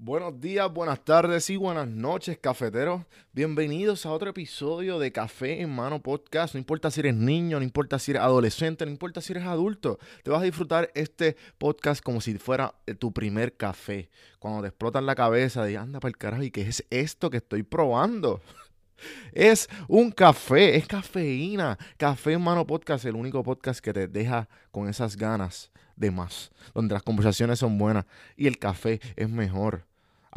Buenos 0.00 0.40
días, 0.40 0.72
buenas 0.72 1.04
tardes 1.04 1.50
y 1.50 1.56
buenas 1.56 1.88
noches, 1.88 2.38
cafeteros. 2.38 3.02
Bienvenidos 3.32 4.06
a 4.06 4.12
otro 4.12 4.30
episodio 4.30 5.00
de 5.00 5.10
Café 5.10 5.60
en 5.60 5.74
Mano 5.74 6.00
Podcast. 6.00 6.54
No 6.54 6.58
importa 6.58 6.88
si 6.92 7.00
eres 7.00 7.16
niño, 7.16 7.58
no 7.58 7.64
importa 7.64 7.98
si 7.98 8.12
eres 8.12 8.22
adolescente, 8.22 8.84
no 8.84 8.92
importa 8.92 9.20
si 9.20 9.32
eres 9.32 9.42
adulto. 9.42 9.98
Te 10.22 10.30
vas 10.30 10.40
a 10.40 10.44
disfrutar 10.44 10.92
este 10.94 11.36
podcast 11.58 12.00
como 12.00 12.20
si 12.20 12.38
fuera 12.38 12.76
eh, 12.86 12.94
tu 12.94 13.12
primer 13.12 13.56
café. 13.56 14.08
Cuando 14.38 14.62
te 14.62 14.68
explotan 14.68 15.04
la 15.04 15.16
cabeza 15.16 15.64
de, 15.64 15.76
anda 15.76 15.98
para 15.98 16.10
el 16.10 16.16
carajo, 16.16 16.44
¿y 16.44 16.52
qué 16.52 16.60
es 16.60 16.86
esto 16.90 17.28
que 17.28 17.38
estoy 17.38 17.64
probando? 17.64 18.40
Es 19.32 19.68
un 19.86 20.10
café, 20.10 20.76
es 20.76 20.86
cafeína. 20.86 21.78
Café 21.96 22.32
en 22.32 22.42
Mano 22.42 22.66
Podcast, 22.66 23.04
el 23.04 23.14
único 23.14 23.44
podcast 23.44 23.78
que 23.80 23.92
te 23.92 24.08
deja 24.08 24.48
con 24.72 24.88
esas 24.88 25.16
ganas 25.16 25.70
de 25.94 26.10
más, 26.10 26.50
donde 26.74 26.94
las 26.94 27.02
conversaciones 27.02 27.58
son 27.58 27.78
buenas 27.78 28.06
y 28.36 28.46
el 28.46 28.58
café 28.58 29.00
es 29.16 29.28
mejor. 29.28 29.87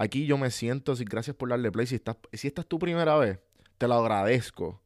Aquí 0.02 0.26
yo 0.26 0.36
me 0.36 0.50
siento, 0.50 0.96
si 0.96 1.06
gracias 1.06 1.36
por 1.36 1.50
darle 1.50 1.72
play. 1.72 1.86
Si, 1.86 1.94
estás, 1.94 2.18
si 2.34 2.48
esta 2.48 2.62
es 2.62 2.68
tu 2.68 2.80
primera 2.80 3.18
vez, 3.18 3.38
te 3.78 3.88
lo 3.88 3.94
agradezco. 3.94 4.82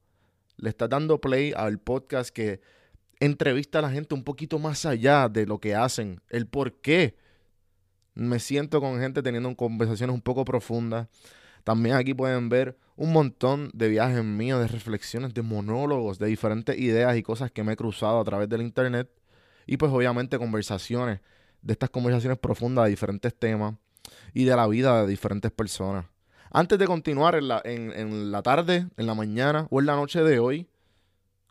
Le 0.57 0.67
estás 0.67 0.89
dando 0.89 1.21
play 1.21 1.53
al 1.55 1.79
podcast 1.79 2.31
que 2.31 2.59
entrevista 3.21 3.79
a 3.79 3.83
la 3.83 3.91
gente 3.91 4.13
un 4.13 4.25
poquito 4.25 4.59
más 4.59 4.85
allá 4.85 5.29
de 5.29 5.45
lo 5.45 5.59
que 5.59 5.73
hacen, 5.73 6.19
el 6.27 6.47
por 6.47 6.81
qué. 6.81 7.15
Me 8.13 8.39
siento 8.39 8.81
con 8.81 8.99
gente 8.99 9.23
teniendo 9.23 9.55
conversaciones 9.55 10.13
un 10.13 10.21
poco 10.21 10.43
profundas. 10.43 11.07
También 11.63 11.95
aquí 11.95 12.13
pueden 12.13 12.49
ver 12.49 12.77
un 12.97 13.13
montón 13.13 13.71
de 13.73 13.87
viajes 13.87 14.21
míos, 14.21 14.59
de 14.59 14.67
reflexiones, 14.67 15.33
de 15.33 15.43
monólogos, 15.43 16.19
de 16.19 16.27
diferentes 16.27 16.77
ideas 16.77 17.15
y 17.15 17.23
cosas 17.23 17.51
que 17.51 17.63
me 17.63 17.71
he 17.71 17.77
cruzado 17.77 18.19
a 18.19 18.25
través 18.25 18.49
del 18.49 18.63
internet. 18.63 19.09
Y 19.65 19.77
pues 19.77 19.93
obviamente 19.93 20.37
conversaciones, 20.37 21.21
de 21.61 21.71
estas 21.71 21.89
conversaciones 21.89 22.37
profundas 22.37 22.83
de 22.83 22.89
diferentes 22.89 23.33
temas 23.33 23.75
y 24.35 24.43
de 24.43 24.55
la 24.55 24.67
vida 24.67 25.01
de 25.01 25.07
diferentes 25.07 25.49
personas. 25.49 26.05
Antes 26.51 26.77
de 26.77 26.85
continuar 26.85 27.35
en 27.35 27.47
la, 27.47 27.61
en, 27.63 28.31
la 28.31 28.43
tarde, 28.43 28.87
en 28.97 29.07
la 29.07 29.15
mañana 29.15 29.65
o 29.71 29.79
en 29.79 29.85
la 29.85 29.95
noche 29.95 30.21
de 30.23 30.39
hoy 30.39 30.67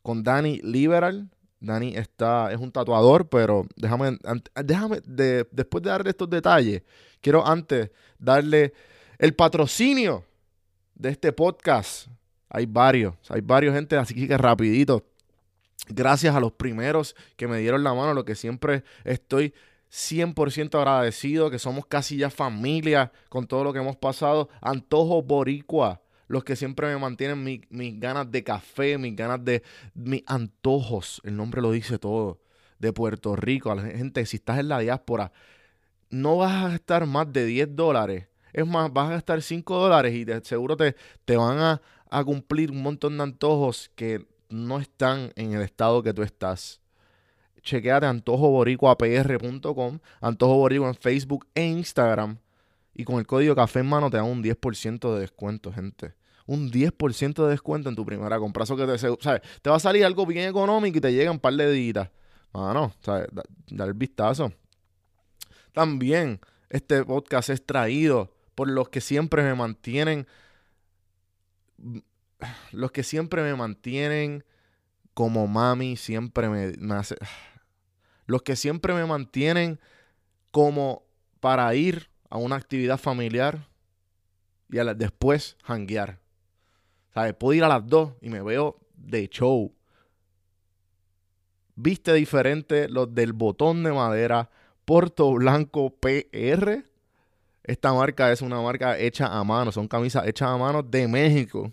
con 0.02 0.22
Dani 0.22 0.60
Liberal. 0.62 1.30
Dani 1.60 1.96
está, 1.96 2.52
es 2.52 2.58
un 2.60 2.70
tatuador, 2.70 3.26
pero 3.30 3.66
déjame, 3.74 4.18
déjame 4.62 5.00
después 5.02 5.82
de 5.82 5.90
darle 5.90 6.10
estos 6.10 6.28
detalles, 6.28 6.82
quiero 7.22 7.46
antes 7.46 7.90
darle 8.18 8.74
el 9.18 9.34
patrocinio 9.34 10.22
de 10.94 11.08
este 11.08 11.32
podcast. 11.32 12.08
Hay 12.50 12.66
varios, 12.66 13.14
hay 13.30 13.40
varios 13.40 13.74
gente, 13.74 13.96
así 13.96 14.28
que 14.28 14.36
rapidito. 14.36 15.06
Gracias 15.88 16.34
a 16.34 16.40
los 16.40 16.52
primeros 16.52 17.16
que 17.36 17.48
me 17.48 17.58
dieron 17.60 17.82
la 17.82 17.94
mano, 17.94 18.12
lo 18.12 18.26
que 18.26 18.34
siempre 18.34 18.84
estoy 19.04 19.54
100% 19.94 20.74
agradecido, 20.76 21.50
que 21.50 21.60
somos 21.60 21.86
casi 21.86 22.16
ya 22.16 22.28
familia 22.28 23.12
con 23.28 23.46
todo 23.46 23.62
lo 23.62 23.72
que 23.72 23.78
hemos 23.78 23.94
pasado. 23.94 24.48
Antojo 24.60 25.22
Boricua, 25.22 26.02
los 26.26 26.42
que 26.42 26.56
siempre 26.56 26.88
me 26.88 26.98
mantienen 26.98 27.44
mis 27.44 28.00
ganas 28.00 28.28
de 28.28 28.42
café, 28.42 28.98
mis 28.98 29.14
ganas 29.14 29.44
de 29.44 29.62
mis 29.94 30.24
antojos, 30.26 31.22
el 31.24 31.36
nombre 31.36 31.62
lo 31.62 31.70
dice 31.70 32.00
todo, 32.00 32.40
de 32.80 32.92
Puerto 32.92 33.36
Rico. 33.36 33.70
A 33.70 33.76
la 33.76 33.82
gente, 33.82 34.26
si 34.26 34.38
estás 34.38 34.58
en 34.58 34.68
la 34.68 34.80
diáspora, 34.80 35.30
no 36.10 36.38
vas 36.38 36.64
a 36.64 36.68
gastar 36.70 37.06
más 37.06 37.32
de 37.32 37.46
10 37.46 37.76
dólares. 37.76 38.26
Es 38.52 38.66
más, 38.66 38.92
vas 38.92 39.10
a 39.10 39.12
gastar 39.12 39.42
5 39.42 39.78
dólares 39.78 40.12
y 40.12 40.24
de 40.24 40.44
seguro 40.44 40.76
te, 40.76 40.96
te 41.24 41.36
van 41.36 41.58
a, 41.58 41.80
a 42.10 42.24
cumplir 42.24 42.72
un 42.72 42.82
montón 42.82 43.16
de 43.16 43.22
antojos 43.22 43.92
que 43.94 44.26
no 44.48 44.80
están 44.80 45.30
en 45.36 45.52
el 45.52 45.62
estado 45.62 46.02
que 46.02 46.12
tú 46.12 46.22
estás 46.22 46.83
chequeate 47.64 48.06
antojoboricuapr.com, 48.06 49.98
Antojo 50.20 50.54
Boricua 50.56 50.88
en 50.88 50.94
Facebook 50.94 51.48
e 51.54 51.64
Instagram. 51.64 52.38
Y 52.94 53.04
con 53.04 53.18
el 53.18 53.26
código 53.26 53.56
café 53.56 53.80
en 53.80 53.86
mano 53.86 54.08
te 54.10 54.18
dan 54.18 54.26
un 54.26 54.44
10% 54.44 55.14
de 55.14 55.20
descuento, 55.20 55.72
gente. 55.72 56.14
Un 56.46 56.70
10% 56.70 57.42
de 57.44 57.50
descuento 57.50 57.88
en 57.88 57.96
tu 57.96 58.04
primera 58.06 58.38
compra. 58.38 58.62
Eso 58.64 58.76
que 58.76 58.86
te, 58.86 58.98
¿sabes? 58.98 59.40
te 59.62 59.70
va 59.70 59.76
a 59.76 59.80
salir 59.80 60.04
algo 60.04 60.26
bien 60.26 60.48
económico 60.48 60.98
y 60.98 61.00
te 61.00 61.12
llega 61.12 61.30
un 61.30 61.40
par 61.40 61.54
de 61.54 61.72
días. 61.72 62.10
Mano, 62.52 62.94
¿sabes? 63.00 63.26
Da, 63.32 63.84
el 63.84 63.94
vistazo. 63.94 64.52
También 65.72 66.38
este 66.70 67.02
podcast 67.04 67.48
es 67.50 67.66
traído 67.66 68.30
por 68.54 68.68
los 68.68 68.90
que 68.90 69.00
siempre 69.00 69.42
me 69.42 69.54
mantienen. 69.54 70.28
Los 72.70 72.92
que 72.92 73.02
siempre 73.02 73.42
me 73.42 73.56
mantienen 73.56 74.44
como 75.14 75.48
mami, 75.48 75.96
siempre 75.96 76.48
me, 76.48 76.74
me 76.78 76.94
hace 76.94 77.16
los 78.26 78.42
que 78.42 78.56
siempre 78.56 78.94
me 78.94 79.04
mantienen 79.06 79.78
como 80.50 81.02
para 81.40 81.74
ir 81.74 82.10
a 82.30 82.38
una 82.38 82.56
actividad 82.56 82.98
familiar 82.98 83.68
y 84.70 84.78
a 84.78 84.94
después 84.94 85.56
hanguear. 85.62 86.18
¿Sabes? 87.12 87.34
Puedo 87.34 87.54
ir 87.54 87.64
a 87.64 87.68
las 87.68 87.86
dos 87.86 88.14
y 88.20 88.28
me 88.28 88.42
veo 88.42 88.80
de 88.96 89.28
show. 89.28 89.72
Viste 91.76 92.12
diferente 92.14 92.88
los 92.88 93.14
del 93.14 93.32
botón 93.32 93.82
de 93.82 93.92
madera 93.92 94.50
Porto 94.84 95.32
Blanco 95.32 95.90
PR. 95.90 96.84
Esta 97.62 97.92
marca 97.92 98.32
es 98.32 98.42
una 98.42 98.60
marca 98.60 98.98
hecha 98.98 99.26
a 99.26 99.42
mano, 99.44 99.72
son 99.72 99.88
camisas 99.88 100.26
hechas 100.26 100.48
a 100.50 100.56
mano 100.56 100.82
de 100.82 101.08
México 101.08 101.72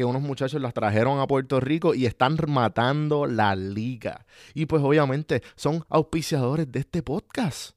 que 0.00 0.04
unos 0.06 0.22
muchachos 0.22 0.62
las 0.62 0.72
trajeron 0.72 1.20
a 1.20 1.26
Puerto 1.26 1.60
Rico 1.60 1.94
y 1.94 2.06
están 2.06 2.38
matando 2.48 3.26
la 3.26 3.54
liga. 3.54 4.24
Y 4.54 4.64
pues 4.64 4.82
obviamente 4.82 5.42
son 5.56 5.84
auspiciadores 5.90 6.72
de 6.72 6.80
este 6.80 7.02
podcast. 7.02 7.76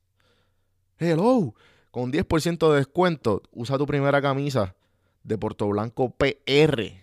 Hello, 0.98 1.54
con 1.92 2.14
10% 2.14 2.72
de 2.72 2.78
descuento, 2.78 3.44
usa 3.52 3.78
tu 3.78 3.86
primera 3.86 4.22
camisa 4.22 4.74
de 5.22 5.38
Puerto 5.38 5.68
Blanco 5.68 6.12
PR 6.12 6.94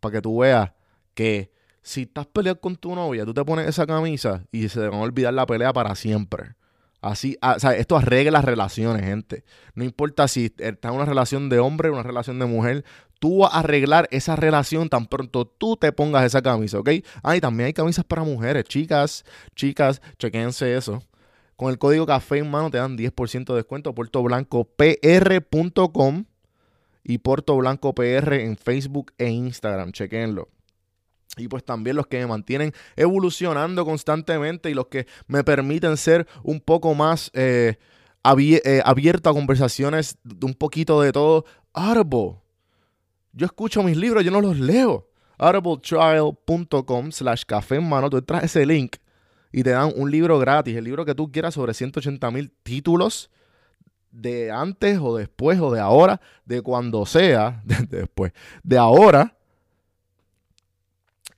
para 0.00 0.12
que 0.14 0.22
tú 0.22 0.38
veas 0.38 0.72
que 1.12 1.52
si 1.82 2.04
estás 2.04 2.26
peleando 2.26 2.62
con 2.62 2.76
tu 2.76 2.94
novia, 2.94 3.26
tú 3.26 3.34
te 3.34 3.44
pones 3.44 3.68
esa 3.68 3.86
camisa 3.86 4.46
y 4.50 4.70
se 4.70 4.80
te 4.80 4.86
a 4.86 4.98
olvidar 4.98 5.34
la 5.34 5.44
pelea 5.44 5.74
para 5.74 5.94
siempre. 5.94 6.54
Así, 7.00 7.38
ah, 7.40 7.54
o 7.56 7.60
sea, 7.60 7.76
esto 7.76 7.96
arregla 7.96 8.32
las 8.32 8.44
relaciones, 8.44 9.04
gente. 9.04 9.44
No 9.74 9.84
importa 9.84 10.26
si 10.26 10.52
estás 10.58 10.90
en 10.90 10.96
una 10.96 11.04
relación 11.04 11.48
de 11.48 11.60
hombre 11.60 11.88
o 11.88 11.92
una 11.92 12.02
relación 12.02 12.40
de 12.40 12.46
mujer, 12.46 12.84
tú 13.20 13.38
vas 13.38 13.54
a 13.54 13.60
arreglar 13.60 14.08
esa 14.10 14.34
relación 14.36 14.88
tan 14.88 15.06
pronto 15.06 15.46
tú 15.46 15.76
te 15.76 15.92
pongas 15.92 16.24
esa 16.24 16.42
camisa, 16.42 16.80
¿ok? 16.80 16.90
Ah, 17.22 17.36
y 17.36 17.40
también 17.40 17.68
hay 17.68 17.72
camisas 17.72 18.04
para 18.04 18.24
mujeres, 18.24 18.64
chicas, 18.64 19.24
chicas, 19.54 20.02
chequense 20.18 20.76
eso. 20.76 21.00
Con 21.56 21.70
el 21.70 21.78
código 21.78 22.04
café 22.06 22.38
en 22.38 22.50
mano 22.50 22.70
te 22.70 22.78
dan 22.78 22.96
10% 22.96 23.52
de 23.52 23.54
descuento, 23.54 23.94
puertoblancopr.com 23.94 26.24
y 27.04 27.18
Puerto 27.18 27.56
Blanco 27.56 27.94
PR 27.94 28.34
en 28.34 28.56
Facebook 28.56 29.12
e 29.18 29.28
Instagram, 29.28 29.92
chequenlo. 29.92 30.48
Y 31.38 31.48
pues 31.48 31.64
también 31.64 31.96
los 31.96 32.06
que 32.06 32.18
me 32.18 32.26
mantienen 32.26 32.72
evolucionando 32.96 33.84
constantemente 33.84 34.70
y 34.70 34.74
los 34.74 34.86
que 34.86 35.06
me 35.26 35.44
permiten 35.44 35.96
ser 35.96 36.26
un 36.42 36.60
poco 36.60 36.94
más 36.94 37.30
eh, 37.34 37.76
eh, 38.24 38.82
abierto 38.84 39.30
a 39.30 39.34
conversaciones 39.34 40.18
de 40.22 40.46
un 40.46 40.54
poquito 40.54 41.00
de 41.00 41.12
todo. 41.12 41.44
Arbo. 41.72 42.42
Yo 43.32 43.46
escucho 43.46 43.82
mis 43.82 43.96
libros, 43.96 44.24
yo 44.24 44.30
no 44.30 44.40
los 44.40 44.58
leo. 44.58 45.08
audibletrial.com 45.38 47.12
slash 47.12 47.44
café 47.46 47.76
en 47.76 47.88
mano. 47.88 48.10
Tú 48.10 48.16
entras 48.16 48.44
ese 48.44 48.66
link 48.66 48.96
y 49.52 49.62
te 49.62 49.70
dan 49.70 49.92
un 49.96 50.10
libro 50.10 50.38
gratis. 50.38 50.76
El 50.76 50.84
libro 50.84 51.04
que 51.04 51.14
tú 51.14 51.30
quieras 51.30 51.54
sobre 51.54 51.74
180 51.74 52.30
mil 52.30 52.50
títulos 52.62 53.30
de 54.10 54.50
antes 54.50 54.98
o 55.00 55.16
después 55.16 55.60
o 55.60 55.70
de 55.70 55.80
ahora, 55.80 56.20
de 56.44 56.62
cuando 56.62 57.06
sea, 57.06 57.62
de 57.64 57.98
después, 57.98 58.32
de 58.62 58.78
ahora 58.78 59.37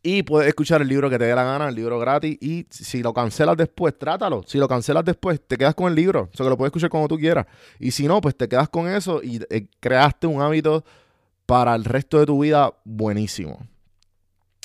y 0.03 0.23
puedes 0.23 0.49
escuchar 0.49 0.81
el 0.81 0.89
libro 0.89 1.11
que 1.11 1.19
te 1.19 1.27
dé 1.27 1.35
la 1.35 1.45
gana, 1.45 1.69
el 1.69 1.75
libro 1.75 1.99
gratis. 1.99 2.39
Y 2.41 2.67
si 2.71 3.03
lo 3.03 3.13
cancelas 3.13 3.57
después, 3.57 3.99
trátalo. 3.99 4.43
Si 4.47 4.59
lo 4.59 4.67
cancelas 4.67 5.05
después, 5.05 5.41
te 5.47 5.59
quedas 5.59 5.75
con 5.75 5.89
el 5.89 5.95
libro. 5.95 6.31
O 6.33 6.37
sea, 6.37 6.45
que 6.45 6.51
lo 6.51 6.57
puedes 6.57 6.71
escuchar 6.71 6.89
como 6.89 7.07
tú 7.07 7.19
quieras. 7.19 7.47
Y 7.79 7.91
si 7.91 8.07
no, 8.07 8.21
pues 8.21 8.35
te 8.37 8.49
quedas 8.49 8.69
con 8.69 8.89
eso 8.89 9.21
y 9.23 9.41
eh, 9.51 9.67
creaste 9.79 10.27
un 10.27 10.41
hábito 10.41 10.85
para 11.45 11.75
el 11.75 11.85
resto 11.85 12.19
de 12.19 12.27
tu 12.27 12.41
vida 12.41 12.73
buenísimo. 12.85 13.67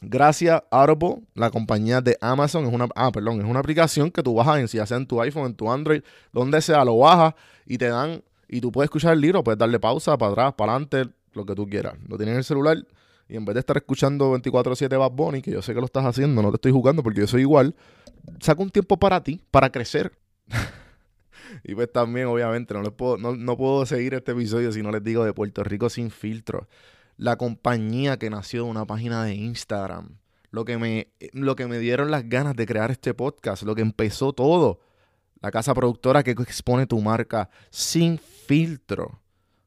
Gracias 0.01 0.61
Audible, 0.69 1.23
la 1.33 1.49
compañía 1.49 2.01
de 2.01 2.17
Amazon, 2.21 2.65
es 2.65 2.73
una, 2.73 2.87
ah, 2.95 3.11
perdón, 3.11 3.39
es 3.39 3.45
una 3.45 3.59
aplicación 3.59 4.11
que 4.11 4.21
tú 4.21 4.35
bajas 4.35 4.59
en, 4.59 4.67
si 4.67 4.77
sea 4.85 4.97
en 4.97 5.07
tu 5.07 5.19
iPhone, 5.21 5.47
en 5.47 5.55
tu 5.55 5.71
Android, 5.71 6.03
donde 6.31 6.61
sea, 6.61 6.83
lo 6.85 6.97
bajas 6.97 7.33
y 7.65 7.77
te 7.77 7.87
dan, 7.87 8.21
y 8.47 8.61
tú 8.61 8.71
puedes 8.71 8.87
escuchar 8.87 9.13
el 9.13 9.21
libro, 9.21 9.43
puedes 9.43 9.57
darle 9.57 9.79
pausa, 9.79 10.17
para 10.17 10.31
atrás, 10.31 10.53
para 10.53 10.73
adelante, 10.73 11.05
lo 11.33 11.45
que 11.45 11.55
tú 11.55 11.67
quieras. 11.67 11.95
Lo 12.07 12.17
tienes 12.17 12.33
en 12.33 12.37
el 12.39 12.43
celular, 12.43 12.77
y 13.27 13.35
en 13.35 13.45
vez 13.45 13.55
de 13.55 13.59
estar 13.61 13.77
escuchando 13.77 14.35
24-7 14.37 14.99
Bad 14.99 15.11
Bunny, 15.11 15.41
que 15.41 15.51
yo 15.51 15.61
sé 15.61 15.73
que 15.73 15.79
lo 15.79 15.85
estás 15.85 16.05
haciendo, 16.05 16.41
no 16.41 16.51
te 16.51 16.55
estoy 16.55 16.71
jugando 16.71 17.01
porque 17.01 17.21
yo 17.21 17.27
soy 17.27 17.41
igual, 17.41 17.75
saca 18.39 18.61
un 18.61 18.69
tiempo 18.69 18.97
para 18.97 19.23
ti, 19.23 19.41
para 19.49 19.71
crecer. 19.71 20.11
y 21.63 21.73
pues 21.73 21.91
también, 21.91 22.27
obviamente, 22.27 22.73
no, 22.73 22.83
les 22.83 22.91
puedo, 22.91 23.17
no, 23.17 23.57
puedo 23.57 23.85
seguir 23.85 24.13
este 24.13 24.33
episodio 24.33 24.71
si 24.71 24.83
no 24.83 24.91
les 24.91 25.03
digo 25.03 25.25
de 25.25 25.33
Puerto 25.33 25.63
Rico 25.63 25.89
sin 25.89 26.11
filtro. 26.11 26.67
La 27.17 27.37
compañía 27.37 28.17
que 28.17 28.29
nació 28.29 28.65
de 28.65 28.69
una 28.69 28.85
página 28.85 29.23
de 29.23 29.33
Instagram. 29.35 30.17
Lo 30.51 30.63
que, 30.63 30.77
me, 30.77 31.07
lo 31.33 31.55
que 31.55 31.65
me 31.65 31.79
dieron 31.79 32.11
las 32.11 32.29
ganas 32.29 32.55
de 32.55 32.65
crear 32.65 32.91
este 32.91 33.13
podcast. 33.13 33.63
Lo 33.63 33.73
que 33.73 33.81
empezó 33.81 34.33
todo. 34.33 34.81
La 35.41 35.51
casa 35.51 35.73
productora 35.73 36.23
que 36.23 36.31
expone 36.31 36.87
tu 36.87 36.99
marca 37.01 37.49
sin 37.69 38.19
filtro. 38.19 39.21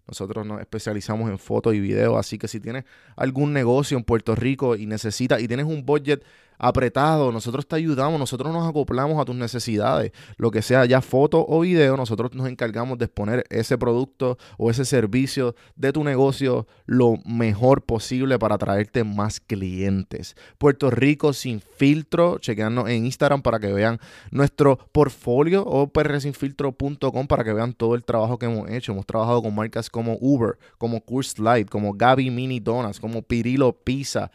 Nosotros 0.08 0.46
nos 0.46 0.60
especializamos 0.60 1.30
en 1.30 1.38
fotos 1.38 1.74
y 1.74 1.80
videos, 1.80 2.16
así 2.18 2.38
que 2.38 2.48
si 2.48 2.60
tienes 2.60 2.84
algún 3.14 3.52
negocio 3.52 3.96
en 3.98 4.04
Puerto 4.04 4.34
Rico 4.34 4.74
y 4.74 4.86
necesitas 4.86 5.40
y 5.42 5.46
tienes 5.46 5.66
un 5.66 5.84
budget 5.84 6.24
apretado, 6.58 7.32
nosotros 7.32 7.66
te 7.66 7.76
ayudamos, 7.76 8.18
nosotros 8.18 8.52
nos 8.52 8.68
acoplamos 8.68 9.20
a 9.20 9.24
tus 9.24 9.36
necesidades, 9.36 10.12
lo 10.36 10.50
que 10.50 10.62
sea 10.62 10.84
ya 10.84 11.00
foto 11.00 11.44
o 11.48 11.60
video, 11.60 11.96
nosotros 11.96 12.34
nos 12.34 12.48
encargamos 12.48 12.98
de 12.98 13.06
exponer 13.06 13.44
ese 13.50 13.78
producto 13.78 14.38
o 14.56 14.70
ese 14.70 14.84
servicio 14.84 15.54
de 15.76 15.92
tu 15.92 16.04
negocio 16.04 16.66
lo 16.86 17.16
mejor 17.24 17.82
posible 17.82 18.38
para 18.38 18.58
traerte 18.58 19.04
más 19.04 19.40
clientes. 19.40 20.36
Puerto 20.58 20.90
Rico 20.90 21.32
sin 21.32 21.60
filtro, 21.60 22.38
chequeando 22.38 22.88
en 22.88 23.06
Instagram 23.06 23.42
para 23.42 23.58
que 23.60 23.72
vean 23.72 23.98
nuestro 24.30 24.78
portfolio 24.92 25.64
o 25.64 25.88
prsinfiltro.com 25.88 27.26
para 27.26 27.44
que 27.44 27.52
vean 27.52 27.72
todo 27.72 27.94
el 27.94 28.04
trabajo 28.04 28.38
que 28.38 28.46
hemos 28.46 28.70
hecho. 28.70 28.92
Hemos 28.92 29.06
trabajado 29.06 29.42
con 29.42 29.54
marcas 29.54 29.90
como 29.90 30.16
Uber, 30.20 30.58
como 30.78 31.00
Curse 31.00 31.40
Light, 31.42 31.68
como 31.68 31.92
Gaby 31.92 32.30
Mini 32.30 32.60
Donuts, 32.60 33.00
como 33.00 33.22
Pirilo 33.22 33.72
Pizza, 33.72 34.30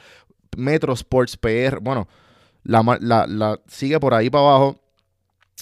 Metro 0.57 0.93
Sports 0.93 1.37
PR, 1.37 1.79
bueno, 1.81 2.07
la, 2.63 3.59
sigue 3.67 3.99
por 3.99 4.13
ahí 4.13 4.29
para 4.29 4.45
abajo, 4.45 4.79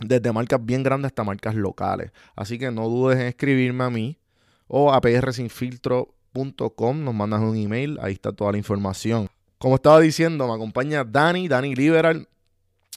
desde 0.02 0.32
marcas 0.32 0.64
bien 0.64 0.84
grandes 0.84 1.10
hasta 1.10 1.24
marcas 1.24 1.56
locales. 1.56 2.12
Así 2.36 2.58
que 2.58 2.72
no 2.72 2.88
dudes 2.88 3.20
en 3.20 3.28
escribirme 3.28 3.84
a 3.84 3.90
mí 3.90 4.18
o 4.68 4.94
a 4.94 5.02
prsinfiltro.com, 5.02 7.04
nos 7.04 7.14
mandas 7.14 7.42
un 7.42 7.58
email, 7.58 8.00
ahí 8.02 8.14
está 8.14 8.32
toda 8.32 8.52
la 8.52 8.58
información. 8.58 9.30
Como 9.58 9.76
estaba 9.76 10.00
diciendo, 10.00 10.48
me 10.48 10.54
acompaña 10.54 11.04
Dani, 11.04 11.48
Dani 11.48 11.76
Liberal. 11.76 12.28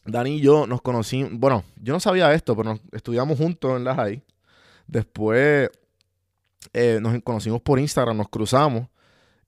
Dani 0.07 0.37
y 0.37 0.41
yo 0.41 0.67
nos 0.67 0.83
conocimos, 0.83 1.33
bueno, 1.33 1.65
yo 1.83 1.95
no 1.95 2.01
sabía 2.01 2.33
esto, 2.35 2.55
pero 2.55 2.71
nos 2.71 2.81
estudiamos 2.93 3.39
juntos 3.39 3.77
en 3.77 3.85
la 3.85 3.95
high. 3.95 4.23
Después 4.87 5.71
eh, 6.73 6.99
nos 7.01 7.23
conocimos 7.23 7.63
por 7.63 7.79
Instagram, 7.79 8.17
nos 8.17 8.29
cruzamos 8.29 8.87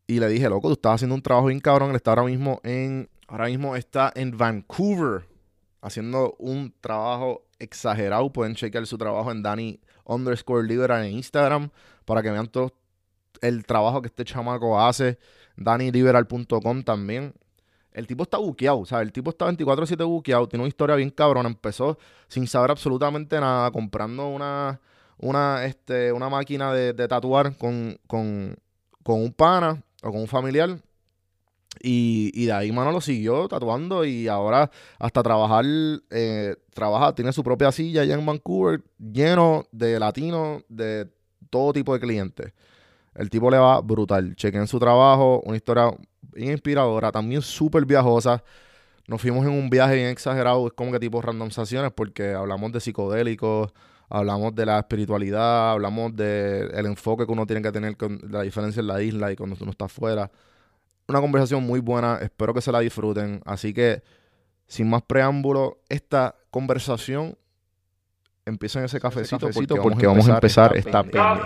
y 0.07 0.21
le 0.21 0.29
dije, 0.29 0.49
loco, 0.49 0.69
tú 0.69 0.75
estás 0.75 0.95
haciendo 0.95 1.15
un 1.15 1.23
trabajo 1.23 1.49
bien 1.49 1.61
cabrón. 1.61 1.91
Él 1.91 1.97
está 1.97 2.13
ahora 2.13 2.25
mismo 2.25 2.61
en, 2.63 3.09
ahora 3.27 3.47
mismo 3.47 3.75
está 3.75 4.13
en 4.15 4.37
Vancouver 4.37 5.27
haciendo 5.81 6.37
un 6.39 6.73
trabajo 6.81 7.45
exagerado. 7.59 8.33
Pueden 8.33 8.55
chequear 8.55 8.87
su 8.87 8.97
trabajo 8.99 9.33
en 9.33 9.43
Danny 9.43 9.81
underscore 10.05 10.67
Liberal 10.67 11.05
en 11.05 11.13
Instagram 11.13 11.71
para 12.05 12.23
que 12.23 12.31
vean 12.31 12.47
todo 12.47 12.73
el 13.41 13.67
trabajo 13.67 14.01
que 14.01 14.07
este 14.07 14.25
chamaco 14.25 14.81
hace. 14.81 15.19
DannyLiberal.com 15.57 16.83
también. 16.83 17.35
El 17.93 18.07
tipo 18.07 18.25
está 18.25 18.37
buqueado, 18.37 18.81
o 18.81 18.87
sea, 18.87 19.01
el 19.01 19.11
tipo 19.11 19.31
está 19.31 19.51
24-7 19.51 20.07
buqueado, 20.07 20.47
tiene 20.47 20.63
una 20.65 20.69
historia 20.69 20.97
bien 20.97 21.09
cabrón. 21.09 21.47
Empezó 21.47 21.99
sin 22.29 22.47
saber 22.47 22.71
absolutamente 22.71 23.41
nada, 23.41 23.71
comprando 23.71 24.29
una, 24.29 24.79
una, 25.17 25.65
este, 25.65 26.13
una 26.13 26.29
máquina 26.29 26.75
de, 26.75 26.93
tatuar 27.09 27.57
con, 27.57 27.99
con, 28.07 28.55
con 29.03 29.23
un 29.23 29.33
pana 29.33 29.83
o 30.03 30.11
con 30.11 30.21
un 30.21 30.29
familiar. 30.29 30.79
Y, 31.83 32.47
de 32.47 32.53
ahí, 32.53 32.73
mano, 32.73 32.91
lo 32.91 33.01
siguió 33.01 33.49
tatuando 33.49 34.05
y 34.05 34.29
ahora 34.29 34.71
hasta 34.99 35.23
trabajar, 35.23 35.65
eh, 36.11 36.57
trabaja, 36.73 37.15
tiene 37.15 37.33
su 37.33 37.45
propia 37.45 37.71
silla 37.71 38.03
allá 38.03 38.15
en 38.15 38.25
Vancouver, 38.25 38.83
lleno 38.99 39.67
de 39.73 39.99
latinos, 40.01 40.63
de 40.69 41.09
todo 41.51 41.73
tipo 41.73 41.93
de 41.93 42.01
clientes. 42.01 42.53
El 43.15 43.31
tipo 43.31 43.51
le 43.51 43.59
va 43.59 43.81
brutal. 43.81 44.35
Chequen 44.37 44.67
su 44.67 44.79
trabajo, 44.79 45.43
una 45.45 45.57
historia 45.57 45.91
inspiradora, 46.37 47.13
también 47.13 47.43
súper 47.43 47.85
viajosa. 47.85 48.43
Nos 49.07 49.21
fuimos 49.21 49.47
en 49.47 49.53
un 49.53 49.71
viaje 49.71 49.95
bien 49.95 50.09
exagerado, 50.09 50.67
es 50.67 50.73
como 50.73 50.93
que 50.93 50.99
tipo 50.99 51.23
randomizaciones, 51.23 51.93
porque 51.93 52.33
hablamos 52.33 52.73
de 52.73 52.81
psicodélicos, 52.81 53.73
hablamos 54.09 54.55
de 54.55 54.67
la 54.67 54.79
espiritualidad, 54.79 55.73
hablamos 55.73 56.15
del 56.15 56.87
enfoque 56.87 57.27
que 57.27 57.33
uno 57.33 57.47
tiene 57.47 57.63
que 57.63 57.73
tener 57.73 57.97
con 57.97 58.21
la 58.31 58.43
diferencia 58.43 58.81
en 58.81 58.87
la 58.87 59.03
isla 59.03 59.33
y 59.33 59.37
cuando 59.37 59.57
uno 59.61 59.71
está 59.71 59.87
afuera. 59.87 60.31
Una 61.09 61.21
conversación 61.21 61.65
muy 61.65 61.81
buena, 61.81 62.19
espero 62.21 62.53
que 62.53 62.61
se 62.61 62.73
la 62.73 62.81
disfruten. 62.81 63.41
Así 63.45 63.73
que, 63.73 64.03
sin 64.67 64.89
más 64.89 65.03
preámbulo, 65.03 65.79
esta 65.89 66.35
conversación 66.51 67.37
empieza 68.45 68.79
en 68.79 68.87
ese 68.87 69.01
cafecito, 69.01 69.49
porque, 69.83 70.07
vamos 70.07 70.29
a 70.29 70.35
empezar, 70.35 70.77
esta, 70.77 71.01
esta 71.01 71.41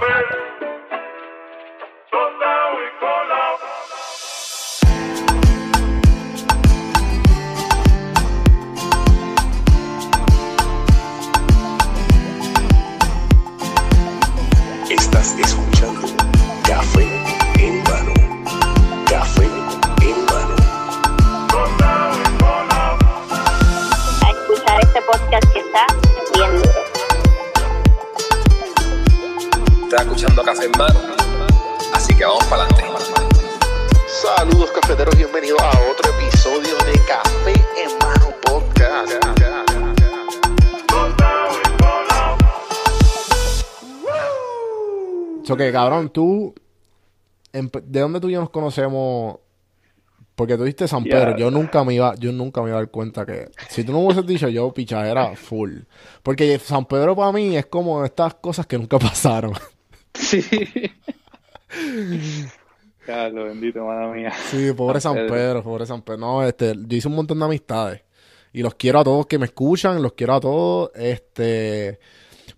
cabrón, 45.73 46.11
tú. 46.11 46.55
¿De 47.53 48.01
dónde 48.01 48.21
tú 48.21 48.29
y 48.29 48.33
yo 48.33 48.41
nos 48.41 48.51
conocemos? 48.51 49.39
Porque 50.35 50.57
tú 50.57 50.65
diste 50.65 50.89
San 50.89 51.05
Pedro. 51.05 51.37
Yo 51.37 51.51
nunca 51.51 51.85
me 51.85 51.95
iba, 51.95 52.15
yo 52.15 52.33
nunca 52.33 52.63
me 52.63 52.69
iba 52.69 52.79
a 52.79 52.81
dar 52.81 52.91
cuenta 52.91 53.27
que. 53.27 53.51
Si 53.69 53.85
tú 53.85 53.93
no 53.93 53.99
me 53.99 54.05
hubieses 54.07 54.27
dicho, 54.27 54.49
yo 54.49 54.73
era 55.05 55.37
full. 55.37 55.81
Porque 56.23 56.59
San 56.59 56.87
Pedro 56.87 57.15
para 57.15 57.33
mí 57.33 57.57
es 57.57 57.67
como 57.67 58.05
estas 58.05 58.35
cosas 58.35 58.67
que 58.67 58.79
nunca 58.79 58.99
pasaron. 59.01 59.53
Sí. 60.15 60.43
Carlos, 63.05 63.49
bendito, 63.49 63.85
madre 63.85 64.21
mía. 64.21 64.33
Sí, 64.51 64.73
pobre 64.73 65.01
San 65.01 65.15
Pedro, 65.15 65.63
pobre 65.63 65.85
San 65.85 66.03
Pedro. 66.03 66.19
No, 66.19 66.43
este, 66.43 66.75
yo 66.75 66.97
hice 66.97 67.09
un 67.09 67.17
montón 67.17 67.39
de 67.39 67.45
amistades. 67.45 68.03
Y 68.53 68.63
los 68.63 68.75
quiero 68.75 69.01
a 69.01 69.05
todos 69.05 69.27
que 69.27 69.39
me 69.39 69.47
escuchan, 69.47 70.03
los 70.03 70.15
quiero 70.15 70.35
a 70.35 70.41
todos. 70.41 70.91
Este. 70.95 71.99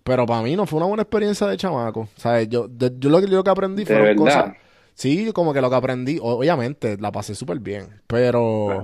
Pero 0.03 0.25
para 0.25 0.41
mí 0.41 0.55
no 0.55 0.65
fue 0.65 0.77
una 0.77 0.87
buena 0.87 1.03
experiencia 1.03 1.47
de 1.47 1.57
chamaco. 1.57 2.09
¿Sabes? 2.15 2.49
Yo, 2.49 2.67
yo 2.77 3.09
lo, 3.09 3.21
que, 3.21 3.43
que 3.43 3.49
aprendí 3.49 3.85
fueron 3.85 4.15
cosas. 4.17 4.53
Sí, 4.95 5.31
como 5.33 5.53
que 5.53 5.61
lo 5.61 5.69
que 5.69 5.75
aprendí, 5.75 6.19
obviamente, 6.21 6.97
la 6.97 7.11
pasé 7.11 7.35
súper 7.35 7.59
bien. 7.59 8.01
Pero. 8.07 8.83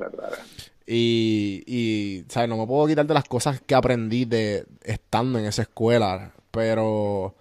Y, 0.88 1.64
y, 1.68 2.26
¿sabes? 2.30 2.50
No 2.50 2.58
me 2.58 2.66
puedo 2.66 2.88
quitar 2.88 3.06
de 3.06 3.14
las 3.14 3.26
cosas 3.26 3.62
que 3.62 3.76
aprendí 3.76 4.26
de 4.26 4.66
estando 4.84 5.38
en 5.38 5.46
esa 5.46 5.62
escuela. 5.62 6.32
Pero 6.52 7.36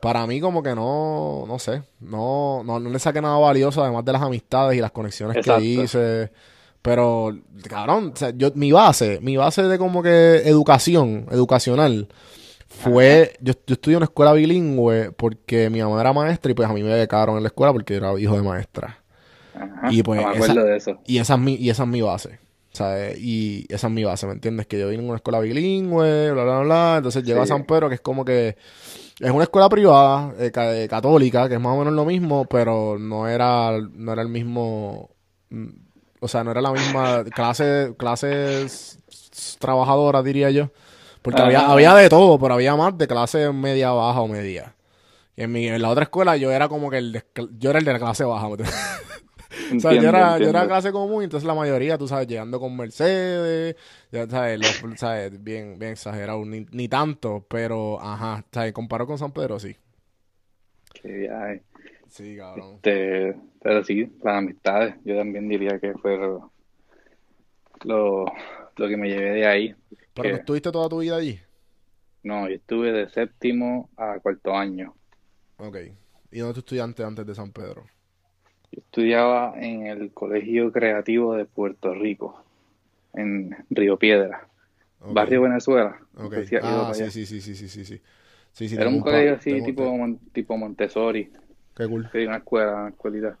para 0.00 0.26
mí 0.26 0.40
como 0.40 0.62
que 0.62 0.74
no, 0.74 1.44
no 1.46 1.58
sé, 1.58 1.82
no, 2.00 2.62
no, 2.64 2.78
le 2.78 2.98
saqué 2.98 3.20
nada 3.20 3.38
valioso 3.38 3.82
además 3.82 4.04
de 4.04 4.12
las 4.12 4.22
amistades 4.22 4.78
y 4.78 4.80
las 4.80 4.92
conexiones 4.92 5.44
que 5.44 5.60
hice. 5.60 6.30
Pero, 6.80 7.36
cabrón, 7.68 8.12
o 8.14 8.16
sea, 8.16 8.30
yo, 8.30 8.52
mi 8.54 8.70
base, 8.70 9.18
mi 9.20 9.36
base 9.36 9.64
de 9.64 9.78
como 9.78 10.04
que 10.04 10.42
educación, 10.44 11.26
educacional, 11.32 12.06
fue, 12.78 13.36
yo, 13.40 13.52
yo 13.66 13.74
estudié 13.74 13.94
en 13.94 13.98
una 13.98 14.04
escuela 14.04 14.32
bilingüe 14.32 15.12
porque 15.12 15.70
mi 15.70 15.82
mamá 15.82 16.00
era 16.00 16.12
maestra 16.12 16.50
y 16.50 16.54
pues 16.54 16.68
a 16.68 16.72
mí 16.72 16.82
me 16.82 16.94
becaron 16.94 17.36
en 17.36 17.42
la 17.42 17.48
escuela 17.48 17.72
porque 17.72 17.96
era 17.96 18.18
hijo 18.18 18.36
de 18.36 18.42
maestra. 18.42 19.02
y 19.90 20.02
pues 20.02 20.20
esa, 20.34 20.54
de 20.54 20.76
eso. 20.76 21.00
Y 21.06 21.18
esa 21.18 21.34
es 21.34 21.40
mi, 21.40 21.54
y 21.54 21.70
esa 21.70 21.84
es 21.84 21.88
mi 21.88 22.02
base. 22.02 22.38
¿sabes? 22.76 23.18
Y 23.18 23.64
esa 23.70 23.86
es 23.86 23.92
mi 23.92 24.04
base, 24.04 24.26
¿me 24.26 24.34
entiendes? 24.34 24.66
Que 24.66 24.78
yo 24.78 24.88
vine 24.88 25.02
en 25.02 25.08
una 25.08 25.16
escuela 25.16 25.40
bilingüe, 25.40 26.30
bla, 26.32 26.44
bla, 26.44 26.60
bla. 26.60 26.94
Entonces 26.98 27.24
llego 27.24 27.42
a 27.42 27.46
San 27.46 27.64
Pedro, 27.64 27.88
que 27.88 27.94
es 27.94 28.00
como 28.00 28.24
que 28.24 28.56
es 29.18 29.30
una 29.30 29.44
escuela 29.44 29.68
privada, 29.68 30.34
eh, 30.38 30.52
eh, 30.54 30.86
católica, 30.88 31.48
que 31.48 31.54
es 31.54 31.60
más 31.60 31.74
o 31.74 31.78
menos 31.78 31.94
lo 31.94 32.04
mismo, 32.04 32.44
pero 32.44 32.98
no 32.98 33.26
era, 33.28 33.78
no 33.80 34.12
era 34.12 34.20
el 34.20 34.28
mismo, 34.28 35.10
mm, 35.48 35.68
o 36.20 36.28
sea, 36.28 36.44
no 36.44 36.50
era 36.50 36.60
la 36.60 36.72
misma 36.72 37.24
clase, 37.24 37.94
clases 37.96 38.98
trabajadoras, 39.58 40.22
diría 40.22 40.50
yo. 40.50 40.70
Porque 41.26 41.42
había, 41.42 41.66
había 41.66 41.92
de 41.96 42.08
todo, 42.08 42.38
pero 42.38 42.54
había 42.54 42.76
más 42.76 42.96
de 42.96 43.08
clase 43.08 43.52
media 43.52 43.90
baja 43.90 44.20
o 44.20 44.28
media. 44.28 44.76
Y 45.34 45.42
en, 45.42 45.50
mi, 45.50 45.66
en 45.66 45.82
la 45.82 45.90
otra 45.90 46.04
escuela 46.04 46.36
yo 46.36 46.52
era 46.52 46.68
como 46.68 46.88
que 46.88 46.98
el 46.98 47.24
yo 47.58 47.70
era 47.70 47.80
el 47.80 47.84
de 47.84 47.92
la 47.92 47.98
clase 47.98 48.22
baja. 48.22 48.46
o 49.76 49.80
sea, 49.80 49.92
yo 49.92 50.08
era, 50.08 50.38
yo 50.38 50.50
era 50.50 50.68
clase 50.68 50.92
común, 50.92 51.24
entonces 51.24 51.44
la 51.44 51.56
mayoría, 51.56 51.98
tú 51.98 52.06
sabes, 52.06 52.28
llegando 52.28 52.60
con 52.60 52.76
Mercedes, 52.76 53.74
ya 54.12 54.28
sabes, 54.28 54.60
sabes 54.98 55.42
bien, 55.42 55.80
bien 55.80 55.90
exagerado, 55.90 56.44
ni, 56.44 56.64
ni, 56.70 56.86
tanto, 56.86 57.44
pero 57.50 58.00
ajá, 58.00 58.44
¿sabes? 58.52 58.72
Comparado 58.72 59.08
con 59.08 59.18
San 59.18 59.32
Pedro, 59.32 59.58
sí. 59.58 59.74
Qué 60.94 61.08
viaje. 61.08 61.64
Sí, 62.08 62.36
cabrón. 62.36 62.74
Este, 62.76 63.34
pero 63.60 63.82
sí, 63.82 64.12
las 64.22 64.36
amistades, 64.36 64.94
yo 65.04 65.16
también 65.16 65.48
diría 65.48 65.80
que 65.80 65.92
fue 65.94 66.16
lo, 66.16 66.52
lo, 67.82 68.26
lo 68.76 68.88
que 68.88 68.96
me 68.96 69.08
llevé 69.08 69.30
de 69.30 69.46
ahí. 69.48 69.74
¿Pero 70.20 70.36
estuviste 70.36 70.72
toda 70.72 70.88
tu 70.88 70.98
vida 70.98 71.16
allí? 71.16 71.40
No, 72.24 72.46
yo 72.48 72.56
estuve 72.56 72.92
de 72.92 73.08
séptimo 73.08 73.88
a 73.96 74.20
cuarto 74.20 74.54
año. 74.54 74.94
Ok. 75.58 75.76
¿Y 76.30 76.38
dónde 76.38 76.54
tú 76.54 76.60
estudiaste 76.60 77.04
antes 77.04 77.26
de 77.26 77.34
San 77.34 77.52
Pedro? 77.52 77.86
Yo 78.72 78.80
estudiaba 78.80 79.54
en 79.56 79.86
el 79.86 80.12
Colegio 80.12 80.72
Creativo 80.72 81.34
de 81.34 81.46
Puerto 81.46 81.94
Rico, 81.94 82.44
en 83.14 83.56
Río 83.70 83.98
Piedra. 83.98 84.48
Barrio 85.08 85.42
Venezuela. 85.42 86.00
No 86.20 86.28
Ok. 86.28 86.32
sé 86.32 86.44
si 86.44 86.56
has 86.56 86.64
ido 86.64 86.86
Ah, 86.86 86.92
sí, 86.94 87.10
sí, 87.10 87.26
sí, 87.26 87.40
sí, 87.40 87.54
sí, 87.56 87.68
sí, 87.68 87.84
sí. 87.84 88.02
Sí, 88.52 88.68
sí, 88.68 88.76
Era 88.76 88.88
un 88.88 89.00
colegio 89.00 89.34
así, 89.34 89.62
tipo, 89.62 89.92
tipo 90.32 90.56
Montessori. 90.56 91.32
Qué 91.74 91.86
cool. 91.86 92.10
Sí, 92.12 92.18
una 92.26 92.38
escuela, 92.38 92.74
una 92.76 92.88
escuelita. 92.90 93.38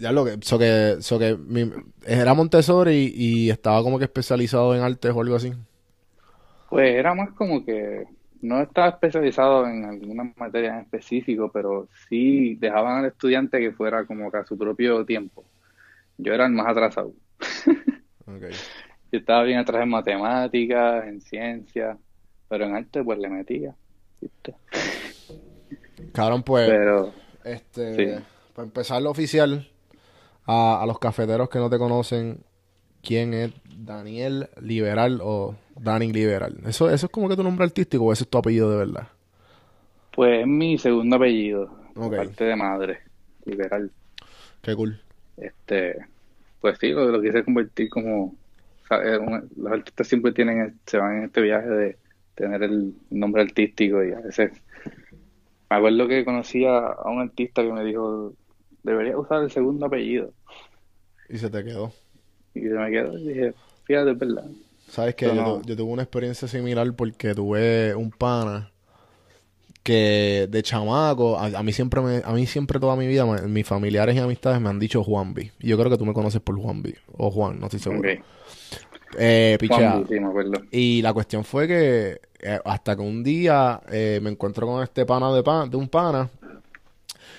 Ya 0.00 0.12
lo 0.12 0.24
que, 0.24 0.38
so 0.42 0.58
que, 0.58 0.96
so 1.00 1.18
que 1.18 1.36
mi- 1.36 1.70
era 2.06 2.34
Montessori 2.34 3.12
y 3.14 3.50
estaba 3.50 3.82
como 3.82 3.98
que 3.98 4.04
especializado 4.04 4.74
en 4.74 4.82
artes 4.82 5.12
o 5.14 5.20
algo 5.20 5.36
así. 5.36 5.52
Pues 6.70 6.94
era 6.94 7.14
más 7.14 7.30
como 7.32 7.64
que 7.64 8.04
no 8.40 8.60
estaba 8.60 8.88
especializado 8.88 9.66
en 9.66 9.84
alguna 9.84 10.32
materia 10.36 10.74
en 10.74 10.80
específico, 10.80 11.50
pero 11.52 11.88
sí 12.08 12.54
dejaban 12.56 12.98
al 12.98 13.06
estudiante 13.10 13.58
que 13.60 13.72
fuera 13.72 14.04
como 14.06 14.30
que 14.30 14.38
a 14.38 14.44
su 14.46 14.56
propio 14.58 15.04
tiempo. 15.04 15.44
Yo 16.18 16.32
era 16.34 16.46
el 16.46 16.52
más 16.52 16.66
atrasado. 16.68 17.12
Ok. 18.26 18.44
Yo 19.12 19.18
estaba 19.18 19.42
bien 19.42 19.58
atrás 19.58 19.82
en 19.82 19.90
matemáticas, 19.90 21.06
en 21.06 21.20
ciencias, 21.20 21.98
pero 22.48 22.64
en 22.64 22.74
arte 22.74 23.04
pues 23.04 23.18
le 23.18 23.28
metía. 23.28 23.74
¿viste? 24.20 24.54
Cabrón, 26.14 26.42
pues, 26.42 26.68
Pero 26.68 27.12
este, 27.44 27.94
sí. 28.18 28.24
para 28.54 28.66
empezar 28.66 29.02
lo 29.02 29.10
oficial, 29.10 29.68
a, 30.46 30.82
a 30.82 30.86
los 30.86 30.98
cafeteros 30.98 31.48
que 31.48 31.58
no 31.58 31.70
te 31.70 31.78
conocen, 31.78 32.44
¿quién 33.02 33.34
es 33.34 33.52
Daniel 33.76 34.50
Liberal 34.60 35.20
o 35.22 35.56
Danny 35.76 36.12
Liberal? 36.12 36.58
¿Eso, 36.66 36.90
eso 36.90 37.06
es 37.06 37.12
como 37.12 37.28
que 37.28 37.36
tu 37.36 37.44
nombre 37.44 37.64
artístico 37.66 38.04
o 38.06 38.12
ese 38.12 38.24
es 38.24 38.30
tu 38.30 38.38
apellido 38.38 38.70
de 38.70 38.78
verdad? 38.78 39.08
pues 40.10 40.40
es 40.42 40.46
mi 40.46 40.78
segundo 40.78 41.16
apellido, 41.16 41.70
Ok. 41.94 42.14
parte 42.14 42.44
de 42.44 42.56
madre, 42.56 43.00
liberal. 43.44 43.92
Qué 44.62 44.74
cool. 44.74 45.00
Este, 45.36 45.96
pues 46.60 46.78
sí, 46.80 46.90
lo, 46.90 47.06
lo 47.10 47.22
quise 47.22 47.44
convertir 47.44 47.88
como, 47.90 48.36
los 48.90 49.72
artistas 49.72 50.08
siempre 50.08 50.32
tienen, 50.32 50.80
se 50.86 50.98
van 50.98 51.18
en 51.18 51.24
este 51.24 51.40
viaje 51.42 51.68
de 51.68 51.98
tener 52.34 52.62
el 52.62 52.94
nombre 53.10 53.42
artístico 53.42 54.04
y 54.04 54.12
a 54.12 54.20
veces, 54.20 54.52
me 55.70 55.76
acuerdo 55.76 56.08
que 56.08 56.24
conocí 56.24 56.64
a, 56.64 56.78
a 56.78 57.10
un 57.10 57.20
artista 57.20 57.62
que 57.62 57.72
me 57.72 57.84
dijo, 57.84 58.34
debería 58.82 59.16
usar 59.18 59.42
el 59.42 59.50
segundo 59.50 59.86
apellido. 59.86 60.32
Y 61.28 61.38
se 61.38 61.48
te 61.50 61.64
quedó. 61.64 61.92
Y 62.54 62.68
yo 62.68 62.78
me 62.80 62.90
quedo 62.90 63.18
y 63.18 63.28
dije, 63.28 63.54
fíjate, 63.84 64.10
es 64.10 64.18
verdad. 64.18 64.44
Sabes 64.88 65.14
que 65.14 65.26
yo, 65.26 65.34
no. 65.34 65.60
tu- 65.60 65.68
yo 65.68 65.76
tuve 65.76 65.92
una 65.92 66.02
experiencia 66.02 66.46
similar 66.48 66.92
porque 66.94 67.34
tuve 67.34 67.94
un 67.94 68.10
pana 68.10 68.70
que 69.82 70.46
de 70.50 70.62
chamaco, 70.62 71.38
a, 71.38 71.46
a 71.46 71.62
mí 71.62 71.72
siempre 71.72 72.00
me, 72.00 72.22
a 72.24 72.32
mí 72.32 72.46
siempre 72.46 72.78
toda 72.78 72.94
mi 72.94 73.06
vida, 73.06 73.24
me- 73.26 73.42
mis 73.48 73.66
familiares 73.66 74.14
y 74.14 74.18
amistades 74.18 74.60
me 74.60 74.68
han 74.68 74.78
dicho 74.78 75.02
Juanvi. 75.02 75.50
Y 75.60 75.68
yo 75.68 75.78
creo 75.78 75.90
que 75.90 75.98
tú 75.98 76.04
me 76.04 76.12
conoces 76.12 76.40
por 76.40 76.56
Juanvi. 76.56 76.94
O 77.16 77.30
Juan, 77.30 77.58
no 77.58 77.66
estoy 77.66 77.80
seguro. 77.80 78.00
Ok. 78.12 78.18
Eh, 79.18 79.56
pichea. 79.60 79.92
Juan, 79.92 80.06
sí. 80.08 80.68
Y 80.70 81.02
la 81.02 81.12
cuestión 81.12 81.44
fue 81.44 81.66
que 81.66 82.20
eh, 82.40 82.60
hasta 82.64 82.94
que 82.96 83.02
un 83.02 83.22
día 83.24 83.80
eh, 83.90 84.20
me 84.22 84.30
encuentro 84.30 84.66
con 84.66 84.82
este 84.82 85.04
pana 85.04 85.32
de, 85.34 85.42
pan, 85.42 85.68
de 85.68 85.76
un 85.76 85.88
pana 85.88 86.30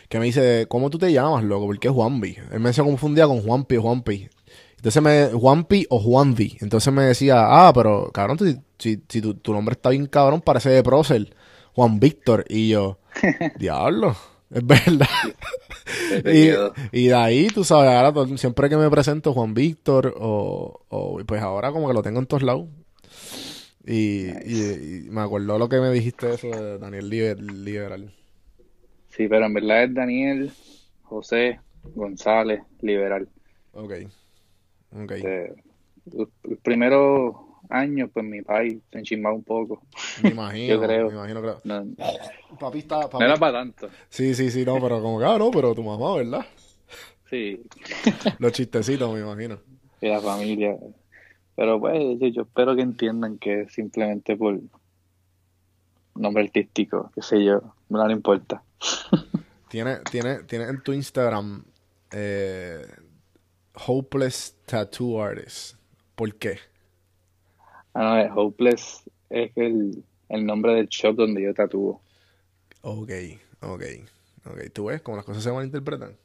que 0.09 0.19
me 0.19 0.25
dice, 0.25 0.65
¿cómo 0.69 0.89
tú 0.89 0.97
te 0.97 1.11
llamas, 1.11 1.43
loco? 1.43 1.65
Porque 1.67 1.87
es 1.87 1.93
Juanvi. 1.93 2.37
Él 2.51 2.59
me 2.59 2.73
se 2.73 2.81
confundía 2.83 3.25
con 3.27 3.41
Juanpi, 3.41 3.77
Juanpi. 3.77 4.29
Entonces 4.77 5.01
me, 5.01 5.25
Juanpi 5.27 5.85
o 5.89 5.99
Juanvi. 5.99 6.57
Entonces 6.61 6.93
me 6.93 7.03
decía, 7.03 7.45
ah, 7.67 7.71
pero 7.73 8.11
cabrón, 8.13 8.37
si, 8.39 8.57
si, 8.77 9.01
si 9.07 9.21
tu, 9.21 9.33
tu 9.35 9.53
nombre 9.53 9.73
está 9.73 9.89
bien 9.89 10.05
cabrón, 10.07 10.41
parece 10.41 10.69
de 10.69 10.83
prócer. 10.83 11.35
Juan 11.73 11.99
Víctor. 11.99 12.45
Y 12.49 12.69
yo, 12.69 12.99
diablo, 13.57 14.15
es 14.51 14.65
verdad. 14.65 15.07
Y, 16.25 16.49
y 16.97 17.07
de 17.07 17.13
ahí, 17.13 17.47
tú 17.47 17.63
sabes, 17.63 17.91
ahora 17.91 18.37
siempre 18.37 18.69
que 18.69 18.77
me 18.77 18.89
presento 18.89 19.33
Juan 19.33 19.53
Víctor 19.53 20.15
o, 20.17 20.81
o 20.87 21.19
pues 21.25 21.41
ahora 21.41 21.71
como 21.71 21.87
que 21.87 21.93
lo 21.93 22.01
tengo 22.01 22.19
en 22.19 22.25
todos 22.25 22.43
lados. 22.43 22.67
Y, 23.85 24.27
y- 24.27 25.03
y 25.07 25.09
me 25.09 25.21
acuerdo 25.21 25.57
lo 25.57 25.67
que 25.67 25.79
me 25.79 25.89
dijiste 25.91 26.33
eso 26.33 26.47
de 26.47 26.77
Daniel 26.77 27.09
Liber- 27.09 27.39
Liberal. 27.41 28.13
Sí, 29.15 29.27
pero 29.27 29.45
en 29.45 29.53
verdad 29.53 29.83
es 29.83 29.93
Daniel 29.93 30.51
José 31.03 31.59
González 31.83 32.61
Liberal. 32.81 33.27
Ok. 33.73 33.93
Ok. 34.91 35.11
Este, 35.11 35.53
los, 36.11 36.29
los 36.43 36.59
primeros 36.59 37.35
años, 37.69 38.09
pues 38.13 38.25
mi 38.25 38.41
país 38.41 38.77
se 38.91 38.99
enchimbaba 38.99 39.35
un 39.35 39.43
poco. 39.43 39.81
Me 40.23 40.31
imagino, 40.31 40.73
Yo 40.75 40.81
creo. 40.81 41.07
me 41.09 41.13
imagino 41.13 41.41
que... 41.41 41.67
No, 41.67 41.85
Papi 42.59 42.79
está... 42.79 43.01
no 43.01 43.09
papi- 43.09 43.23
era 43.23 43.37
para 43.37 43.59
tanto. 43.59 43.89
Sí, 44.09 44.33
sí, 44.35 44.49
sí, 44.51 44.65
no, 44.65 44.79
pero 44.81 45.01
como 45.01 45.19
que, 45.19 45.25
ah, 45.25 45.37
no, 45.37 45.51
pero 45.51 45.73
tu 45.73 45.83
mamá, 45.83 46.15
¿verdad? 46.15 46.45
Sí, 47.29 47.61
Los 48.39 48.51
chistecitos, 48.51 49.11
me 49.13 49.21
imagino. 49.21 49.59
y 50.01 50.07
la 50.07 50.21
familia. 50.21 50.77
Pero 51.55 51.79
pues 51.79 51.99
yo, 52.19 52.27
yo 52.27 52.41
espero 52.43 52.75
que 52.75 52.81
entiendan 52.81 53.37
que 53.37 53.61
es 53.61 53.73
simplemente 53.73 54.35
por 54.35 54.59
nombre 56.15 56.43
artístico, 56.43 57.11
qué 57.15 57.21
sé 57.21 57.43
yo, 57.43 57.75
no 57.89 58.07
le 58.07 58.13
importa. 58.13 58.63
Tiene, 59.69 59.97
tiene, 60.09 60.43
tiene 60.43 60.65
en 60.65 60.83
tu 60.83 60.93
Instagram 60.93 61.63
eh, 62.11 62.85
Hopeless 63.87 64.55
Tattoo 64.65 65.21
Artist. 65.21 65.77
¿Por 66.15 66.35
qué? 66.35 66.59
Ah, 67.93 68.03
no, 68.03 68.17
es 68.19 68.31
Hopeless 68.35 69.09
es 69.29 69.51
el, 69.55 70.03
el 70.29 70.45
nombre 70.45 70.75
del 70.75 70.87
shop 70.87 71.15
donde 71.15 71.41
yo 71.41 71.53
tatúo. 71.53 72.01
Ok, 72.81 73.11
ok, 73.61 73.83
ok. 74.45 74.59
¿Tú 74.73 74.85
ves 74.85 75.01
cómo 75.01 75.17
las 75.17 75.25
cosas 75.25 75.43
se 75.43 75.51
malinterpretan? 75.51 76.15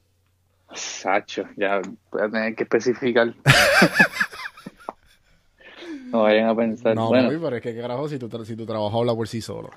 Sacho, 0.74 1.44
ya 1.56 1.80
voy 2.10 2.22
a 2.22 2.28
tener 2.28 2.54
que 2.54 2.64
especificar. 2.64 3.34
No 6.10 6.22
vayan 6.22 6.48
a 6.48 6.56
pensar, 6.56 6.96
No, 6.96 7.08
bueno, 7.08 7.28
pero 7.28 7.56
es 7.56 7.62
que 7.62 7.74
qué 7.74 7.80
carajo 7.82 8.08
si 8.08 8.18
tu, 8.18 8.44
si 8.44 8.56
tu 8.56 8.64
trabajo 8.64 8.98
habla 8.98 9.14
por 9.14 9.28
sí 9.28 9.42
solo. 9.42 9.68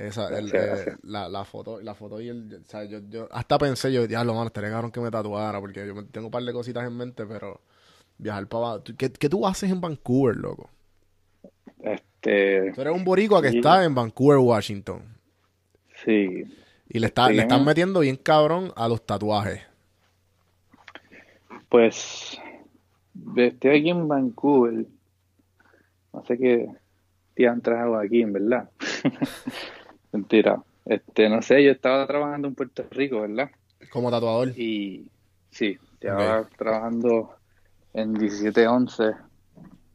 Esa, 0.00 0.28
el, 0.38 0.50
eh, 0.54 0.94
la, 1.02 1.28
la 1.28 1.44
foto, 1.44 1.80
la 1.82 1.94
foto 1.94 2.20
y 2.22 2.28
el, 2.28 2.62
o 2.64 2.68
sea, 2.68 2.84
yo, 2.84 3.00
yo 3.10 3.28
hasta 3.30 3.58
pensé, 3.58 3.92
yo, 3.92 4.06
diablo, 4.06 4.32
mano, 4.32 4.46
estaría 4.46 4.70
cabrón 4.70 4.90
que 4.90 5.00
me 5.00 5.10
tatuara, 5.10 5.60
porque 5.60 5.86
yo 5.86 6.06
tengo 6.06 6.28
un 6.28 6.30
par 6.30 6.42
de 6.42 6.52
cositas 6.54 6.86
en 6.86 6.96
mente, 6.96 7.26
pero 7.26 7.60
viajar 8.16 8.46
para 8.46 8.64
abajo. 8.66 8.80
¿Tú- 8.82 8.96
¿Qué, 8.96 9.12
qué 9.12 9.28
tú 9.28 9.46
haces 9.46 9.70
en 9.70 9.80
Vancouver, 9.80 10.36
loco? 10.36 10.70
este, 11.82 12.72
Tú 12.72 12.80
eres 12.80 12.94
un 12.94 13.04
boricua 13.04 13.42
que 13.42 13.50
Sí. 13.50 13.56
está 13.58 13.84
en 13.84 13.94
Vancouver, 13.94 14.38
Washington, 14.38 15.02
sí, 16.04 16.44
y 16.88 16.98
le, 16.98 17.06
está, 17.06 17.28
Sí, 17.28 17.34
le 17.34 17.42
están 17.42 17.64
metiendo 17.64 18.00
bien 18.00 18.16
cabrón 18.16 18.72
a 18.76 18.88
los 18.88 19.04
tatuajes. 19.04 19.60
pues 21.68 22.38
estoy 23.36 23.70
aquí 23.78 23.90
en 23.90 24.08
Vancouver, 24.08 24.86
no 26.12 26.24
sé 26.24 26.38
qué 26.38 26.68
diantres 27.36 27.78
hago 27.78 27.96
aquí, 27.96 28.22
en 28.22 28.32
verdad. 28.32 28.70
Mentira, 30.12 30.62
este, 30.84 31.28
no 31.28 31.40
sé, 31.42 31.62
yo 31.64 31.70
estaba 31.72 32.06
trabajando 32.06 32.48
en 32.48 32.54
Puerto 32.54 32.84
Rico, 32.90 33.20
¿verdad? 33.20 33.50
Como 33.90 34.10
tatuador. 34.10 34.48
Y 34.56 35.10
sí, 35.50 35.78
estaba 35.94 36.48
trabajando 36.56 37.36
en 37.92 38.12
1711 38.12 39.04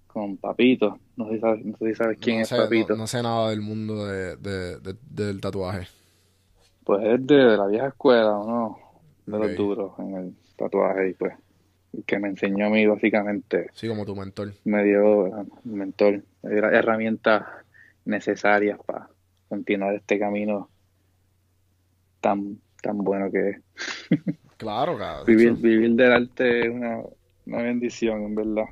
con 0.08 0.38
Papito, 0.38 1.00
no 1.18 1.30
sé 1.30 1.40
sabes, 1.40 1.66
no 1.66 1.78
sé 1.78 1.88
si 1.90 1.96
sabes 1.96 2.18
quién 2.22 2.38
no 2.38 2.44
es 2.44 2.50
Papito. 2.50 2.94
No, 2.94 3.00
no 3.00 3.08
sé 3.08 3.22
nada 3.22 3.50
del 3.50 3.62
mundo 3.62 4.06
de, 4.06 4.36
de- 4.38 4.80
de- 4.80 4.98
del 5.10 5.42
tatuaje. 5.42 5.88
Pues 6.84 7.04
es 7.06 7.26
de, 7.28 7.36
la 7.58 7.68
vieja 7.68 7.88
escuela, 7.88 8.38
uno 8.38 8.78
de 9.26 9.40
los 9.40 9.56
duros 9.56 9.94
en 10.00 10.16
el 10.16 10.36
tatuaje 10.56 11.10
y 11.10 11.14
pues 11.14 11.34
que 12.08 12.20
me 12.20 12.30
enseñó 12.30 12.68
a 12.68 12.70
mí 12.70 12.86
básicamente 12.88 13.72
Sí, 13.74 13.88
como 13.88 14.06
tu 14.06 14.16
mentor. 14.16 14.54
me 14.66 14.84
dio 14.84 15.30
mentor, 15.66 16.24
herramientas 16.44 17.46
necesarias 18.06 18.80
para 18.86 19.10
continuar 19.56 19.96
este 19.96 20.20
camino 20.20 20.70
tan 22.22 22.60
tan 22.82 22.98
bueno 23.00 23.32
que 23.32 23.50
es. 23.50 23.58
Claro, 24.58 24.98
cabrón. 24.98 25.26
Vivir, 25.26 25.54
vivir 25.56 25.96
del 25.96 26.14
arte 26.14 26.62
es 26.62 26.70
una, 26.70 27.02
una 27.46 27.62
bendición, 27.62 28.24
en 28.24 28.36
verdad. 28.36 28.70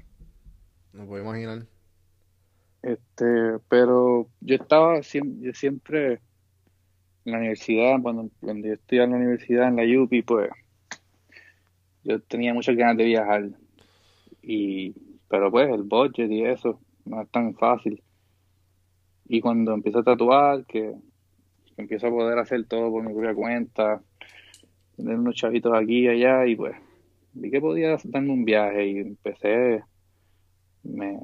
No 0.94 1.06
puedo 1.06 1.24
imaginar. 1.24 1.66
Este, 2.82 3.60
pero 3.68 4.30
yo 4.40 4.56
estaba 4.56 5.04
siempre, 5.04 5.48
yo 5.48 5.54
siempre 5.54 6.22
en 7.26 7.32
la 7.32 7.38
universidad, 7.38 8.02
cuando, 8.02 8.30
cuando 8.40 8.68
yo 8.68 8.76
estudiaba 8.76 9.06
en 9.08 9.12
la 9.12 9.18
universidad, 9.18 9.68
en 9.68 9.76
la 9.76 10.02
UPI, 10.04 10.22
pues 10.22 10.50
yo 12.06 12.22
tenía 12.22 12.54
muchas 12.54 12.78
ganas 12.78 12.96
de 12.96 13.06
viajar. 13.06 13.50
Y, 14.42 14.94
pero 15.28 15.52
pues 15.52 15.70
el 15.70 15.84
budget 15.84 16.32
y 16.32 16.46
eso 16.46 16.80
no 17.04 17.22
es 17.22 17.30
tan 17.30 17.56
fácil. 17.56 18.02
Y 19.34 19.42
cuando 19.42 19.74
empiezo 19.74 19.98
a 19.98 20.04
tatuar, 20.04 20.64
que, 20.68 20.94
empiezo 21.76 22.06
a 22.06 22.12
poder 22.12 22.38
hacer 22.38 22.68
todo 22.68 22.92
por 22.92 23.02
mi 23.04 23.12
propia 23.12 23.34
cuenta, 23.34 24.00
tener 24.96 25.18
unos 25.18 25.34
chavitos 25.34 25.74
aquí 25.74 26.02
y 26.02 26.08
allá, 26.08 26.46
y 26.46 26.56
pues 26.56 26.76
vi 27.34 27.50
que 27.50 27.60
podía 27.60 27.98
darme 28.04 28.32
un 28.32 28.46
viaje 28.46 28.86
y 28.86 29.00
empecé, 29.00 29.84
me 30.84 31.18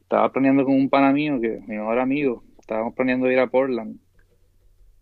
estaba 0.00 0.32
planeando 0.32 0.64
con 0.64 0.74
un 0.74 0.88
pana 0.88 1.12
mío, 1.12 1.38
que 1.38 1.60
mi 1.66 1.76
mejor 1.76 1.98
amigo, 1.98 2.42
estábamos 2.58 2.94
planeando 2.94 3.30
ir 3.30 3.38
a 3.38 3.50
Portland 3.50 3.98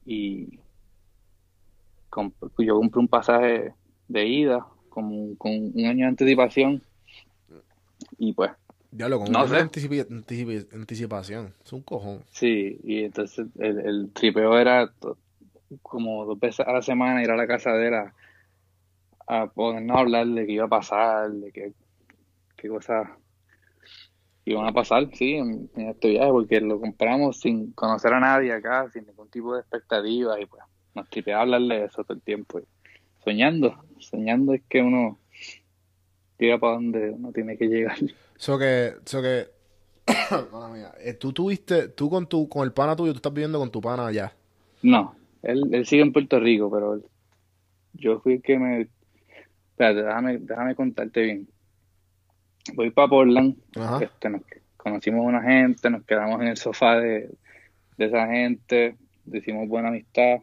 y 0.04 0.58
yo 2.58 2.74
compré 2.80 2.98
un 2.98 3.06
pasaje 3.06 3.72
de 4.08 4.26
ida 4.26 4.66
con 4.88 5.04
un 5.04 5.86
año 5.86 6.06
de 6.06 6.08
anticipación 6.08 6.82
y 8.18 8.32
pues 8.32 8.50
Diablo, 8.90 9.18
con 9.20 9.30
No 9.30 9.44
una 9.44 9.58
anticipación. 9.60 11.54
Es 11.64 11.72
un 11.72 11.82
cojón. 11.82 12.24
Sí, 12.30 12.80
y 12.84 13.04
entonces 13.04 13.46
el, 13.58 13.78
el 13.80 14.10
tripeo 14.12 14.58
era 14.58 14.90
como 15.82 16.24
dos 16.24 16.40
veces 16.40 16.66
a 16.66 16.72
la 16.72 16.82
semana 16.82 17.22
ir 17.22 17.30
a 17.30 17.36
la 17.36 17.46
casa 17.46 17.72
de 17.72 17.88
él 17.88 17.94
a, 17.94 18.14
a 19.26 19.46
ponernos 19.48 19.96
a 19.96 20.00
hablar 20.00 20.26
de 20.26 20.46
qué 20.46 20.52
iba 20.52 20.64
a 20.64 20.68
pasar, 20.68 21.30
de 21.30 21.52
qué, 21.52 21.72
qué 22.56 22.68
cosas 22.68 23.08
iban 24.46 24.66
a 24.66 24.72
pasar, 24.72 25.10
sí, 25.12 25.34
en, 25.34 25.68
en 25.76 25.88
este 25.90 26.08
viaje, 26.08 26.30
porque 26.30 26.60
lo 26.60 26.80
compramos 26.80 27.38
sin 27.40 27.72
conocer 27.72 28.14
a 28.14 28.20
nadie 28.20 28.52
acá, 28.52 28.88
sin 28.90 29.04
ningún 29.06 29.28
tipo 29.28 29.54
de 29.54 29.60
expectativas, 29.60 30.40
y 30.40 30.46
pues 30.46 30.62
nos 30.94 31.08
tripeaba 31.10 31.42
hablarle 31.42 31.80
de 31.80 31.84
eso 31.84 32.02
todo 32.02 32.14
el 32.14 32.22
tiempo. 32.22 32.58
y 32.58 32.64
soñando, 33.22 33.84
soñando 33.98 34.54
es 34.54 34.62
que 34.62 34.80
uno 34.80 35.18
llega 36.38 36.58
para 36.58 36.74
donde 36.74 37.10
uno 37.10 37.30
tiene 37.32 37.58
que 37.58 37.66
llegar. 37.66 37.98
So 38.38 38.58
que, 38.58 38.94
so 39.04 39.20
que, 39.20 39.48
mía, 40.72 40.92
eh, 41.00 41.14
tú 41.14 41.32
tuviste, 41.32 41.88
tú 41.88 42.08
con 42.08 42.26
tu, 42.26 42.48
con 42.48 42.64
el 42.64 42.72
pana 42.72 42.96
tuyo, 42.96 43.12
tú 43.12 43.18
estás 43.18 43.32
viviendo 43.32 43.58
con 43.58 43.70
tu 43.70 43.80
pana 43.80 44.06
allá. 44.06 44.32
No, 44.82 45.14
él, 45.42 45.62
él 45.72 45.86
sigue 45.86 46.02
en 46.02 46.12
Puerto 46.12 46.38
Rico, 46.40 46.70
pero 46.70 46.94
él- 46.94 47.04
yo 47.94 48.20
fui 48.20 48.34
el 48.34 48.42
que 48.42 48.58
me... 48.58 48.88
Espérate, 49.70 50.02
déjame, 50.02 50.38
déjame 50.38 50.74
contarte 50.74 51.22
bien. 51.22 51.48
Voy 52.74 52.90
para 52.90 53.08
Portland, 53.08 53.56
este, 54.00 54.30
nos, 54.30 54.42
conocimos 54.76 55.24
una 55.24 55.42
gente, 55.42 55.90
nos 55.90 56.04
quedamos 56.04 56.40
en 56.42 56.48
el 56.48 56.56
sofá 56.56 56.96
de, 57.00 57.30
de 57.96 58.04
esa 58.04 58.26
gente, 58.28 58.96
hicimos 59.32 59.68
buena 59.68 59.88
amistad, 59.88 60.38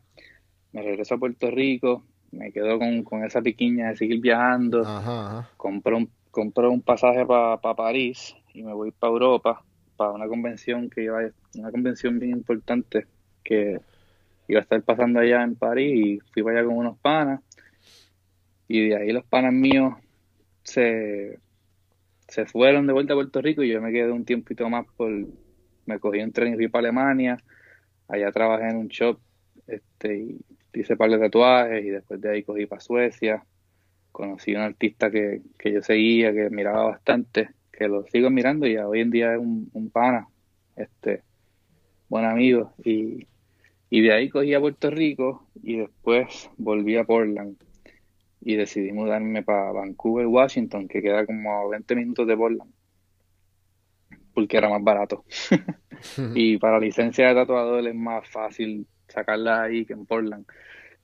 me 0.71 0.81
regreso 0.81 1.15
a 1.15 1.17
Puerto 1.19 1.51
Rico, 1.51 2.03
me 2.31 2.51
quedo 2.51 2.79
con, 2.79 3.03
con 3.03 3.23
esa 3.23 3.41
piquiña 3.41 3.89
de 3.89 3.97
seguir 3.97 4.21
viajando, 4.21 4.81
Ajá, 4.83 5.27
ajá. 5.39 5.49
compro 5.57 5.97
un, 5.97 6.09
compro 6.35 6.69
un 6.69 6.81
pasaje 6.81 7.25
para 7.25 7.75
París 7.75 8.35
y 8.53 8.61
me 8.61 8.73
voy 8.73 8.91
para 8.91 9.13
Europa 9.13 9.63
para 9.95 10.11
una 10.11 10.27
convención 10.27 10.89
que 10.89 11.03
iba, 11.03 11.21
una 11.55 11.71
convención 11.71 12.19
bien 12.19 12.33
importante 12.33 13.07
que 13.41 13.79
iba 14.49 14.59
a 14.59 14.63
estar 14.63 14.81
pasando 14.83 15.21
allá 15.21 15.43
en 15.43 15.55
París 15.55 15.93
y 15.95 16.19
fui 16.33 16.43
para 16.43 16.59
allá 16.59 16.67
con 16.67 16.77
unos 16.77 16.97
panas. 16.99 17.39
Y 18.67 18.89
de 18.89 18.97
ahí 18.97 19.11
los 19.13 19.23
panas 19.23 19.53
míos 19.53 19.93
se, 20.63 21.39
se 22.27 22.45
fueron 22.45 22.85
de 22.85 22.91
vuelta 22.91 23.13
a 23.13 23.15
Puerto 23.15 23.41
Rico 23.41 23.63
y 23.63 23.69
yo 23.69 23.81
me 23.81 23.93
quedé 23.93 24.11
un 24.11 24.25
tiempito 24.25 24.69
más 24.69 24.85
por 24.97 25.09
me 25.85 25.99
cogí 25.99 26.19
un 26.19 26.33
tren 26.33 26.53
y 26.53 26.57
fui 26.57 26.67
para 26.67 26.89
Alemania. 26.89 27.37
Allá 28.09 28.29
trabajé 28.33 28.67
en 28.71 28.75
un 28.75 28.87
shop 28.89 29.19
este 29.67 30.17
y 30.17 30.45
hice 30.73 30.97
par 30.97 31.09
de 31.09 31.17
tatuajes 31.17 31.85
y 31.85 31.91
después 31.91 32.19
de 32.19 32.29
ahí 32.29 32.43
cogí 32.43 32.65
para 32.65 32.81
Suecia 32.81 33.45
conocí 34.15 34.55
a 34.55 34.59
un 34.59 34.63
artista 34.63 35.11
que, 35.11 35.41
que 35.59 35.73
yo 35.73 35.81
seguía, 35.81 36.33
que 36.33 36.49
miraba 36.49 36.85
bastante, 36.85 37.49
que 37.69 37.89
lo 37.89 38.05
sigo 38.05 38.29
mirando 38.29 38.65
y 38.65 38.77
hoy 38.77 39.01
en 39.01 39.11
día 39.11 39.33
es 39.33 39.39
un, 39.39 39.69
un 39.73 39.89
pana, 39.89 40.29
este, 40.77 41.21
buen 42.07 42.23
amigo. 42.23 42.73
Y, 42.83 43.27
y 43.89 44.01
de 44.01 44.13
ahí 44.13 44.29
cogí 44.29 44.53
a 44.53 44.61
Puerto 44.61 44.89
Rico 44.89 45.49
y 45.61 45.79
después 45.79 46.49
volví 46.55 46.95
a 46.95 47.03
Portland 47.03 47.57
y 48.39 48.55
decidí 48.55 48.93
mudarme 48.93 49.43
para 49.43 49.73
Vancouver, 49.73 50.27
Washington, 50.27 50.87
que 50.87 51.01
queda 51.01 51.25
como 51.25 51.51
a 51.51 51.67
20 51.67 51.95
minutos 51.95 52.25
de 52.25 52.37
Portland, 52.37 52.71
porque 54.33 54.55
era 54.55 54.69
más 54.69 54.81
barato. 54.81 55.25
y 56.35 56.57
para 56.57 56.79
licencia 56.79 57.27
de 57.27 57.35
tatuador 57.35 57.85
es 57.85 57.95
más 57.95 58.27
fácil 58.29 58.87
sacarla 59.09 59.63
ahí 59.63 59.85
que 59.85 59.93
en 59.93 60.05
Portland. 60.05 60.45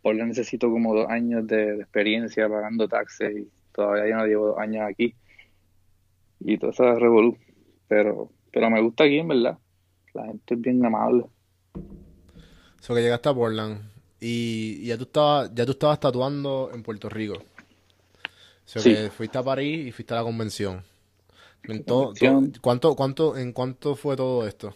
Portland 0.01 0.29
necesito 0.29 0.69
como 0.69 0.95
dos 0.95 1.09
años 1.09 1.45
de, 1.47 1.75
de 1.77 1.81
experiencia 1.81 2.49
pagando 2.49 2.87
taxes 2.87 3.37
y 3.37 3.51
todavía 3.71 4.09
yo 4.09 4.15
no 4.17 4.25
llevo 4.25 4.47
dos 4.47 4.57
años 4.59 4.85
aquí. 4.89 5.15
Y 6.39 6.57
todo 6.57 6.71
eso 6.71 6.91
es 6.91 6.99
revolú. 6.99 7.37
Pero, 7.87 8.31
pero 8.51 8.69
me 8.69 8.81
gusta 8.81 9.03
aquí, 9.03 9.19
en 9.19 9.27
verdad. 9.27 9.57
La 10.13 10.25
gente 10.25 10.55
es 10.55 10.61
bien 10.61 10.83
amable. 10.85 11.25
So 12.79 12.95
que 12.95 13.01
llegaste 13.01 13.29
a 13.29 13.33
Portland 13.33 13.81
y, 14.19 14.79
y 14.81 14.87
ya 14.87 14.97
tú 14.97 15.03
estabas, 15.03 15.53
ya 15.53 15.65
tú 15.65 15.73
estabas 15.73 15.99
tatuando 15.99 16.71
en 16.73 16.81
Puerto 16.83 17.09
Rico. 17.09 17.35
So 18.65 18.79
Sí. 18.79 18.93
que 18.93 19.09
fuiste 19.09 19.37
a 19.37 19.43
París 19.43 19.87
y 19.87 19.91
fuiste 19.91 20.13
a 20.13 20.17
la 20.17 20.23
convención. 20.23 20.83
¿cuánto, 22.61 22.95
cuánto, 22.95 23.37
¿En 23.37 23.53
cuánto 23.53 23.95
fue 23.95 24.15
todo 24.15 24.47
esto? 24.47 24.73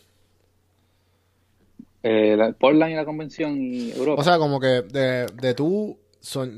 Eh, 2.08 2.36
la- 2.38 2.52
Portland 2.54 2.92
y 2.92 2.96
la 2.96 3.06
convención 3.06 3.58
y 3.60 3.92
Europa. 3.92 4.22
O 4.22 4.24
sea, 4.24 4.38
como 4.38 4.60
que 4.60 4.84
de, 4.84 5.26
de 5.42 5.54
tú 5.56 5.98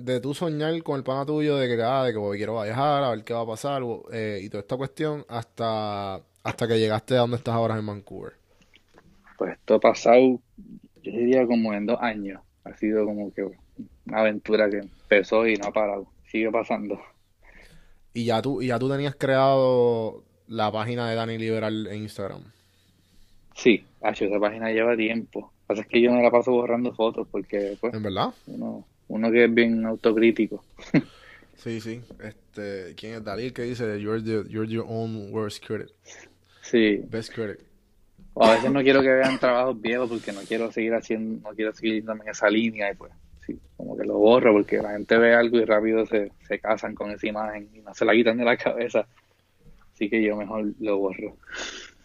de 0.05 0.19
tú 0.21 0.33
soñar 0.33 0.81
con 0.83 0.97
el 0.97 1.03
pana 1.03 1.25
tuyo 1.25 1.57
de 1.57 1.67
que, 1.67 1.81
ah, 1.83 2.03
de 2.05 2.11
que 2.13 2.17
voy, 2.17 2.37
quiero 2.37 2.61
viajar, 2.61 3.03
a 3.03 3.09
ver 3.09 3.23
qué 3.25 3.33
va 3.33 3.41
a 3.41 3.45
pasar, 3.45 3.81
eh, 4.13 4.39
y 4.41 4.49
toda 4.49 4.61
esta 4.61 4.77
cuestión, 4.77 5.25
hasta, 5.27 6.21
hasta 6.43 6.67
que 6.67 6.79
llegaste 6.79 7.15
a 7.15 7.19
donde 7.19 7.37
estás 7.37 7.53
ahora 7.53 7.77
en 7.77 7.85
Vancouver. 7.85 8.33
pues 9.37 9.53
esto 9.53 9.75
ha 9.75 9.79
pasado, 9.79 10.39
yo 11.03 11.11
diría 11.11 11.45
como 11.45 11.73
en 11.73 11.85
dos 11.85 11.99
años. 12.01 12.41
Ha 12.63 12.75
sido 12.77 13.05
como 13.05 13.33
que 13.33 13.43
una 14.05 14.19
aventura 14.19 14.69
que 14.69 14.77
empezó 14.79 15.47
y 15.47 15.55
no 15.55 15.67
ha 15.67 15.71
parado. 15.71 16.07
Sigue 16.31 16.51
pasando. 16.51 16.99
Y 18.13 18.25
ya 18.25 18.41
tú, 18.41 18.61
y 18.61 18.67
ya 18.67 18.79
tú 18.79 18.89
tenías 18.89 19.15
creado 19.15 20.23
la 20.47 20.71
página 20.71 21.09
de 21.09 21.15
Dani 21.15 21.37
Liberal 21.37 21.87
en 21.87 22.03
Instagram. 22.03 22.43
Sí, 23.57 23.83
Hacho, 24.01 24.25
esa 24.25 24.39
página 24.39 24.71
lleva 24.71 24.95
tiempo. 24.95 25.39
Lo 25.41 25.47
que 25.49 25.65
pasa 25.67 25.81
es 25.81 25.87
que 25.87 26.01
yo 26.01 26.11
me 26.11 26.21
la 26.21 26.31
paso 26.31 26.51
borrando 26.51 26.93
fotos 26.93 27.27
porque 27.29 27.75
pues 27.81 27.93
¿En 27.93 28.03
verdad? 28.03 28.33
uno, 28.45 28.85
uno 29.07 29.31
que 29.31 29.45
es 29.45 29.53
bien 29.53 29.85
autocrítico. 29.85 30.63
Sí, 31.57 31.81
sí. 31.81 31.99
Este, 32.21 32.93
¿quién 32.95 33.15
es 33.15 33.23
Dalil 33.23 33.51
que 33.51 33.63
dice 33.63 33.99
you're 33.99 34.21
the, 34.21 34.47
you're 34.47 34.71
your 34.71 34.85
own 34.87 35.31
worst 35.33 35.65
critic, 35.65 35.89
Sí, 36.61 37.01
best 37.09 37.33
critic? 37.33 37.59
o 38.35 38.43
a 38.43 38.53
veces 38.53 38.71
no 38.71 38.83
quiero 38.83 39.01
que 39.01 39.09
vean 39.09 39.39
trabajos 39.39 39.81
viejos 39.81 40.07
porque 40.07 40.31
no 40.31 40.41
quiero 40.41 40.71
seguir 40.71 40.93
haciendo, 40.93 41.49
no 41.49 41.55
quiero 41.55 41.73
seguir 41.73 41.95
yéndome 41.95 42.25
en 42.25 42.29
esa 42.29 42.47
línea 42.47 42.91
y 42.91 42.95
pues 42.95 43.11
sí, 43.43 43.59
como 43.75 43.97
que 43.97 44.05
lo 44.05 44.19
borro 44.19 44.53
porque 44.53 44.77
la 44.77 44.91
gente 44.91 45.17
ve 45.17 45.33
algo 45.33 45.57
y 45.57 45.65
rápido 45.65 46.05
se, 46.05 46.31
se 46.47 46.59
casan 46.59 46.93
con 46.93 47.09
esa 47.09 47.25
imagen 47.27 47.67
y 47.73 47.79
no 47.79 47.91
se 47.95 48.05
la 48.05 48.13
quitan 48.13 48.37
de 48.37 48.45
la 48.45 48.55
cabeza. 48.55 49.07
Así 49.95 50.11
que 50.11 50.21
yo 50.21 50.35
mejor 50.35 50.71
lo 50.79 50.97
borro. 50.99 51.37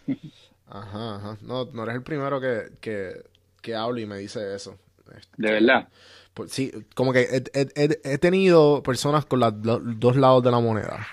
Ajá, 0.67 1.15
ajá. 1.15 1.37
No, 1.41 1.65
no 1.73 1.83
eres 1.83 1.95
el 1.95 2.03
primero 2.03 2.39
que, 2.41 2.71
que, 2.81 3.23
que 3.61 3.75
habla 3.75 4.01
y 4.01 4.05
me 4.05 4.17
dice 4.17 4.55
eso. 4.55 4.77
Este, 5.15 5.29
De 5.37 5.51
verdad. 5.51 5.87
Pues 6.33 6.51
sí, 6.51 6.71
como 6.95 7.13
que 7.13 7.21
he, 7.21 7.43
he- 7.53 7.99
he- 8.03 8.17
tenido 8.17 8.81
personas 8.81 9.25
con 9.25 9.39
las 9.39 9.53
lo- 9.63 9.79
dos 9.79 10.15
lados 10.15 10.41
de 10.43 10.49
la 10.51 10.59
moneda. 10.59 11.05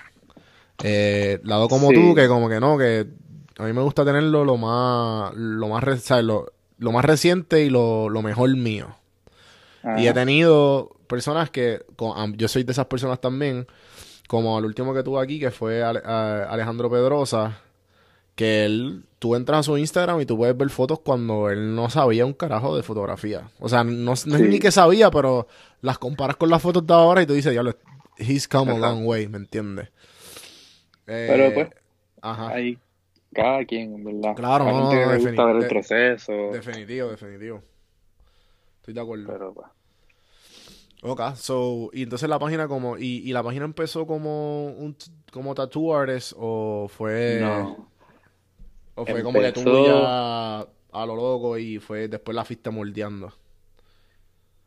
Eh, 0.83 1.39
lado 1.43 1.67
como 1.67 1.89
Sí. 1.89 1.95
tú, 1.95 2.15
que 2.15 2.27
como 2.27 2.49
que 2.49 2.59
no, 2.59 2.77
que 2.77 3.05
a 3.59 3.63
mí 3.65 3.73
me 3.73 3.81
gusta 3.81 4.03
tenerlo 4.03 4.43
lo 4.45 4.57
más, 4.57 5.33
lo 5.35 5.67
más. 5.67 5.83
Lo, 6.23 6.51
lo 6.79 6.91
más 6.91 7.05
reciente 7.05 7.63
y 7.63 7.69
lo, 7.69 8.09
lo 8.09 8.23
mejor 8.23 8.49
mío. 8.57 8.95
Y 9.97 10.05
he 10.05 10.09
Ajá. 10.09 10.13
tenido 10.13 10.95
personas 11.05 11.51
que, 11.51 11.83
co- 11.95 12.15
am- 12.15 12.35
yo 12.35 12.47
soy 12.47 12.63
de 12.63 12.71
esas 12.71 12.87
personas 12.87 13.21
también, 13.21 13.67
como 14.27 14.57
el 14.57 14.65
último 14.65 14.93
que 14.93 15.03
tuve 15.03 15.21
aquí, 15.21 15.39
que 15.39 15.51
fue 15.51 15.83
a- 15.83 15.89
Alejandro 16.49 16.89
Pedrosa, 16.89 17.59
que 18.33 18.65
él, 18.65 19.03
tú 19.21 19.35
entras 19.35 19.59
a 19.59 19.63
su 19.63 19.77
Instagram 19.77 20.19
y 20.19 20.25
tú 20.25 20.35
puedes 20.35 20.57
ver 20.57 20.71
fotos 20.71 20.99
cuando 21.01 21.51
él 21.51 21.75
no 21.75 21.91
sabía 21.91 22.25
un 22.25 22.33
carajo 22.33 22.75
de 22.75 22.81
fotografía. 22.81 23.51
O 23.59 23.69
sea, 23.69 23.83
no, 23.83 23.93
no 23.93 24.13
es 24.13 24.25
ni 24.25 24.57
que 24.57 24.71
sabía, 24.71 25.11
pero 25.11 25.45
las 25.81 25.99
comparas 25.99 26.37
con 26.37 26.49
las 26.49 26.59
fotos 26.59 26.87
de 26.87 26.93
ahora 26.95 27.21
y 27.21 27.27
tú 27.27 27.33
dices, 27.33 27.51
diablo, 27.51 27.75
he's 28.17 28.47
come 28.47 28.71
a 28.71 28.77
long 28.79 29.05
way, 29.05 29.27
¿me 29.27 29.37
entiendes? 29.37 29.89
Eh, 31.05 31.27
Pero 31.29 31.53
pues, 31.53 31.69
ajá, 32.19 32.49
hay 32.49 32.79
cada 33.31 33.63
quien, 33.63 33.93
en 33.93 34.03
¿verdad? 34.05 34.35
Claro, 34.35 34.65
Hay 34.65 34.73
no, 34.73 34.91
no, 34.91 34.91
defini- 34.91 35.27
gusta 35.27 35.45
ver 35.45 35.55
el 35.57 35.67
proceso, 35.67 36.31
definitivo, 36.51 37.09
definitivo. 37.09 37.61
Estoy 38.77 38.95
de 38.95 39.01
acuerdo. 39.01 39.27
pero 39.27 39.53
pues, 39.53 39.67
Ok, 41.03 41.35
so, 41.35 41.91
y 41.93 42.01
entonces 42.03 42.27
la 42.27 42.39
página 42.39 42.67
como, 42.67 42.97
y, 42.97 43.21
y 43.27 43.33
la 43.33 43.43
página 43.43 43.65
empezó 43.65 44.07
como 44.07 44.65
un, 44.65 44.95
como 45.31 45.53
tattoo 45.53 45.95
artist 45.95 46.33
o 46.37 46.87
fue, 46.89 47.37
no. 47.39 47.90
O 49.01 49.05
fue 49.05 49.23
como 49.23 49.41
que 49.41 49.51
tú 49.51 49.63
Empezó- 49.65 49.77
ya 49.77 50.61
a 50.61 51.05
lo 51.05 51.15
loco 51.15 51.57
y 51.57 51.79
fue, 51.79 52.07
después 52.07 52.35
la 52.35 52.45
fuiste 52.45 52.69
moldeando. 52.69 53.33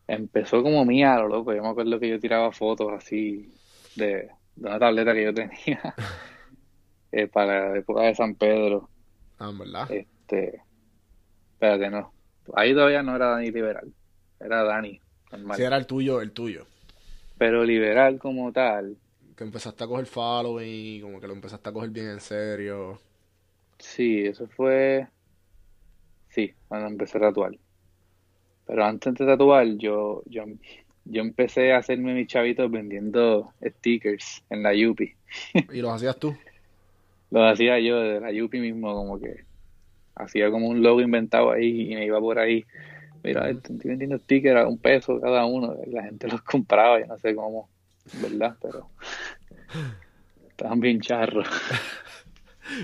Empezó 0.07 0.63
como 0.63 0.85
mía, 0.85 1.15
a 1.15 1.21
lo 1.21 1.29
loco. 1.29 1.55
Yo 1.55 1.63
me 1.63 1.69
acuerdo 1.69 1.99
que 1.99 2.09
yo 2.11 2.21
tiraba 2.21 2.53
fotos 2.53 2.93
así 2.93 3.51
de, 3.95 4.07
de 4.55 4.69
una 4.69 4.79
tableta 4.79 5.15
que 5.15 5.25
yo 5.25 5.35
tenía 5.35 5.95
eh, 7.13 7.29
para 7.29 7.71
la 7.73 7.79
época 7.79 8.03
de 8.03 8.15
San 8.15 8.35
Pedro. 8.37 8.91
Ah, 9.39 9.49
en 9.51 9.59
verdad. 9.59 9.89
Este, 9.89 10.63
espérate, 11.55 11.91
no. 11.91 12.15
Ahí 12.55 12.75
todavía 12.75 13.03
no 13.03 13.17
era 13.17 13.29
Dani 13.29 13.51
Liberal, 13.51 13.95
era 14.41 14.65
Dani, 14.65 15.01
normal. 15.33 15.57
Sí, 15.57 15.63
era 15.63 15.77
el 15.77 15.87
tuyo, 15.87 16.21
el 16.21 16.33
tuyo. 16.33 16.67
Pero 17.39 17.65
Liberal 17.65 18.19
como 18.19 18.53
tal, 18.53 18.99
Que 19.37 19.45
empezaste 19.45 19.85
a 19.85 19.87
coger 19.87 20.07
following 20.07 20.97
y 20.97 21.01
como 21.01 21.21
que 21.21 21.27
lo 21.29 21.35
empezaste 21.35 21.69
a 21.69 21.73
coger 21.73 21.91
bien 21.91 22.09
en 22.11 22.21
serio. 22.21 22.99
Sí, 23.85 24.27
eso 24.27 24.47
fue, 24.49 25.07
sí, 26.29 26.53
cuando 26.69 26.89
empecé 26.89 27.19
a 27.19 27.23
tatuar. 27.23 27.57
Pero 28.67 28.85
antes 28.85 29.15
de 29.15 29.27
tatuar, 29.27 29.67
yo, 29.77 30.23
yo 30.27 30.45
yo 31.05 31.21
empecé 31.21 31.73
a 31.73 31.79
hacerme 31.79 32.15
mis 32.15 32.29
chavitos 32.29 32.71
vendiendo 32.71 33.53
stickers 33.63 34.43
en 34.51 34.63
la 34.63 34.75
Yupi. 34.75 35.15
¿Y 35.73 35.81
los 35.81 35.93
hacías 35.93 36.19
tú? 36.19 36.35
Los 37.31 37.53
hacía 37.53 37.81
yo 37.81 37.99
de 37.99 38.21
la 38.21 38.31
Yupi 38.31 38.61
mismo, 38.61 38.95
como 38.95 39.19
que 39.19 39.45
hacía 40.15 40.53
como 40.53 40.69
un 40.69 40.85
logo 40.85 41.01
inventado 41.01 41.51
ahí 41.51 41.91
y 41.91 41.95
me 41.97 42.07
iba 42.07 42.21
por 42.21 42.39
ahí. 42.39 42.65
Mira, 43.25 43.51
estoy 43.51 43.77
vendiendo 43.83 44.19
stickers 44.19 44.61
a 44.61 44.69
un 44.69 44.79
peso 44.79 45.21
cada 45.21 45.45
uno. 45.45 45.77
La 45.87 46.05
gente 46.05 46.29
los 46.29 46.43
compraba, 46.43 47.01
yo 47.01 47.07
no 47.07 47.19
sé 47.19 47.35
cómo, 47.35 47.69
¿verdad? 48.23 48.57
Pero 48.63 48.91
estaban 50.49 50.79
bien 50.79 51.01
charros. 51.01 51.49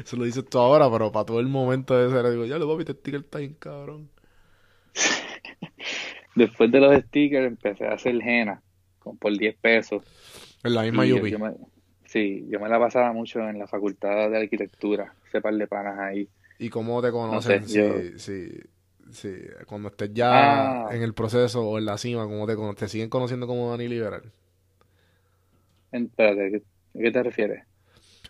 Eso 0.04 0.16
lo 0.16 0.24
dices 0.24 0.44
tú 0.48 0.58
ahora, 0.58 0.90
pero 0.90 1.10
para 1.12 1.24
todo 1.26 1.40
el 1.40 1.46
momento 1.48 1.96
de 1.96 2.08
ese, 2.08 2.22
le 2.22 2.30
digo, 2.32 2.44
ya 2.44 2.58
lo 2.58 2.68
papi, 2.68 2.82
este 2.82 2.92
sticker 2.94 3.20
está 3.20 3.38
bien 3.38 3.54
cabrón. 3.54 4.08
Después 6.34 6.70
de 6.70 6.80
los 6.80 7.02
stickers 7.04 7.46
empecé 7.46 7.86
a 7.86 7.94
hacer 7.94 8.14
henna 8.22 8.62
con, 8.98 9.16
por 9.18 9.36
10 9.36 9.56
pesos. 9.56 10.02
En 10.62 10.74
la 10.74 10.82
misma 10.82 11.04
yo- 11.06 11.26
yo 11.26 11.38
me- 11.38 11.54
sí, 12.06 12.46
yo 12.48 12.60
me 12.60 12.68
la 12.68 12.78
pasaba 12.78 13.12
mucho 13.12 13.40
en 13.48 13.58
la 13.58 13.66
facultad 13.66 14.30
de 14.30 14.38
arquitectura, 14.38 15.14
ese 15.26 15.40
par 15.40 15.54
de 15.54 15.66
panas 15.66 15.98
ahí. 15.98 16.28
¿Y 16.58 16.68
cómo 16.68 17.00
te 17.02 17.10
conocen? 17.10 17.66
sé, 17.66 17.78
yo- 17.78 18.18
si, 18.18 18.48
si, 18.50 18.60
si 19.12 19.42
cuando 19.66 19.88
estés 19.88 20.12
ya 20.12 20.86
Ah. 20.86 20.94
en 20.94 21.02
el 21.02 21.14
proceso 21.14 21.62
o 21.66 21.78
en 21.78 21.86
la 21.86 21.98
cima, 21.98 22.24
¿cómo 22.24 22.46
te, 22.46 22.56
te 22.76 22.88
siguen 22.88 23.08
conociendo 23.08 23.46
como 23.46 23.70
Dani 23.70 23.88
Liberal? 23.88 24.22
Espérate, 25.92 26.50
¿qué- 26.52 26.98
¿a 26.98 27.02
qué 27.02 27.10
te 27.10 27.22
refieres? 27.22 27.64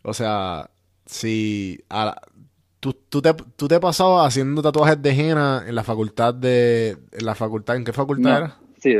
O 0.03 0.15
sea, 0.15 0.71
si 1.11 1.85
a 1.88 2.05
la- 2.07 2.23
tú, 2.81 2.92
tú 2.94 3.23
te, 3.23 3.35
tú 3.57 3.68
te 3.68 3.81
pasabas 3.81 4.27
haciendo 4.29 4.62
tatuajes 4.62 5.01
de 5.03 5.11
henna 5.12 5.64
en 5.66 5.75
la 5.75 5.85
facultad 5.85 6.35
de... 6.35 6.99
¿En 7.12 7.27
la 7.27 7.35
facultad? 7.35 7.77
¿En 7.77 7.85
qué 7.85 7.92
facultad 7.92 8.37
No, 8.37 8.38
era? 8.38 8.59
sí, 8.79 8.94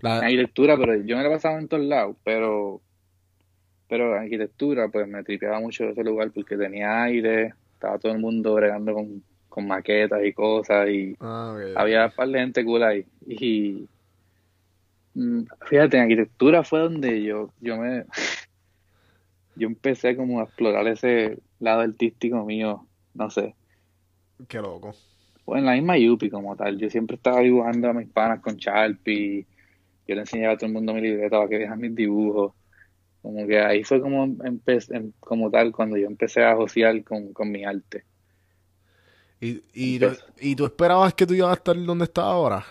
La- 0.00 0.20
en 0.20 0.26
arquitectura, 0.26 0.76
pero 0.78 0.94
yo 0.96 1.16
me 1.16 1.22
la 1.24 1.28
pasaba 1.30 1.58
en 1.58 1.68
todos 1.68 1.84
lados, 1.84 2.16
pero, 2.24 2.82
pero 3.88 4.16
en 4.16 4.22
arquitectura 4.22 4.88
pues 4.88 5.06
me 5.08 5.22
tripeaba 5.24 5.60
mucho 5.60 5.84
ese 5.84 6.02
lugar 6.04 6.32
porque 6.32 6.56
tenía 6.56 7.02
aire, 7.04 7.54
estaba 7.74 7.98
todo 7.98 8.12
el 8.12 8.18
mundo 8.18 8.54
bregando 8.54 8.94
con, 8.94 9.24
con 9.48 9.66
maquetas 9.66 10.24
y 10.24 10.32
cosas 10.32 10.88
y 10.88 11.18
Ah, 11.20 11.56
había 11.74 12.06
un 12.06 12.12
par 12.12 12.28
de 12.28 12.40
gente 12.40 12.64
cool 12.64 12.82
ahí. 12.84 13.06
Y 13.26 13.88
mm, 15.14 15.42
fíjate, 15.68 15.96
en 15.96 16.02
arquitectura 16.04 16.64
fue 16.64 16.80
donde 16.80 17.22
yo, 17.22 17.52
yo 17.60 17.76
me 17.76 18.04
yo 19.54 19.68
empecé 19.68 20.16
como 20.16 20.40
a 20.40 20.44
explorar 20.44 20.86
ese 20.88 21.38
lado 21.58 21.80
artístico 21.82 22.44
mío, 22.44 22.88
no 23.14 23.30
sé. 23.30 23.54
Qué 24.48 24.58
loco. 24.60 24.94
Pues 25.44 25.58
en 25.60 25.66
la 25.66 25.72
misma 25.72 25.98
Yupi 25.98 26.30
como 26.30 26.56
tal, 26.56 26.78
yo 26.78 26.88
siempre 26.90 27.16
estaba 27.16 27.40
dibujando 27.40 27.88
a 27.88 27.92
mis 27.92 28.08
panas 28.08 28.40
con 28.40 28.56
Sharpie, 28.56 29.46
yo 30.06 30.14
le 30.14 30.20
enseñaba 30.22 30.54
a 30.54 30.56
todo 30.56 30.66
el 30.66 30.72
mundo 30.74 30.94
mi 30.94 31.00
libreta 31.02 31.36
para 31.38 31.48
que 31.48 31.58
vean 31.58 31.80
mis 31.80 31.94
dibujos. 31.94 32.54
Como 33.22 33.46
que 33.46 33.60
ahí 33.60 33.84
fue 33.84 34.00
como 34.00 34.24
empecé, 34.44 34.96
em- 34.96 35.12
como 35.20 35.50
tal 35.50 35.72
cuando 35.72 35.96
yo 35.96 36.06
empecé 36.06 36.44
a 36.44 36.56
josear 36.56 37.02
con, 37.04 37.32
con 37.32 37.50
mi 37.50 37.64
arte. 37.64 38.04
¿Y, 39.40 39.62
y, 39.74 39.98
tú. 39.98 40.06
¿Y 40.40 40.54
tú 40.56 40.64
esperabas 40.66 41.14
que 41.14 41.26
tú 41.26 41.34
ibas 41.34 41.50
a 41.50 41.54
estar 41.54 41.76
donde 41.84 42.04
estás 42.04 42.24
ahora? 42.24 42.64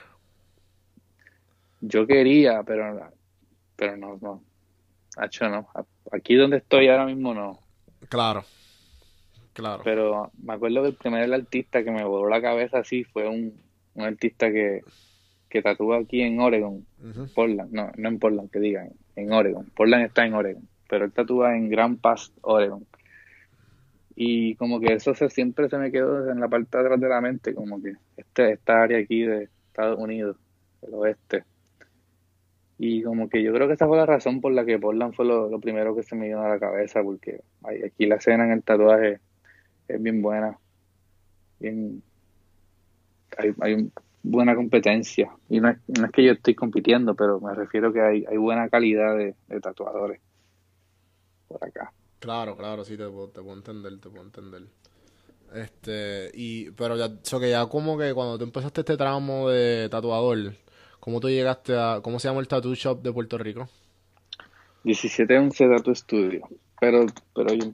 Yo 1.82 2.06
quería, 2.08 2.63
pero, 2.63 3.12
pero 3.76 3.98
no, 3.98 4.17
no. 4.22 4.44
No. 5.17 5.67
Aquí 6.12 6.36
donde 6.36 6.58
estoy 6.58 6.88
ahora 6.88 7.06
mismo 7.06 7.34
no. 7.34 7.60
Claro. 8.10 8.43
Claro. 9.54 9.82
Pero 9.84 10.32
me 10.41 10.54
acuerdo 10.54 10.82
que 10.82 10.89
el 10.89 10.95
primer 10.95 11.34
artista 11.34 11.84
que 11.84 11.91
me 11.91 12.06
voló 12.06 12.30
la 12.30 12.41
cabeza 12.41 12.80
así 12.80 13.04
fue 13.04 13.28
un, 13.28 13.54
un 13.95 14.04
artista 14.04 14.50
que, 14.52 14.82
que 15.50 15.62
tatúa 15.62 16.00
aquí 16.00 16.21
en 16.21 16.39
Oregon. 16.39 16.86
Portland, 17.36 17.71
no, 17.71 17.91
no 17.97 18.10
en 18.10 18.19
Portland, 18.19 18.50
que 18.50 18.60
digan, 18.60 18.91
en 19.15 19.34
Oregon. 19.34 19.65
Portland 19.76 20.06
está 20.06 20.26
en 20.26 20.34
Oregon, 20.34 20.67
pero 20.89 21.06
él 21.06 21.12
tatúa 21.12 21.56
en 21.56 21.69
Grand 21.69 22.00
Pass, 22.00 22.32
Oregon. 22.41 22.86
Y 24.15 24.56
como 24.56 24.80
que 24.80 24.93
eso 24.93 25.13
se, 25.13 25.30
siempre 25.30 25.67
se 25.69 25.78
me 25.78 25.91
quedó 25.91 26.32
en 26.32 26.39
la 26.39 26.47
parte 26.47 26.78
de 26.78 26.84
atrás 26.84 27.00
de 27.00 27.10
la 27.10 27.21
mente, 27.21 27.54
como 27.54 27.82
que 27.82 27.93
este, 28.15 28.54
esta 28.54 28.84
área 28.84 29.00
aquí 29.00 29.24
de 29.24 29.50
Estados 29.67 30.00
Unidos, 30.00 30.38
el 30.82 30.93
oeste. 30.93 31.43
Y 32.84 33.04
como 33.04 33.30
que 33.30 33.44
yo 33.44 33.54
creo 33.54 33.67
que 33.67 33.76
esa 33.76 33.86
fue 33.86 33.96
la 33.96 34.08
razón 34.08 34.41
por 34.41 34.52
la 34.54 34.65
que 34.65 34.80
Portland 34.80 35.13
fue 35.13 35.24
lo, 35.24 35.48
lo 35.52 35.60
primero 35.60 35.96
que 35.96 36.02
se 36.02 36.15
me 36.15 36.26
vino 36.26 36.41
a 36.41 36.50
la 36.50 36.60
cabeza, 36.60 37.04
porque 37.04 37.44
aquí 37.63 38.08
la 38.08 38.15
escena 38.15 38.46
en 38.46 38.54
el 38.54 38.63
tatuaje 38.63 39.20
es 39.88 40.02
bien 40.02 40.24
buena, 40.24 40.58
bien, 41.60 42.02
hay, 43.38 43.54
hay 43.60 43.91
buena 44.24 44.56
competencia. 44.56 45.32
Y 45.48 45.60
no 45.60 45.70
es, 45.70 45.78
no 45.96 46.08
es 46.08 46.12
que 46.12 46.24
yo 46.24 46.32
estoy 46.32 46.56
compitiendo, 46.56 47.13
pero 47.13 47.39
me 47.39 47.54
refiero 47.54 47.94
que 47.94 48.02
hay, 48.02 48.26
hay 48.28 48.38
buena 48.38 48.67
calidad 48.67 49.15
de, 49.15 49.36
de 49.48 49.62
tatuadores 49.62 50.20
por 51.48 51.63
acá. 51.63 51.94
Claro, 52.17 52.58
claro, 52.58 52.84
sí, 52.84 52.98
te 52.98 53.08
puedo, 53.08 53.28
te 53.30 53.44
puedo 53.44 53.58
entender, 53.58 54.00
te 54.00 54.10
puedo 54.10 54.24
entender. 54.24 54.63
Este, 55.54 56.32
y, 56.34 56.72
pero 56.72 56.98
ya, 56.98 57.10
que 57.39 57.50
ya 57.52 57.67
como 57.67 57.96
que 57.96 58.12
cuando 58.15 58.39
tú 58.39 58.44
empezaste 58.46 58.82
este 58.82 58.98
tramo 58.98 59.50
de 59.50 59.88
tatuador, 59.88 60.56
¿cómo 61.02 61.20
tú 61.20 61.28
llegaste 61.30 61.78
a, 61.78 62.00
cómo 62.02 62.18
se 62.20 62.30
llama 62.30 62.40
el 62.40 62.48
tattoo 62.48 62.74
shop 62.76 63.02
de 63.02 63.12
Puerto 63.12 63.38
Rico? 63.38 63.68
1711 64.84 65.68
Tattoo 65.68 65.96
Studio. 65.96 66.48
Pero, 66.80 67.06
pero 67.36 67.54
yo 67.54 67.74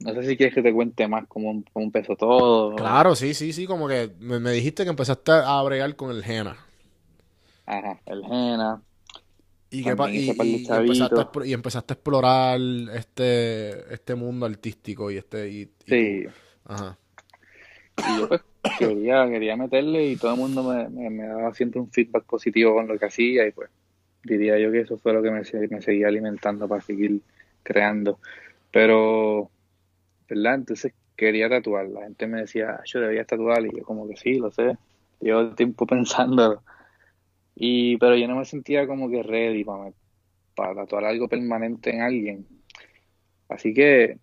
no 0.00 0.14
sé 0.14 0.22
si 0.28 0.36
quieres 0.36 0.54
que 0.54 0.62
te 0.62 0.72
cuente 0.72 1.08
más 1.08 1.26
cómo, 1.26 1.64
cómo 1.72 1.84
empezó 1.86 2.14
todo. 2.14 2.76
Claro, 2.76 3.16
sí, 3.16 3.34
sí, 3.34 3.52
sí, 3.52 3.66
como 3.66 3.88
que 3.88 4.10
me, 4.20 4.38
me 4.38 4.52
dijiste 4.52 4.84
que 4.84 4.90
empezaste 4.90 5.32
a 5.32 5.60
bregar 5.62 5.96
con 5.96 6.10
el 6.10 6.22
henna. 6.22 6.56
Ajá, 7.66 8.00
el 8.06 8.22
henna. 8.24 8.80
Y, 9.70 9.82
que, 9.82 9.90
y, 10.12 10.18
y- 10.18 10.30
empezaste 10.30 11.20
a, 11.20 11.46
y 11.46 11.52
empezaste 11.52 11.92
a 11.92 11.96
explorar 11.96 12.60
este, 12.94 13.92
este 13.92 14.14
mundo 14.14 14.46
artístico 14.46 15.10
y 15.10 15.16
este, 15.18 15.48
y, 15.50 15.70
Sí. 15.86 16.24
ajá. 16.64 16.96
Y 17.98 18.20
yo 18.20 18.28
pues 18.28 18.40
quería, 18.78 19.28
quería 19.28 19.56
meterle 19.56 20.06
y 20.06 20.16
todo 20.16 20.34
el 20.34 20.40
mundo 20.40 20.62
me, 20.62 21.10
me, 21.10 21.26
daba 21.26 21.54
siempre 21.54 21.80
un 21.80 21.90
feedback 21.90 22.24
positivo 22.24 22.74
con 22.74 22.88
lo 22.88 22.98
que 22.98 23.06
hacía 23.06 23.46
y 23.46 23.52
pues 23.52 23.70
diría 24.24 24.58
yo 24.58 24.70
que 24.70 24.80
eso 24.80 24.98
fue 24.98 25.12
lo 25.12 25.22
que 25.22 25.30
me, 25.30 25.42
me 25.68 25.82
seguía 25.82 26.08
alimentando 26.08 26.68
para 26.68 26.80
seguir 26.80 27.20
creando. 27.62 28.18
Pero, 28.70 29.50
¿verdad? 30.28 30.56
Entonces 30.56 30.92
quería 31.16 31.48
tatuar. 31.48 31.88
La 31.88 32.02
gente 32.02 32.26
me 32.26 32.40
decía, 32.40 32.76
"Ah, 32.80 32.82
yo 32.84 33.00
debería 33.00 33.24
tatuar 33.24 33.64
y 33.66 33.76
yo 33.76 33.84
como 33.84 34.08
que 34.08 34.16
sí, 34.16 34.34
lo 34.34 34.50
sé. 34.50 34.76
Llevo 35.20 35.54
tiempo 35.54 35.86
pensándolo. 35.86 36.62
Y, 37.54 37.96
pero 37.98 38.16
yo 38.16 38.28
no 38.28 38.36
me 38.36 38.44
sentía 38.44 38.86
como 38.86 39.10
que 39.10 39.22
ready 39.22 39.64
para, 39.64 39.92
para 40.54 40.74
tatuar 40.74 41.04
algo 41.06 41.28
permanente 41.28 41.90
en 41.90 42.02
alguien. 42.02 42.46
Así 43.48 43.72
que 43.74 44.18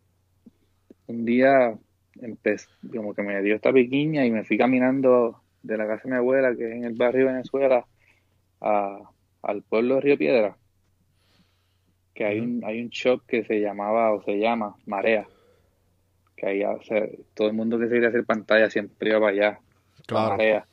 un 1.08 1.26
día 1.26 1.78
empecé, 2.22 2.68
como 2.96 3.14
que 3.14 3.24
me 3.24 3.42
dio 3.42 3.56
esta 3.56 3.74
piquiña 3.74 4.26
y 4.26 4.32
me 4.32 4.44
fui 4.44 4.58
caminando 4.58 5.42
de 5.62 5.78
la 5.78 5.88
casa 5.88 6.04
de 6.06 6.12
mi 6.12 6.16
abuela, 6.18 6.56
que 6.56 6.66
es 6.70 6.76
en 6.76 6.84
el 6.86 6.94
barrio 6.94 7.28
Venezuela, 7.28 7.86
a, 8.62 9.00
al 9.44 9.64
pueblo 9.64 9.96
de 9.96 10.02
Río 10.02 10.18
Piedra, 10.18 10.58
que 12.14 12.26
hay 12.26 12.40
un, 12.40 12.64
hay 12.64 12.82
un 12.82 12.90
shop 12.90 13.22
que 13.28 13.44
se 13.44 13.60
llamaba 13.60 14.14
o 14.14 14.22
se 14.24 14.38
llama 14.40 14.76
Marea, 14.86 15.28
que 16.36 16.48
ahí 16.48 16.64
hace- 16.64 17.20
todo 17.34 17.48
el 17.48 17.54
mundo 17.54 17.78
que 17.80 17.86
se 17.86 17.92
quiere 17.92 18.08
hacer 18.08 18.26
pantalla 18.26 18.70
siempre 18.70 19.10
iba 19.10 19.20
para 19.20 19.32
allá, 19.32 19.60
Claro. 20.08 20.30
Marea. 20.30 20.68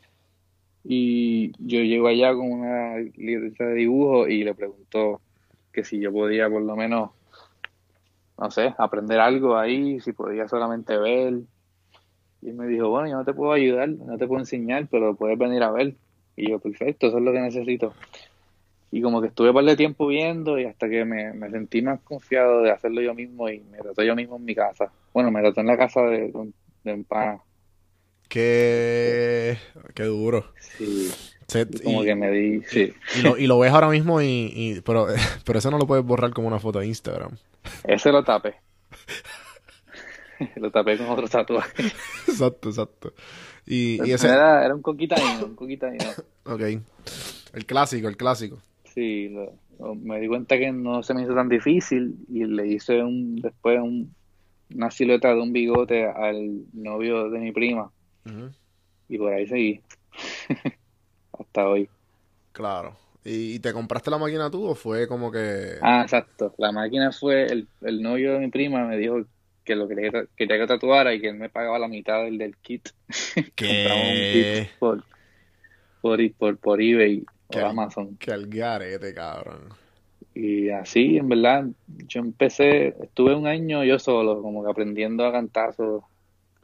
Y 0.85 1.53
yo 1.59 1.81
llego 1.81 2.09
allá 2.09 2.35
con 2.35 2.51
una 2.51 2.97
libreta 3.17 3.67
de 3.67 3.75
dibujo 3.75 4.29
y 4.29 4.45
le 4.45 4.55
pregunto 4.55 5.21
que 5.73 5.85
si 5.85 6.01
yo 6.01 6.13
podía 6.13 6.51
por 6.51 6.63
lo 6.63 6.77
menos, 6.77 7.11
no 8.43 8.51
sé, 8.51 8.75
aprender 8.79 9.21
algo 9.21 9.57
ahí, 9.57 10.01
si 10.01 10.13
podía 10.13 10.49
solamente 10.49 10.97
ver. 10.99 11.35
Y 12.43 12.49
él 12.49 12.55
me 12.55 12.67
dijo, 12.67 12.89
bueno, 12.89 13.09
yo 13.09 13.17
no 13.17 13.25
te 13.25 13.33
puedo 13.35 13.53
ayudar, 13.53 13.89
no 13.89 14.19
te 14.19 14.27
puedo 14.27 14.41
enseñar, 14.41 14.89
pero 14.91 15.15
puedes 15.15 15.39
venir 15.39 15.63
a 15.63 15.71
ver. 15.71 15.95
Y 16.37 16.51
yo, 16.51 16.59
perfecto, 16.59 17.07
eso 17.07 17.19
es 17.19 17.23
lo 17.25 17.33
que 17.33 17.41
necesito. 17.41 17.93
Y 18.91 19.01
como 19.01 19.23
que 19.23 19.29
estuve 19.29 19.49
un 19.51 19.55
par 19.55 19.65
de 19.65 19.77
tiempo 19.77 20.07
viendo 20.09 20.59
y 20.59 20.65
hasta 20.65 20.89
que 20.89 21.05
me, 21.05 21.33
me 21.33 21.51
sentí 21.51 21.81
más 21.83 22.01
confiado 22.01 22.63
de 22.63 22.71
hacerlo 22.73 23.01
yo 23.01 23.15
mismo 23.15 23.49
y 23.49 23.61
me 23.61 23.79
trató 23.79 24.03
yo 24.03 24.15
mismo 24.17 24.37
en 24.37 24.45
mi 24.45 24.55
casa. 24.55 24.91
Bueno, 25.15 25.31
me 25.31 25.41
trató 25.41 25.61
en 25.61 25.67
la 25.69 25.77
casa 25.79 26.03
de, 26.03 26.31
de 26.33 26.39
un, 26.39 26.53
de 26.85 26.93
un 26.95 27.05
pana. 27.05 27.39
Qué, 28.29 29.57
qué 29.95 30.05
duro. 30.05 30.45
Sí, 30.79 31.11
Se- 31.47 31.67
y 31.71 31.79
como 31.83 32.03
y- 32.03 32.07
que 32.07 32.15
me 32.15 32.31
di, 32.31 32.63
sí. 32.63 32.93
Y 33.19 33.23
lo, 33.23 33.37
y 33.39 33.47
lo 33.47 33.59
ves 33.59 33.73
ahora 33.73 33.89
mismo 33.89 34.21
y, 34.21 34.53
y- 34.55 34.81
pero, 34.81 35.07
pero 35.47 35.59
eso 35.59 35.71
no 35.71 35.79
lo 35.79 35.87
puedes 35.87 36.05
borrar 36.05 36.33
como 36.33 36.49
una 36.49 36.59
foto 36.59 36.79
de 36.81 36.87
Instagram. 36.87 37.33
Ese 37.85 38.11
lo 38.13 38.23
tapé. 38.25 38.57
lo 40.57 40.71
tapé 40.71 40.99
con 40.99 41.09
otro 41.09 41.29
tatuaje. 41.29 41.83
Exacto, 42.29 42.69
exacto. 42.71 43.13
Y, 43.67 44.03
y 44.07 44.13
ese, 44.13 44.29
Era, 44.29 44.65
era 44.65 44.75
un 44.75 44.83
coquitaino, 44.83 45.47
un 45.47 45.55
coquitaino. 45.57 46.05
ok. 46.45 46.61
El 47.53 47.67
clásico, 47.67 48.09
el 48.09 48.17
clásico. 48.17 48.59
Sí, 48.85 49.29
lo- 49.29 49.53
lo- 49.79 49.95
me 49.95 50.19
di 50.21 50.29
cuenta 50.29 50.59
que 50.59 50.73
no 50.73 51.03
se 51.03 51.15
me 51.15 51.23
hizo 51.23 51.35
tan 51.35 51.49
difícil 51.49 52.17
y 52.29 52.45
le 52.45 52.67
hice 52.67 53.03
un 53.03 53.37
después 53.37 53.79
un, 53.81 54.15
una 54.75 54.91
silueta 54.91 55.29
de 55.35 55.41
un 55.41 55.53
bigote 55.53 56.07
al 56.07 56.65
novio 56.73 57.29
de 57.31 57.39
mi 57.39 57.53
prima 57.53 57.91
y 59.09 59.19
por 59.19 59.33
ahí 59.33 59.47
seguí 59.47 59.81
hasta 61.39 61.69
hoy. 61.69 61.89
Claro. 62.53 62.97
¿Y, 63.25 63.61
te 63.61 63.73
compraste 63.73 64.11
la 64.11 64.19
máquina 64.19 64.51
tú 64.51 64.67
o 64.67 64.75
fue 64.75 65.07
como 65.07 65.31
que... 65.31 65.77
Ah, 65.81 66.03
exacto. 66.03 66.55
La 66.59 66.73
máquina 66.73 67.13
fue, 67.13 67.47
el, 67.47 67.69
el 67.83 68.03
novio 68.03 68.33
de 68.33 68.41
mi 68.41 68.49
prima 68.49 68.85
me 68.85 68.97
dijo 68.97 69.25
que 69.65 69.77
lo 69.77 69.87
quería, 69.87 70.11
quería 70.37 70.59
que 70.59 70.67
tatuara 70.67 71.15
y 71.15 71.21
que 71.21 71.29
él 71.29 71.37
me 71.37 71.49
pagaba 71.49 71.79
la 71.79 71.89
mitad 71.89 72.25
del, 72.25 72.39
del 72.39 72.57
kit. 72.57 72.89
Compramos 73.57 74.09
un 74.09 74.15
¿Qué? 74.15 74.69
kit 74.69 74.79
por, 74.79 75.05
por, 76.01 76.33
por, 76.35 76.57
por 76.59 76.83
eBay 76.83 77.25
o 77.47 77.53
Qué, 77.53 77.61
Amazon. 77.61 78.17
qué 78.17 78.33
algarete, 78.33 79.15
cabrón. 79.15 79.69
Y 80.35 80.71
así, 80.71 81.19
en 81.19 81.29
verdad, 81.29 81.67
yo 82.09 82.21
empecé, 82.21 82.89
estuve 83.03 83.35
un 83.35 83.47
año 83.47 83.85
yo 83.85 83.99
solo, 83.99 84.41
como 84.41 84.65
que 84.65 84.71
aprendiendo 84.71 85.27
a 85.27 85.33
cantazos, 85.33 86.03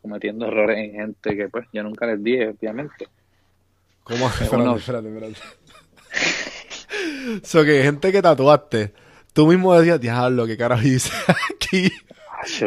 cometiendo 0.00 0.46
errores 0.46 0.78
en 0.78 0.92
gente 0.92 1.36
que 1.36 1.48
pues 1.48 1.66
yo 1.72 1.82
nunca 1.82 2.06
les 2.06 2.22
dije, 2.22 2.48
obviamente. 2.48 3.06
¿Cómo? 4.04 4.26
Es 4.26 4.40
Espérate, 4.40 4.78
espérate, 4.78 5.08
espérate. 5.08 5.38
So 7.42 7.64
que 7.64 7.82
gente 7.82 8.12
que 8.12 8.22
tatuaste, 8.22 8.92
tú 9.32 9.46
mismo 9.46 9.74
decías, 9.74 10.00
diablo, 10.00 10.46
¿qué 10.46 10.56
carajo 10.56 10.86
hice 10.86 11.10
aquí? 11.54 11.90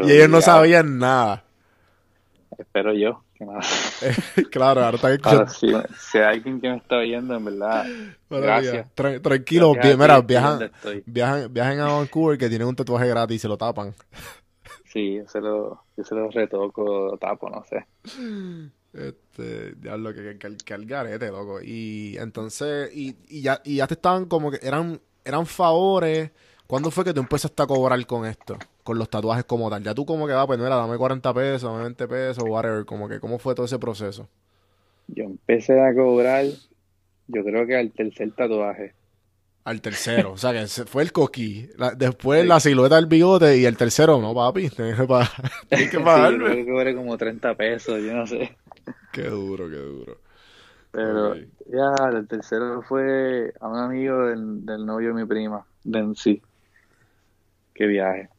Y 0.03 0.11
ellos 0.11 0.29
no 0.29 0.41
sabían 0.41 0.99
nada. 0.99 1.43
espero 2.57 2.93
yo. 2.93 3.23
Que 3.33 3.45
nada. 3.45 3.61
Claro, 4.51 4.85
ahora 4.85 4.97
Ahora, 5.01 5.13
escuchando. 5.13 5.47
si, 5.47 5.67
si 6.11 6.17
hay 6.19 6.23
alguien 6.35 6.61
que 6.61 6.69
me 6.69 6.77
está 6.77 6.97
oyendo, 6.97 7.35
en 7.35 7.45
verdad, 7.45 7.85
gracias. 8.29 8.87
Tra- 8.95 9.21
tranquilo, 9.21 9.73
Gracias 9.73 9.97
mira, 9.97 10.21
viajan, 10.21 10.69
viajan, 11.51 11.79
a 11.79 11.85
Vancouver 11.93 12.37
que 12.37 12.49
tienen 12.49 12.67
un 12.67 12.75
tatuaje 12.75 13.07
gratis 13.07 13.35
y 13.37 13.39
se 13.39 13.47
lo 13.47 13.57
tapan. 13.57 13.93
Sí, 14.85 15.15
yo 15.15 15.27
se 15.27 15.39
lo, 15.39 15.83
yo 15.97 16.03
se 16.03 16.13
lo 16.13 16.29
retoco, 16.29 16.83
lo 17.11 17.17
tapo, 17.17 17.49
no 17.49 17.63
sé. 17.63 17.85
Este, 18.93 19.73
diablo, 19.75 20.13
que, 20.13 20.37
que, 20.37 20.57
que 20.57 20.73
al 20.73 20.85
garete, 20.85 21.29
loco. 21.29 21.61
Y 21.61 22.17
entonces, 22.19 22.91
y, 22.95 23.15
y 23.29 23.41
ya, 23.41 23.61
y 23.63 23.77
ya 23.77 23.87
te 23.87 23.93
estaban 23.95 24.25
como 24.25 24.51
que, 24.51 24.59
eran, 24.61 25.01
eran 25.25 25.45
favores. 25.45 26.31
¿Cuándo 26.67 26.91
fue 26.91 27.03
que 27.05 27.13
tú 27.13 27.19
empezaste 27.21 27.61
a 27.63 27.67
cobrar 27.67 28.05
con 28.05 28.25
esto? 28.25 28.57
Con 28.83 28.97
los 28.97 29.09
tatuajes 29.09 29.45
como 29.45 29.69
tal. 29.69 29.83
Ya 29.83 29.93
tú 29.93 30.05
como 30.05 30.27
que, 30.27 30.33
va, 30.33 30.47
pues 30.47 30.59
mira, 30.59 30.75
dame 30.75 30.97
40 30.97 31.33
pesos, 31.33 31.63
dame 31.71 31.83
20 31.83 32.07
pesos, 32.07 32.43
whatever. 32.45 32.85
Como 32.85 33.07
que, 33.09 33.19
¿cómo 33.19 33.39
fue 33.39 33.55
todo 33.55 33.65
ese 33.65 33.79
proceso? 33.79 34.27
Yo 35.05 35.25
empecé 35.25 35.79
a 35.79 35.93
cobrar, 35.93 36.45
yo 37.27 37.43
creo 37.43 37.67
que 37.67 37.77
al 37.77 37.93
tercer 37.93 38.33
tatuaje. 38.33 38.95
Al 39.63 39.79
tercero, 39.81 40.31
o 40.31 40.37
sea 40.37 40.53
que 40.53 40.65
fue 40.87 41.03
el 41.03 41.11
coquí. 41.11 41.69
La- 41.77 41.91
después 41.91 42.43
Sí, 42.43 42.47
la 42.47 42.59
silueta 42.59 42.95
del 42.95 43.05
bigote 43.05 43.57
y 43.59 43.65
el 43.65 43.77
tercero, 43.77 44.19
no, 44.19 44.33
papi, 44.33 44.69
tienes 44.75 44.95
que 44.97 45.03
pagar, 45.05 45.29
tienes 45.69 45.89
que 45.91 45.99
sí, 45.99 46.13
yo 46.13 46.37
creo 46.37 46.39
pagarme. 46.39 46.55
que 46.55 46.65
cobré 46.71 46.95
como 46.95 47.17
30 47.17 47.55
pesos, 47.55 48.01
yo 48.01 48.13
no 48.13 48.27
sé. 48.27 48.57
Qué 49.11 49.23
duro, 49.29 49.69
qué 49.69 49.77
duro. 49.77 50.21
Pero 50.91 51.35
ya, 51.67 52.09
el 52.11 52.27
tercero 52.27 52.81
fue 52.83 53.53
a 53.59 53.67
un 53.69 53.77
amigo 53.79 54.25
del, 54.27 54.65
del 54.65 54.85
novio 54.85 55.09
de 55.09 55.21
mi 55.23 55.25
prima, 55.27 55.65
de 55.83 56.13
sí. 56.15 56.41
Qué 57.73 57.87
viaje. 57.87 58.29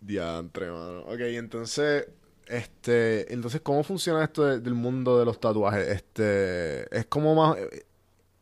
Diantre, 0.00 0.70
mano. 0.70 1.00
Ok, 1.06 1.20
entonces, 1.20 2.06
este, 2.46 3.32
entonces, 3.32 3.60
¿cómo 3.62 3.82
funciona 3.82 4.22
esto 4.24 4.44
de- 4.44 4.60
del 4.60 4.74
mundo 4.74 5.18
de 5.18 5.24
los 5.24 5.40
tatuajes? 5.40 5.88
Este, 5.88 6.96
es 6.96 7.06
como 7.06 7.34
más, 7.34 7.56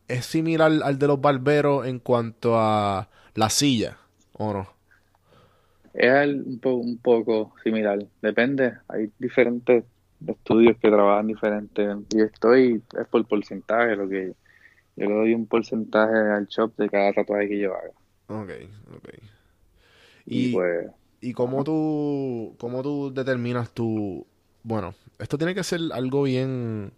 es 0.07 0.25
similar 0.25 0.71
al 0.83 0.99
de 0.99 1.07
los 1.07 1.21
barberos 1.21 1.87
en 1.87 1.99
cuanto 1.99 2.57
a 2.59 3.09
la 3.35 3.49
silla, 3.51 3.97
¿o 4.33 4.53
no? 4.53 4.69
Es 5.93 6.11
al- 6.11 6.41
un, 6.43 6.59
po- 6.59 6.75
un 6.75 6.99
poco 7.01 7.53
similar, 7.63 7.99
depende, 8.21 8.77
hay 8.87 9.11
diferentes 9.17 9.85
estudios 10.27 10.77
que 10.79 10.89
trabajan 10.89 11.27
diferente. 11.27 11.87
Y 12.09 12.21
estoy, 12.21 12.83
es 12.99 13.07
por 13.09 13.27
porcentaje, 13.27 13.95
lo 13.95 14.07
que 14.09 14.35
yo 14.97 15.07
le 15.07 15.13
doy 15.15 15.33
un 15.35 15.47
porcentaje 15.47 16.15
al 16.17 16.47
shop 16.47 16.75
de 16.77 16.89
cada 16.89 17.13
tatuaje 17.13 17.49
que 17.49 17.59
yo 17.59 17.73
haga. 17.75 17.91
Ok, 18.29 18.49
ok. 18.95 19.07
Y 20.29 20.47
Y, 20.47 20.49
pues, 20.49 20.89
y 21.21 21.33
cómo 21.33 21.63
tú, 21.63 22.55
cómo 22.59 22.83
tú 22.83 23.13
determinas 23.13 23.71
tu, 23.71 24.25
bueno, 24.63 24.95
esto 25.19 25.37
tiene 25.37 25.55
que 25.55 25.63
ser 25.63 25.81
algo 25.93 26.23
bien, 26.23 26.93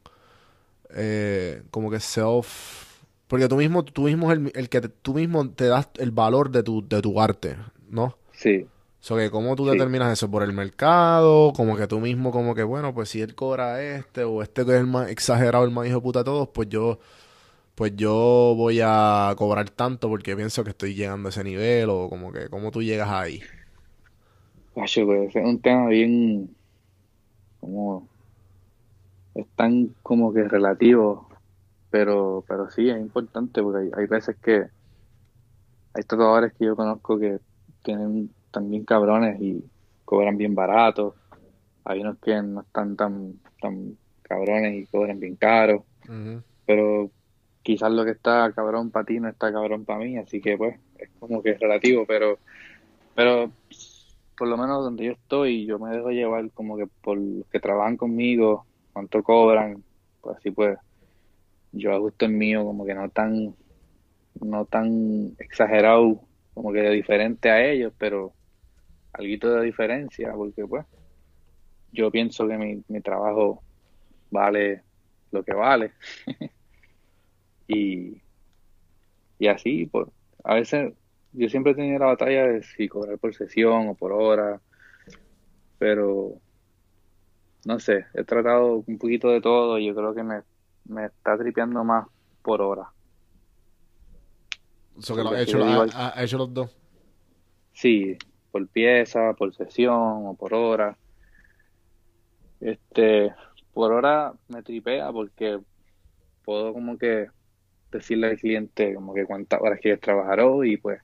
eh, 0.92 1.64
como 1.72 1.92
que 1.92 2.00
self, 2.00 2.98
porque 3.28 3.48
tú 3.48 3.58
mismo, 3.58 3.86
tú 3.86 4.04
mismo 4.04 4.32
es 4.32 4.40
el, 4.40 4.52
el 4.56 4.70
que 4.70 4.82
te- 4.82 4.90
tú 4.90 5.14
mismo 5.16 5.50
te 5.52 5.66
das 5.68 5.90
el 5.98 6.12
valor 6.12 6.52
de 6.52 6.64
tu, 6.64 6.88
de 6.88 7.02
tu 7.02 7.20
arte, 7.22 7.58
¿no? 7.90 8.18
sí, 8.32 8.72
So 9.02 9.16
que 9.16 9.32
cómo 9.32 9.56
tú 9.56 9.66
sí, 9.70 9.78
determinas 9.80 10.12
eso 10.12 10.30
por 10.30 10.44
el 10.44 10.54
mercado, 10.54 11.54
como 11.54 11.78
que 11.78 11.88
tú 11.88 12.00
mismo, 12.00 12.32
como 12.32 12.54
que 12.56 12.64
bueno, 12.64 12.94
pues 12.94 13.10
si 13.10 13.22
él 13.22 13.34
cobra 13.36 13.82
este 13.82 14.24
o 14.26 14.42
este 14.44 14.66
que 14.66 14.72
es 14.74 14.80
el 14.82 14.88
más 14.88 15.10
exagerado, 15.10 15.64
el 15.66 15.72
más 15.72 15.88
hijo 15.88 15.98
de 15.98 16.02
puta 16.02 16.20
de 16.20 16.26
todos, 16.26 16.50
pues 16.50 16.68
yo, 16.70 17.00
pues 17.76 17.94
yo 17.96 18.56
voy 18.58 18.82
a 18.84 19.34
cobrar 19.38 19.70
tanto 19.72 20.10
porque 20.10 20.36
pienso 20.36 20.64
que 20.64 20.72
estoy 20.72 20.96
llegando 20.96 21.30
a 21.30 21.32
ese 21.32 21.44
nivel 21.44 21.90
o 21.90 22.10
como 22.10 22.32
que 22.34 22.50
cómo 22.50 22.72
tú 22.72 22.84
llegas 22.84 23.10
ahí. 23.10 23.42
Pues, 24.74 24.98
es 24.98 25.36
un 25.36 25.62
tema 25.62 25.88
bien, 25.90 26.56
como, 27.60 28.10
es 29.34 29.48
tan 29.56 29.96
como 30.04 30.34
que 30.34 30.44
relativo, 30.48 31.28
pero, 31.90 32.46
pero 32.48 32.70
sí, 32.70 32.90
es 32.90 33.00
importante 33.00 33.62
porque 33.64 33.86
hay, 33.86 33.92
hay 34.04 34.08
veces 34.08 34.38
que 34.42 34.68
hay 35.94 36.04
tatuadores 36.04 36.54
que 36.54 36.66
yo 36.66 36.76
conozco 36.76 37.20
que 37.20 37.40
tienen 37.84 38.34
también 38.52 38.86
cabrones 38.86 39.40
y 39.42 39.64
cobran 40.06 40.38
bien 40.38 40.56
barato. 40.56 41.16
Hay 41.84 42.02
unos 42.02 42.18
que 42.20 42.42
no 42.42 42.62
están 42.62 42.96
tan, 42.96 43.34
tan 43.62 43.98
cabrones 44.22 44.76
y 44.76 44.86
cobran 44.86 45.20
bien 45.20 45.36
caro. 45.36 45.86
Pero 46.66 47.12
quizás 47.64 47.92
lo 47.92 48.06
que 48.06 48.12
está 48.12 48.52
cabrón 48.54 48.90
para 48.90 49.06
ti 49.06 49.20
no 49.20 49.30
está 49.30 49.52
cabrón 49.52 49.86
para 49.86 50.00
mí, 50.00 50.18
así 50.18 50.42
que 50.42 50.58
pues 50.58 50.80
es 50.98 51.10
como 51.20 51.42
que 51.42 51.52
es 51.52 51.60
relativo, 51.60 52.06
pero, 52.08 52.40
pero 53.16 53.52
por 54.38 54.48
lo 54.48 54.58
menos 54.58 54.84
donde 54.84 55.06
yo 55.06 55.12
estoy, 55.12 55.66
yo 55.66 55.78
me 55.80 55.96
dejo 55.96 56.10
llevar 56.10 56.50
como 56.52 56.78
que 56.78 56.88
por 56.88 57.18
los 57.18 57.46
que 57.48 57.60
trabajan 57.60 57.98
conmigo, 57.98 58.66
cuánto 58.94 59.22
cobran, 59.22 59.84
pues 60.22 60.38
así 60.38 60.52
pues 60.52 60.78
yo 61.72 61.94
ajusto 61.94 62.26
el 62.26 62.32
mío 62.32 62.64
como 62.64 62.86
que 62.86 62.96
no 62.96 63.10
tan, 63.10 63.54
no 64.42 64.66
tan 64.66 65.36
exagerado, 65.40 66.22
como 66.54 66.72
que 66.72 66.90
diferente 66.90 67.50
a 67.50 67.64
ellos, 67.64 67.94
pero 67.98 68.34
algo 69.20 69.56
de 69.56 69.66
diferencia, 69.66 70.34
porque 70.34 70.66
pues 70.66 70.86
yo 71.92 72.12
pienso 72.12 72.48
que 72.48 72.58
mi, 72.58 72.84
mi 72.88 73.02
trabajo 73.02 73.62
vale 74.32 74.84
lo 75.32 75.44
que 75.44 75.54
vale. 75.54 75.94
Y, 77.72 78.20
y 79.38 79.48
así, 79.48 79.86
por, 79.86 80.12
a 80.44 80.56
veces 80.56 80.92
yo 81.34 81.48
siempre 81.50 81.74
he 81.74 81.76
tenido 81.76 82.00
la 82.00 82.08
batalla 82.08 82.48
de 82.48 82.64
si 82.64 82.88
cobrar 82.88 83.20
por 83.20 83.36
sesión 83.36 83.90
o 83.90 83.94
por 83.94 84.12
hora, 84.12 84.60
pero 85.78 86.42
no 87.66 87.80
sé, 87.80 88.08
he 88.16 88.24
tratado 88.24 88.84
un 88.88 88.98
poquito 88.98 89.30
de 89.30 89.40
todo 89.40 89.78
y 89.78 89.86
yo 89.86 89.94
creo 89.94 90.16
que 90.16 90.24
me, 90.24 90.42
me 90.86 91.06
está 91.06 91.38
tripeando 91.38 91.84
más 91.84 92.08
por 92.42 92.60
hora. 92.64 92.90
Que 95.06 95.24
lo 95.24 95.36
hecho, 95.38 95.64
ha 95.64 96.24
hecho 96.24 96.38
los 96.40 96.52
dos. 96.52 96.76
sí, 97.72 98.18
por 98.52 98.68
pieza, 98.68 99.34
por 99.34 99.54
sesión 99.54 100.28
o 100.28 100.36
por 100.36 100.54
hora. 100.54 100.98
Este, 102.60 103.34
por 103.74 103.92
hora 103.92 104.34
me 104.50 104.64
tripea 104.64 105.12
porque 105.12 105.60
puedo 106.44 106.74
como 106.74 106.98
que 106.98 107.28
decirle 107.92 108.28
al 108.28 108.38
cliente 108.38 108.94
como 108.94 109.14
que 109.14 109.26
cuántas 109.26 109.62
horas 109.62 109.80
quieres 109.80 110.02
trabajar 110.02 110.42
hoy 110.42 110.74
y 110.74 110.78
pues 110.78 111.02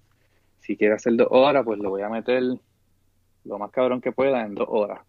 si 0.59 0.75
quiere 0.75 0.95
hacer 0.95 1.15
dos 1.15 1.27
horas 1.31 1.63
pues 1.63 1.79
le 1.79 1.87
voy 1.87 2.01
a 2.01 2.09
meter 2.09 2.43
lo 3.45 3.59
más 3.59 3.71
cabrón 3.71 4.01
que 4.01 4.11
pueda 4.11 4.41
en 4.41 4.55
dos 4.55 4.67
horas. 4.69 4.99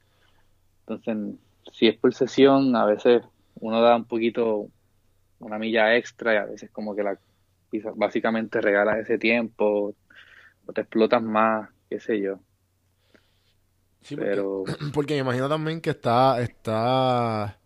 Entonces, 0.81 1.39
si 1.73 1.89
es 1.89 1.97
por 1.97 2.15
sesión, 2.15 2.77
a 2.77 2.85
veces 2.85 3.23
uno 3.57 3.81
da 3.81 3.97
un 3.97 4.05
poquito, 4.05 4.69
una 5.41 5.59
milla 5.59 5.97
extra 5.97 6.35
y 6.35 6.37
a 6.37 6.45
veces 6.45 6.71
como 6.71 6.95
que 6.95 7.03
la 7.03 7.19
básicamente 7.95 8.61
regalas 8.61 8.99
ese 8.99 9.19
tiempo 9.19 9.95
o 10.67 10.73
te 10.73 10.83
explotas 10.83 11.23
más, 11.23 11.69
qué 11.89 12.01
sé 12.01 12.21
yo. 12.21 12.41
Sí, 14.03 14.17
Pero 14.17 14.47
porque 14.93 15.15
me 15.15 15.21
imagino 15.21 15.49
también 15.49 15.81
que 15.81 15.91
está, 15.91 16.41
está, 16.41 17.59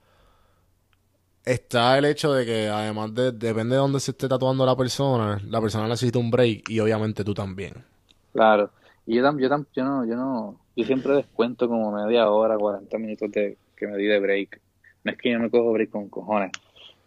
está 1.44 1.98
el 1.98 2.04
hecho 2.06 2.32
de 2.32 2.46
que 2.46 2.68
además 2.68 3.14
de, 3.14 3.32
depende 3.32 3.74
de 3.74 3.80
dónde 3.80 4.00
se 4.00 4.12
esté 4.12 4.28
tatuando 4.28 4.64
la 4.66 4.76
persona, 4.76 5.40
la 5.46 5.60
persona 5.60 5.86
necesita 5.88 6.18
un 6.18 6.30
break 6.30 6.68
y 6.70 6.80
obviamente 6.80 7.24
tú 7.24 7.34
también. 7.34 7.84
claro, 8.32 8.72
y 9.06 9.16
yo, 9.16 9.22
tam- 9.22 9.38
yo, 9.40 9.48
tam- 9.48 9.66
yo 9.74 9.84
no, 9.84 10.04
yo 10.06 10.16
no, 10.16 10.60
yo 10.76 10.84
siempre 10.84 11.14
descuento 11.14 11.68
como 11.68 11.92
media 11.92 12.30
hora, 12.30 12.58
40 12.58 12.98
minutos 12.98 13.30
de 13.30 13.58
que 13.76 13.86
me 13.86 13.96
di 13.96 14.06
de 14.06 14.20
break. 14.20 14.60
No 15.04 15.12
es 15.12 15.18
que 15.18 15.30
yo 15.32 15.38
me 15.40 15.50
cojo 15.50 15.72
break 15.72 15.90
con 15.90 16.08
cojones. 16.10 16.52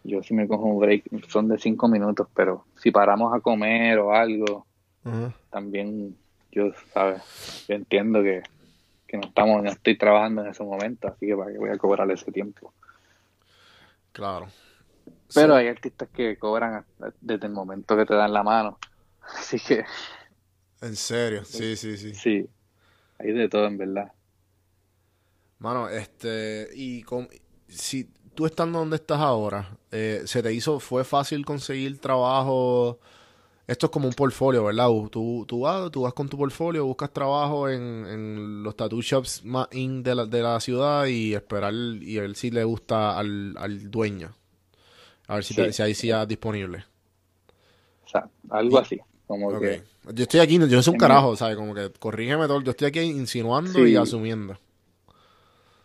Yo 0.02 0.22
sí 0.22 0.34
me 0.34 0.48
cojo 0.48 0.64
un 0.66 0.78
break, 0.80 1.04
son 1.28 1.48
de 1.48 1.58
cinco 1.58 1.88
minutos, 1.88 2.28
pero 2.34 2.66
si 2.76 2.90
paramos 2.90 3.34
a 3.34 3.40
comer 3.40 3.98
o 4.00 4.12
algo, 4.14 4.66
también 5.50 6.18
yo, 6.54 6.72
¿sabes? 6.92 7.22
Yo 7.68 7.74
entiendo 7.74 8.22
que, 8.22 8.42
que 9.06 9.16
no 9.16 9.26
estamos, 9.26 9.62
no 9.62 9.70
estoy 9.70 9.98
trabajando 9.98 10.42
en 10.42 10.50
ese 10.50 10.62
momento, 10.62 11.08
así 11.08 11.26
que 11.26 11.36
para 11.36 11.52
qué 11.52 11.58
voy 11.58 11.70
a 11.70 11.78
cobrar 11.78 12.10
ese 12.10 12.30
tiempo. 12.32 12.72
Claro. 14.12 14.46
Pero 15.34 15.56
hay 15.56 15.68
artistas 15.68 16.08
que 16.10 16.38
cobran 16.38 16.84
desde 17.20 17.46
el 17.46 17.52
momento 17.52 17.96
que 17.96 18.06
te 18.06 18.14
dan 18.14 18.32
la 18.32 18.42
mano. 18.42 18.78
Así 19.36 19.58
que. 19.58 19.84
En 20.80 20.96
serio, 20.96 21.44
sí, 21.44 21.76
sí, 21.76 21.96
sí. 21.96 22.14
Sí, 22.14 22.48
hay 23.18 23.32
de 23.32 23.48
todo 23.48 23.66
en 23.66 23.78
verdad. 23.78 24.12
Mano, 25.58 25.88
este, 25.88 26.68
y 26.74 27.02
con, 27.02 27.28
si 27.68 28.04
tú 28.34 28.46
estando 28.46 28.80
donde 28.80 28.96
estás 28.96 29.20
ahora, 29.20 29.78
eh, 29.90 30.22
¿se 30.26 30.42
te 30.42 30.52
hizo, 30.52 30.78
fue 30.78 31.04
fácil 31.04 31.44
conseguir 31.46 31.98
trabajo? 31.98 33.00
Esto 33.66 33.86
es 33.86 33.92
como 33.92 34.06
un 34.06 34.14
portfolio, 34.14 34.64
¿verdad? 34.64 34.88
Tú, 35.10 35.44
tú, 35.48 35.60
vas, 35.60 35.90
tú 35.90 36.02
vas 36.02 36.12
con 36.12 36.28
tu 36.28 36.36
portfolio, 36.36 36.84
buscas 36.84 37.10
trabajo 37.10 37.68
en, 37.68 38.06
en 38.06 38.62
los 38.62 38.76
tattoo 38.76 39.00
shops 39.00 39.44
más 39.44 39.68
in 39.72 40.02
de 40.02 40.14
la, 40.14 40.26
de 40.26 40.42
la 40.42 40.60
ciudad 40.60 41.06
y 41.06 41.34
esperar 41.34 41.72
y 41.72 42.18
ver 42.18 42.34
si 42.34 42.50
le 42.50 42.62
gusta 42.64 43.18
al, 43.18 43.54
al 43.56 43.90
dueño. 43.90 44.34
A 45.26 45.36
ver 45.36 45.44
si, 45.44 45.54
si 45.72 45.82
ahí 45.82 45.94
sí 45.94 46.08
ya 46.08 46.26
disponible. 46.26 46.84
O 48.04 48.08
sea, 48.08 48.28
algo 48.50 48.78
así. 48.78 49.00
Como 49.26 49.58
que... 49.58 49.82
Yo 50.12 50.24
estoy 50.24 50.40
aquí, 50.40 50.58
yo 50.58 50.66
no 50.66 50.82
soy 50.82 50.92
un 50.92 50.98
carajo, 50.98 51.34
¿sabes? 51.34 51.56
Como 51.56 51.74
que 51.74 51.90
corrígeme 51.98 52.46
todo. 52.46 52.60
Yo 52.60 52.72
estoy 52.72 52.88
aquí 52.88 53.00
insinuando 53.00 53.86
y 53.86 53.96
asumiendo. 53.96 54.58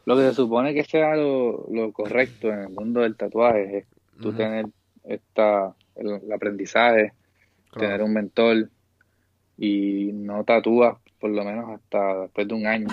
Lo 0.05 0.17
que 0.17 0.23
se 0.23 0.33
supone 0.33 0.73
que 0.73 0.83
sea 0.83 1.15
lo, 1.15 1.67
lo 1.71 1.93
correcto 1.93 2.49
en 2.49 2.59
el 2.59 2.69
mundo 2.69 3.01
del 3.01 3.15
tatuaje 3.15 3.77
es 3.77 3.85
tú 4.19 4.33
tener 4.33 4.65
esta, 5.03 5.73
el, 5.95 6.31
aprendizaje, 6.33 7.13
tener 7.73 8.01
un 8.01 8.13
mentor 8.13 8.69
y 9.57 10.11
no 10.13 10.43
tatúas 10.43 10.97
por 11.19 11.31
lo 11.31 11.43
menos 11.43 11.69
hasta 11.69 12.21
después 12.21 12.47
de 12.47 12.53
un 12.53 12.65
año. 12.65 12.87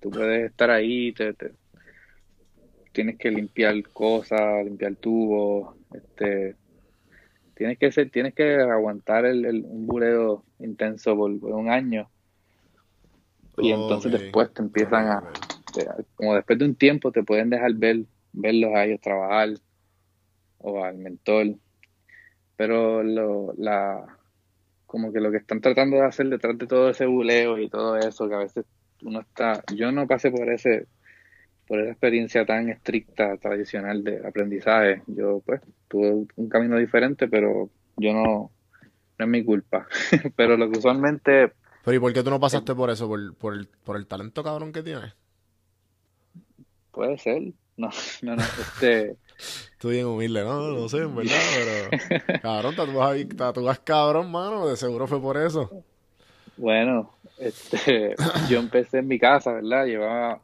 Tú 0.00 0.10
puedes 0.10 0.50
estar 0.50 0.70
ahí, 0.70 1.12
te, 1.12 1.34
tienes 2.92 3.16
que 3.16 3.30
limpiar 3.30 3.82
cosas, 3.92 4.64
limpiar 4.64 4.96
tubos, 4.96 5.74
este, 5.94 6.56
tienes 7.54 7.78
que 7.78 7.90
ser, 7.90 8.10
tienes 8.10 8.34
que 8.34 8.56
aguantar 8.56 9.24
el, 9.24 9.64
un 9.64 9.86
bureo 9.86 10.44
intenso 10.58 11.16
por, 11.16 11.30
un 11.30 11.70
año. 11.70 12.10
Y 13.58 13.72
entonces 13.72 14.12
después 14.12 14.52
te 14.52 14.62
empiezan 14.62 15.08
a, 15.08 15.32
como 16.14 16.34
después 16.34 16.58
de 16.58 16.64
un 16.64 16.74
tiempo 16.74 17.12
te 17.12 17.22
pueden 17.22 17.50
dejar 17.50 17.74
ver, 17.74 18.04
verlos 18.32 18.74
a 18.74 18.84
ellos 18.84 19.00
trabajar 19.00 19.50
o 20.58 20.84
al 20.84 20.98
mentor, 20.98 21.54
pero 22.56 23.02
lo, 23.02 23.54
la, 23.56 24.18
como 24.90 25.12
que 25.12 25.20
lo 25.20 25.30
que 25.30 25.36
están 25.36 25.60
tratando 25.60 25.98
de 25.98 26.04
hacer 26.04 26.28
detrás 26.28 26.58
de 26.58 26.66
todo 26.66 26.90
ese 26.90 27.06
buleo 27.06 27.58
y 27.58 27.68
todo 27.68 27.96
eso, 27.96 28.28
que 28.28 28.34
a 28.34 28.38
veces 28.38 28.64
uno 29.02 29.20
está, 29.20 29.62
yo 29.72 29.92
no 29.92 30.08
pasé 30.08 30.32
por 30.32 30.52
ese, 30.52 30.88
por 31.68 31.78
esa 31.78 31.92
experiencia 31.92 32.44
tan 32.44 32.68
estricta, 32.68 33.36
tradicional 33.36 34.02
de 34.02 34.26
aprendizaje. 34.26 35.02
Yo 35.06 35.42
pues 35.46 35.60
tuve 35.86 36.26
un 36.34 36.48
camino 36.48 36.76
diferente, 36.76 37.28
pero 37.28 37.70
yo 37.98 38.12
no, 38.12 38.50
no 39.16 39.24
es 39.24 39.28
mi 39.28 39.44
culpa. 39.44 39.86
pero 40.34 40.56
lo 40.56 40.68
que 40.68 40.78
usualmente... 40.78 41.52
Pero 41.84 41.96
¿y 41.96 42.00
por 42.00 42.12
qué 42.12 42.24
tú 42.24 42.30
no 42.30 42.40
pasaste 42.40 42.74
por 42.74 42.90
eso? 42.90 43.06
¿Por, 43.06 43.36
por, 43.36 43.54
el, 43.54 43.68
por 43.84 43.96
el 43.96 44.08
talento 44.08 44.42
cabrón 44.42 44.72
que 44.72 44.82
tienes? 44.82 45.14
Puede 46.90 47.16
ser. 47.16 47.40
No, 47.76 47.90
no, 48.22 48.34
no, 48.34 48.42
este... 48.42 49.16
Estoy 49.72 49.96
bien 49.96 50.06
humilde, 50.06 50.44
no, 50.44 50.68
no 50.68 50.88
sé, 50.88 50.98
en 50.98 51.16
verdad, 51.16 51.32
pero... 51.88 52.40
cabrón, 52.42 52.76
tatuas, 52.76 53.28
tatuas 53.36 53.78
cabrón, 53.80 54.30
mano, 54.30 54.68
de 54.68 54.76
seguro 54.76 55.06
fue 55.06 55.20
por 55.20 55.36
eso. 55.36 55.70
Bueno, 56.56 57.10
este, 57.38 58.14
yo 58.50 58.58
empecé 58.58 58.98
en 58.98 59.08
mi 59.08 59.18
casa, 59.18 59.52
¿verdad? 59.52 59.86
Llevaba 59.86 60.42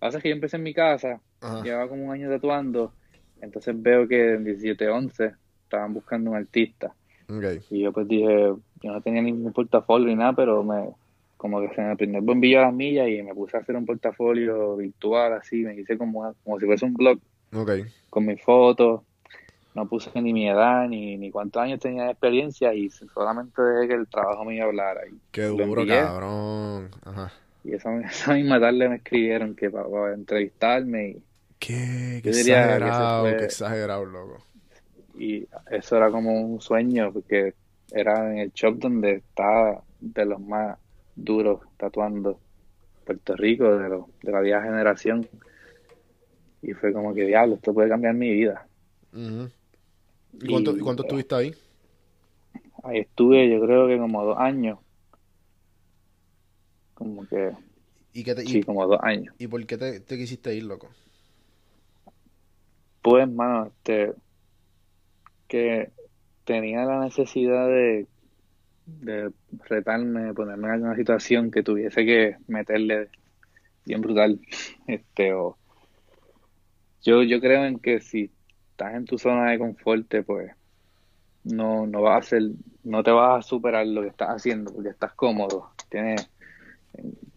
Pasa 0.00 0.18
que 0.18 0.30
yo 0.30 0.34
empecé 0.34 0.56
en 0.56 0.62
mi 0.62 0.72
casa, 0.72 1.20
llevaba 1.62 1.88
como 1.88 2.06
un 2.06 2.12
año 2.12 2.30
tatuando, 2.30 2.94
entonces 3.42 3.74
veo 3.80 4.08
que 4.08 4.32
en 4.32 4.44
17, 4.44 4.88
11 4.88 5.32
estaban 5.64 5.92
buscando 5.92 6.30
un 6.30 6.38
artista. 6.38 6.94
Y 7.68 7.82
yo 7.82 7.92
pues 7.92 8.08
dije, 8.08 8.54
yo 8.82 8.92
no 8.92 9.00
tenía 9.02 9.20
ningún 9.20 9.52
portafolio 9.52 10.08
ni 10.08 10.16
nada, 10.16 10.32
pero 10.32 10.64
me 10.64 10.88
como 11.36 11.60
que 11.60 11.74
se 11.74 11.82
me 11.82 11.96
prendió 11.96 12.18
el 12.18 12.24
bombillo 12.24 12.60
a 12.60 12.64
las 12.64 12.74
millas 12.74 13.08
y 13.08 13.22
me 13.22 13.34
puse 13.34 13.56
a 13.56 13.60
hacer 13.60 13.76
un 13.76 13.86
portafolio 13.86 14.76
virtual 14.76 15.34
así, 15.34 15.62
me 15.62 15.74
hice 15.74 15.96
como, 15.96 16.34
como 16.44 16.58
si 16.58 16.66
fuese 16.66 16.86
un 16.86 16.94
blog 16.94 17.18
con 18.10 18.26
mis 18.26 18.42
fotos, 18.42 19.02
no 19.74 19.86
puse 19.88 20.10
ni 20.20 20.32
mi 20.32 20.48
edad 20.48 20.88
ni, 20.88 21.16
ni 21.16 21.30
cuántos 21.30 21.62
años 21.62 21.80
tenía 21.80 22.04
de 22.04 22.10
experiencia 22.10 22.74
y 22.74 22.90
solamente 22.90 23.62
dejé 23.62 23.88
que 23.88 23.94
el 23.94 24.08
trabajo 24.08 24.44
me 24.44 24.60
hablara. 24.60 25.06
Y 25.06 25.18
Qué 25.30 25.44
duro, 25.44 25.86
cabrón. 25.86 26.90
Ajá. 27.04 27.32
Y 27.64 27.74
esa, 27.74 27.94
esa 28.00 28.34
misma 28.34 28.60
tarde 28.60 28.88
me 28.88 28.96
escribieron 28.96 29.54
que 29.54 29.70
para, 29.70 30.14
entrevistarme. 30.14 31.08
Y 31.08 31.22
qué, 31.58 32.20
qué 32.22 32.30
exagerado, 32.30 33.24
qué 33.24 33.44
exagerado, 33.44 34.04
loco. 34.04 34.44
Y 35.18 35.46
eso 35.70 35.96
era 35.96 36.10
como 36.10 36.32
un 36.32 36.60
sueño, 36.60 37.12
porque 37.12 37.54
era 37.92 38.32
en 38.32 38.38
el 38.38 38.52
shop 38.52 38.78
donde 38.78 39.16
estaba 39.16 39.82
de 40.00 40.24
los 40.24 40.40
más 40.40 40.78
duros 41.14 41.60
tatuando 41.76 42.38
Puerto 43.04 43.36
Rico, 43.36 43.76
de, 43.76 43.88
lo, 43.88 44.08
de 44.22 44.32
la 44.32 44.40
vieja 44.40 44.62
generación. 44.62 45.28
Y 46.62 46.72
fue 46.72 46.92
como 46.92 47.14
que, 47.14 47.26
diablo, 47.26 47.54
esto 47.54 47.72
puede 47.72 47.88
cambiar 47.88 48.14
mi 48.14 48.32
vida. 48.32 48.66
¿Y, 49.12 50.46
cuánto, 50.48 50.76
¿y 50.76 50.80
cuánto 50.80 51.02
estuviste 51.02 51.34
ahí? 51.34 51.54
Ahí 52.82 53.00
estuve, 53.00 53.50
yo 53.50 53.60
creo 53.60 53.88
que 53.88 53.98
como 53.98 54.24
dos 54.24 54.38
años 54.38 54.78
como 57.00 57.26
que 57.26 57.52
¿Y 58.12 58.24
te, 58.24 58.44
sí, 58.44 58.62
como 58.62 58.86
dos 58.86 58.98
años. 59.02 59.34
¿Y 59.38 59.46
por 59.46 59.64
qué 59.64 59.78
te, 59.78 60.18
quisiste 60.18 60.54
ir, 60.54 60.64
loco? 60.64 60.90
Pues, 63.00 63.26
mano, 63.26 63.68
este, 63.68 64.12
que 65.48 65.90
tenía 66.44 66.84
la 66.84 67.00
necesidad 67.00 67.68
de, 67.68 68.06
de 68.84 69.32
retarme, 69.64 70.34
ponerme 70.34 70.68
en 70.68 70.74
alguna 70.74 70.96
situación 70.96 71.50
que 71.50 71.62
tuviese 71.62 72.04
que 72.04 72.36
meterle 72.48 73.08
bien 73.86 74.02
brutal. 74.02 74.38
Este, 74.86 75.32
o 75.32 75.56
yo, 77.02 77.22
yo 77.22 77.40
creo 77.40 77.64
en 77.64 77.78
que 77.78 78.00
si 78.00 78.30
estás 78.70 78.94
en 78.94 79.04
tu 79.04 79.18
zona 79.18 79.50
de 79.50 79.58
confort, 79.58 80.06
pues 80.26 80.52
no, 81.44 81.86
no 81.86 82.02
vas 82.02 82.14
a 82.14 82.18
hacer, 82.18 82.42
no 82.84 83.02
te 83.02 83.10
vas 83.10 83.38
a 83.38 83.48
superar 83.48 83.86
lo 83.86 84.02
que 84.02 84.08
estás 84.08 84.30
haciendo 84.30 84.72
porque 84.72 84.90
estás 84.90 85.12
cómodo. 85.14 85.70
Tienes 85.88 86.28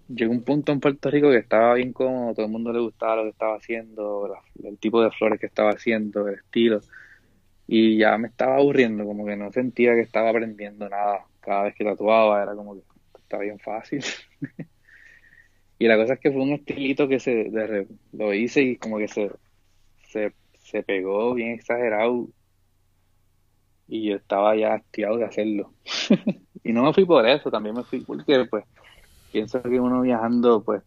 llegó 0.07 0.31
un 0.31 0.43
punto 0.43 0.71
en 0.71 0.79
Puerto 0.79 1.09
Rico 1.09 1.29
que 1.29 1.37
estaba 1.37 1.73
bien 1.75 1.93
cómodo, 1.93 2.33
todo 2.33 2.45
el 2.45 2.51
mundo 2.51 2.73
le 2.73 2.79
gustaba 2.79 3.17
lo 3.17 3.23
que 3.23 3.29
estaba 3.29 3.55
haciendo, 3.55 4.35
el 4.63 4.77
tipo 4.77 5.01
de 5.01 5.11
flores 5.11 5.39
que 5.39 5.47
estaba 5.47 5.71
haciendo, 5.71 6.27
el 6.27 6.35
estilo, 6.35 6.81
y 7.67 7.97
ya 7.97 8.17
me 8.17 8.27
estaba 8.27 8.57
aburriendo, 8.57 9.05
como 9.05 9.25
que 9.25 9.35
no 9.35 9.51
sentía 9.51 9.93
que 9.93 10.01
estaba 10.01 10.29
aprendiendo 10.29 10.89
nada. 10.89 11.25
Cada 11.39 11.63
vez 11.63 11.75
que 11.75 11.83
tatuaba 11.83 12.43
era 12.43 12.55
como 12.55 12.75
que 12.75 12.81
estaba 13.19 13.43
bien 13.43 13.59
fácil. 13.59 14.03
y 15.79 15.87
la 15.87 15.97
cosa 15.97 16.13
es 16.13 16.19
que 16.19 16.31
fue 16.31 16.41
un 16.41 16.53
estilito 16.53 17.07
que 17.07 17.19
se 17.19 17.49
lo 18.11 18.33
hice 18.33 18.61
y 18.61 18.75
como 18.77 18.97
que 18.97 19.07
se, 19.07 19.31
se, 20.13 20.33
se 20.59 20.83
pegó 20.83 21.33
bien 21.33 21.51
exagerado 21.51 22.29
y 23.87 24.09
yo 24.09 24.15
estaba 24.15 24.55
ya 24.55 24.75
hastiado 24.75 25.17
de 25.17 25.25
hacerlo. 25.25 25.73
y 26.63 26.71
no 26.71 26.83
me 26.83 26.93
fui 26.93 27.05
por 27.05 27.27
eso, 27.27 27.51
también 27.51 27.75
me 27.75 27.83
fui 27.83 28.01
porque 28.01 28.45
pues 28.45 28.63
pienso 29.31 29.61
que 29.63 29.79
uno 29.79 30.01
viajando, 30.01 30.63
pues, 30.63 30.83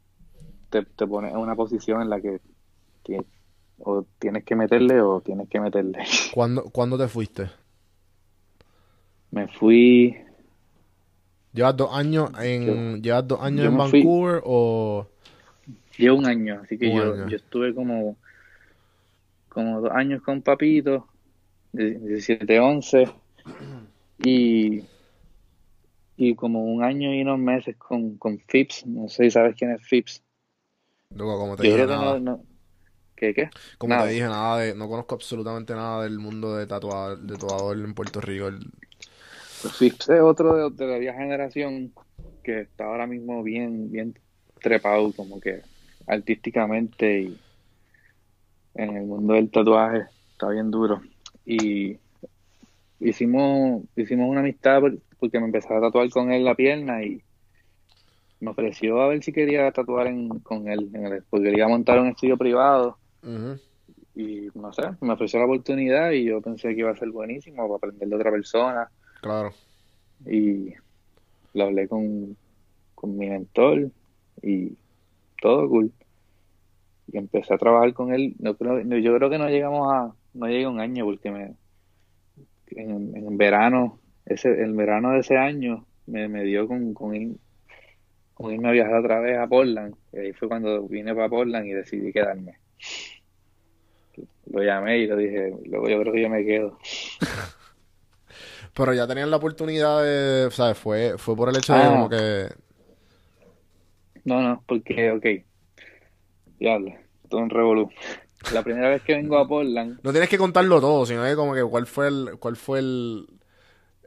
te, 0.71 0.83
te 0.85 1.07
pone 1.07 1.31
en 1.31 1.37
una 1.37 1.57
posición 1.57 2.01
en 2.01 2.11
la 2.11 2.21
que 2.21 2.41
o 3.79 4.07
tienes 4.19 4.45
que 4.45 4.57
meterle 4.57 5.01
o 5.01 5.21
tienes 5.21 5.49
que 5.49 5.61
meterle. 5.61 5.99
¿Cuándo, 6.33 6.65
¿cuándo 6.65 6.97
te 6.97 7.09
fuiste? 7.09 7.51
Me 9.31 9.49
fui... 9.49 10.17
¿Llevas 11.53 11.77
dos 11.77 11.91
años 11.93 12.31
en, 12.41 13.03
¿llevas 13.03 13.27
dos 13.27 13.41
años 13.41 13.67
en 13.67 13.77
Vancouver 13.77 14.43
o...? 14.45 15.07
Llevo 15.97 16.19
un 16.19 16.27
año, 16.27 16.61
así 16.63 16.77
que 16.77 16.95
yo, 16.95 17.27
yo 17.27 17.37
estuve 17.37 17.75
como, 17.75 18.17
como 19.57 19.81
dos 19.81 19.91
años 19.91 20.21
con 20.21 20.43
Papito, 20.43 21.09
17, 21.73 22.61
11, 22.61 23.09
y 24.23 24.83
y 26.19 26.35
como 26.35 26.63
un 26.63 26.85
año 26.85 27.15
y 27.15 27.23
unos 27.23 27.39
meses 27.39 27.75
con, 27.79 28.19
con 28.19 28.37
Phipps. 28.37 28.85
No 28.85 29.09
sé 29.09 29.25
si 29.25 29.31
sabes 29.31 29.57
quién 29.57 29.71
es 29.71 29.81
Phipps. 29.81 30.23
Luego, 31.15 31.39
como 31.39 31.57
te 31.57 31.63
dije, 31.63 31.87
nada. 31.87 32.21
No, 32.21 32.45
¿Qué, 33.15 33.33
qué? 33.33 33.49
Como 33.79 33.97
te 34.03 34.09
dije, 34.09 34.25
nada 34.25 34.59
de, 34.59 34.75
no 34.75 34.91
conozco 34.91 35.15
absolutamente 35.15 35.73
nada 35.73 36.03
del 36.03 36.19
mundo 36.19 36.55
de 36.55 36.67
tatuador, 36.67 37.19
de 37.19 37.39
tatuador 37.39 37.79
en 37.79 37.95
Puerto 37.95 38.21
Rico. 38.21 38.49
El... 38.49 38.59
Phipps 39.79 40.11
es 40.11 40.21
otro 40.21 40.69
de, 40.69 40.87
la 40.87 40.99
vieja 40.99 41.17
generación 41.17 41.95
que 42.45 42.61
está 42.61 42.85
ahora 42.85 43.07
mismo 43.07 43.43
bien, 43.43 43.91
bien 43.91 44.19
trepado, 44.61 45.13
como 45.13 45.41
que 45.41 45.63
artísticamente 46.07 47.21
y 47.23 47.41
en 48.77 48.97
el 48.97 49.05
mundo 49.05 49.35
del 49.35 49.51
tatuaje 49.51 50.07
está 50.33 50.49
bien 50.51 50.71
duro. 50.71 51.01
Y 51.45 51.99
hicimos, 53.01 53.83
hicimos 53.97 54.29
una 54.29 54.41
amistad 54.41 54.81
porque 55.19 55.39
me 55.39 55.47
empecé 55.47 55.73
a 55.75 55.81
tatuar 55.81 56.09
con 56.11 56.33
él 56.33 56.45
la 56.45 56.55
pierna 56.55 57.03
y 57.03 57.23
me 58.41 58.51
ofreció 58.51 59.01
a 59.01 59.09
ver 59.09 59.23
si 59.23 59.33
quería 59.33 59.71
tatuar 59.73 60.09
con 60.43 60.69
él, 60.69 60.91
en 60.93 61.07
el, 61.07 61.23
porque 61.31 61.47
quería 61.47 61.69
montar 61.69 62.01
un 62.01 62.09
estudio 62.09 62.37
privado 62.37 62.99
y 64.15 64.49
no 64.55 64.73
sé, 64.73 64.83
me 65.01 65.13
ofreció 65.13 65.39
la 65.41 65.45
oportunidad 65.45 66.11
y 66.13 66.25
yo 66.25 66.41
pensé 66.41 66.69
que 66.75 66.81
iba 66.81 66.91
a 66.91 66.97
ser 66.97 67.11
buenísimo 67.11 67.67
para 67.69 67.77
aprender 67.77 68.09
de 68.09 68.17
otra 68.17 68.31
persona. 68.31 68.89
Claro. 69.21 69.53
Y 70.25 70.73
lo 71.53 71.65
hablé 71.65 71.87
con, 71.87 72.37
con 72.95 73.17
mi 73.17 73.29
mentor 73.29 73.91
y 74.43 74.73
todo 75.41 75.69
cool. 75.69 75.93
Y 77.09 77.19
empecé 77.19 77.55
a 77.55 77.59
trabajar 77.59 77.93
con 77.95 78.13
él. 78.13 78.35
No, 78.39 78.57
creo- 78.57 78.83
no, 78.85 78.97
yo 78.99 79.15
creo 79.17 79.31
que 79.31 79.39
no 79.39 79.49
llegamos 79.49 79.93
a, 79.93 80.13
no 80.35 80.47
llegué 80.47 80.65
a 80.65 80.71
un 80.71 80.81
año 80.81 81.05
porque 81.05 81.31
me, 81.31 81.55
en, 82.69 83.17
en 83.17 83.37
verano, 83.39 84.01
ese, 84.25 84.49
el 84.63 84.73
verano 84.75 85.13
de 85.13 85.21
ese 85.21 85.37
año 85.37 85.87
me, 86.07 86.29
me 86.29 86.43
dio 86.45 86.67
con, 86.67 86.93
con, 86.95 87.15
ir- 87.15 87.37
con 88.35 88.53
irme 88.53 88.69
a 88.69 88.73
viajar 88.73 88.95
otra 88.97 89.21
vez 89.21 89.39
a 89.39 89.47
Portland. 89.47 89.95
Y 90.13 90.19
ahí 90.19 90.33
fue 90.33 90.49
cuando 90.49 90.83
vine 90.89 91.15
para 91.15 91.29
Portland 91.29 91.67
y 91.67 91.73
decidí 91.73 92.13
quedarme. 92.13 92.59
Lo 94.51 94.63
llamé 94.63 94.99
y 94.99 95.07
le 95.07 95.17
dije, 95.17 95.55
luego 95.67 95.89
yo 95.89 96.01
creo 96.01 96.13
que 96.13 96.23
yo 96.23 96.29
me 96.29 96.45
quedo. 96.45 96.79
Pero 98.75 98.93
ya 98.93 99.07
tenían 99.07 99.31
la 99.31 99.39
oportunidad 99.39 100.03
de, 100.03 100.51
¿sabes? 100.51 100.77
Fue, 100.77 101.17
fue 101.19 101.35
por 101.37 101.49
el 101.49 101.57
hecho 101.57 101.73
de 101.73 101.81
Ah. 101.81 101.89
como 101.89 102.09
que... 102.11 102.49
No, 104.25 104.43
no, 104.43 104.63
porque, 104.67 105.11
ok, 105.13 105.46
diablo, 106.59 106.93
todo 107.29 107.41
un 107.41 107.51
revolú. 107.51 107.91
La 108.53 108.63
primera 108.63 108.91
vez 108.91 109.03
que 109.03 109.15
vengo 109.15 109.39
a 109.39 109.47
Portland, 109.49 109.99
No 110.03 110.11
tienes 110.13 110.29
que 110.29 110.39
contarlo 110.39 110.81
todo, 110.81 111.05
sino 111.07 111.25
que 111.25 111.35
como 111.35 111.55
que 111.55 111.65
cuál 111.65 111.87
fue 111.87 112.09
el, 112.09 112.31
cuál 112.39 112.57
fue 112.57 112.79
el, 112.79 113.27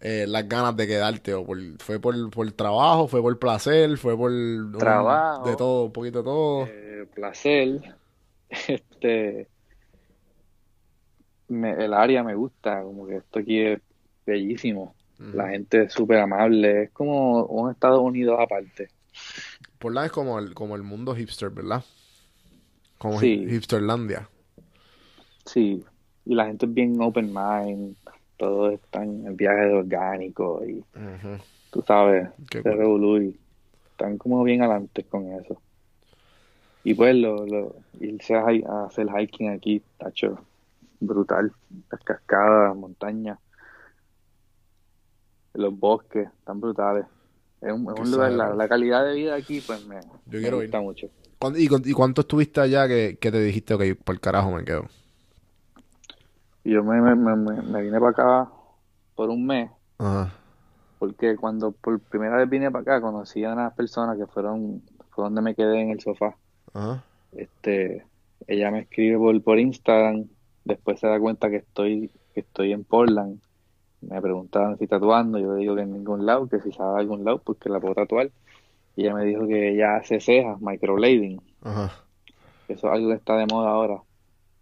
eh, 0.01 0.25
las 0.27 0.47
ganas 0.47 0.75
de 0.77 0.87
quedarte, 0.87 1.33
o 1.33 1.45
por, 1.45 1.57
fue 1.79 1.99
por, 1.99 2.29
por 2.31 2.49
trabajo, 2.53 3.07
fue 3.07 3.21
por 3.21 3.37
placer, 3.37 3.97
fue 3.97 4.15
por 4.15 4.31
un- 4.31 4.77
Trabajo. 4.77 5.43
de 5.49 5.55
todo, 5.57 5.85
un 5.85 5.91
poquito 5.91 6.19
de 6.19 6.23
todo. 6.23 6.65
eh, 6.67 7.05
placer, 7.13 7.95
este, 8.49 9.47
me- 11.47 11.83
el 11.83 11.93
área 11.93 12.23
me 12.23 12.35
gusta, 12.35 12.81
como 12.83 13.07
que 13.07 13.17
esto 13.17 13.39
aquí 13.39 13.59
es 13.59 13.79
bellísimo. 14.25 14.95
La 15.33 15.49
gente 15.49 15.83
es 15.83 15.91
súper 15.93 16.19
amable, 16.19 16.83
es 16.83 16.91
como 16.91 17.43
un 17.47 17.69
Estados 17.71 17.99
Unidos 17.99 18.39
aparte. 18.39 18.87
Portland 19.77 20.05
es 20.05 20.11
como 20.13 20.39
el, 20.39 20.53
como 20.53 20.77
el 20.77 20.83
mundo 20.83 21.13
hipster, 21.13 21.49
¿verdad? 21.49 21.83
Como 22.99 23.19
Sí. 23.19 23.27
hip- 23.45 23.49
hipsterlandia. 23.53 24.29
Sí, 25.45 25.83
y 26.25 26.35
la 26.35 26.45
gente 26.45 26.67
es 26.67 26.73
bien 26.73 27.01
open 27.01 27.33
mind, 27.33 27.95
todos 28.37 28.73
están 28.73 29.21
en 29.21 29.27
el 29.27 29.33
viaje 29.33 29.61
de 29.65 29.73
orgánico 29.73 30.61
y 30.63 30.79
Ujú. 30.95 31.41
tú 31.71 31.81
sabes, 31.87 32.29
Qué 32.51 32.61
cool. 32.61 33.23
y 33.23 33.39
están 33.89 34.17
como 34.19 34.43
bien 34.43 34.61
adelante 34.61 35.03
con 35.05 35.31
eso. 35.33 35.59
Y 36.83 36.93
pues 36.93 37.15
lo, 37.15 37.45
lo, 37.45 37.75
irse 37.99 38.35
a, 38.35 38.45
hacer 38.85 39.07
hiking 39.09 39.49
aquí, 39.49 39.81
tacho, 39.97 40.39
brutal. 40.99 41.51
Las 41.91 42.01
cascadas, 42.03 42.69
las 42.69 42.77
montañas, 42.77 43.39
los 45.53 45.77
bosques, 45.77 46.27
están 46.39 46.61
brutales. 46.61 47.05
Es 47.61 47.73
un, 47.73 47.87
es 47.89 47.93
Qué 47.95 48.01
un 48.01 48.11
lugar, 48.11 48.31
la, 48.31 48.67
calidad 48.69 49.05
de 49.05 49.15
vida 49.15 49.35
aquí, 49.35 49.61
pues 49.61 49.85
me, 49.85 49.95
me 49.95 50.39
quiero 50.39 50.57
ir. 50.61 50.67
gusta 50.67 50.79
mucho. 50.79 51.09
¿Cuándo- 51.39 51.59
y, 51.59 51.69
y 51.85 51.93
cuánto 51.93 52.21
estuviste 52.21 52.61
allá 52.61 52.87
que, 52.87 53.17
que 53.19 53.31
te 53.31 53.41
dijiste, 53.41 53.73
ok, 53.73 53.83
por 54.03 54.15
el 54.15 54.21
carajo 54.21 54.51
me 54.51 54.63
quedo? 54.65 54.87
Yo 56.63 56.83
me, 56.83 57.01
me, 57.01 57.15
me, 57.15 57.35
me- 57.35 57.61
me 57.61 57.81
vine 57.83 57.99
para 57.99 58.11
acá 58.11 58.51
por 59.15 59.29
un 59.29 59.45
mes, 59.45 59.71
Ajá. 59.97 60.31
porque 60.97 61.35
cuando 61.37 61.71
por 61.71 61.99
primera 62.01 62.37
vez 62.37 62.49
vine 62.49 62.71
para 62.71 62.81
acá, 62.81 63.01
conocí 63.01 63.43
a 63.43 63.53
unas 63.53 63.73
personas 63.73 64.17
que 64.17 64.27
fueron, 64.27 64.83
fue 65.11 65.23
donde 65.25 65.41
me 65.41 65.55
quedé 65.55 65.81
en 65.81 65.91
el 65.91 66.01
sofá. 66.01 66.35
Ajá. 66.73 67.03
Este, 67.31 68.05
ella 68.47 68.71
me 68.71 68.81
escribe 68.81 69.17
por, 69.17 69.43
por 69.43 69.59
Instagram, 69.59 70.27
después 70.65 70.99
se 70.99 71.07
da 71.07 71.19
cuenta 71.19 71.49
que 71.49 71.57
estoy, 71.57 72.11
que 72.33 72.41
estoy 72.41 72.73
en 72.73 72.83
Portland. 72.83 73.41
Me 74.01 74.21
preguntaban 74.21 74.77
si 74.77 74.87
tatuando, 74.87 75.39
yo 75.39 75.53
le 75.53 75.61
digo 75.61 75.75
que 75.75 75.81
en 75.83 75.93
ningún 75.93 76.25
lado, 76.25 76.47
que 76.49 76.61
si 76.61 76.71
sabe 76.71 76.99
algún 77.01 77.25
lado, 77.25 77.41
pues 77.43 77.57
que 77.59 77.69
la 77.69 77.79
puedo 77.79 77.95
tatuar. 77.95 78.31
Y 78.99 79.03
ella 79.03 79.13
me 79.13 79.23
dijo 79.23 79.47
que 79.47 79.69
ella 79.69 79.95
hace 79.95 80.19
cejas, 80.19 80.59
microblading, 80.59 81.41
Ajá. 81.61 82.03
que 82.67 82.73
eso 82.73 82.87
es 82.87 82.93
algo 82.93 83.07
que 83.07 83.15
está 83.15 83.37
de 83.37 83.45
moda 83.45 83.69
ahora. 83.69 84.01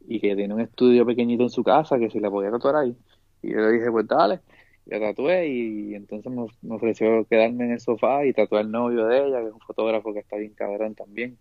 Y 0.07 0.19
que 0.19 0.35
tiene 0.35 0.53
un 0.53 0.61
estudio 0.61 1.07
pequeñito 1.07 1.41
en 1.41 1.49
su 1.49 1.63
casa, 1.63 1.97
que 1.97 2.11
si 2.11 2.19
la 2.19 2.29
podía 2.29 2.51
tatuar 2.51 2.75
ahí. 2.75 2.95
Y 3.41 3.53
yo 3.53 3.57
le 3.61 3.71
dije, 3.71 3.89
pues 3.89 4.07
dale. 4.07 4.41
Y 4.85 4.91
la 4.91 4.99
tatué 4.99 5.47
y, 5.47 5.95
entonces 5.95 6.31
me, 6.31 6.45
me 6.61 6.75
ofreció 6.75 7.25
quedarme 7.25 7.65
en 7.65 7.71
el 7.71 7.79
sofá 7.79 8.27
y 8.27 8.33
tatuar 8.33 8.61
al 8.61 8.69
novio 8.71 9.07
de 9.07 9.25
ella, 9.25 9.41
que 9.41 9.47
es 9.47 9.53
un 9.53 9.59
fotógrafo 9.59 10.13
que 10.13 10.19
está 10.19 10.37
bien 10.37 10.53
cabrón 10.53 10.93
también. 10.93 11.39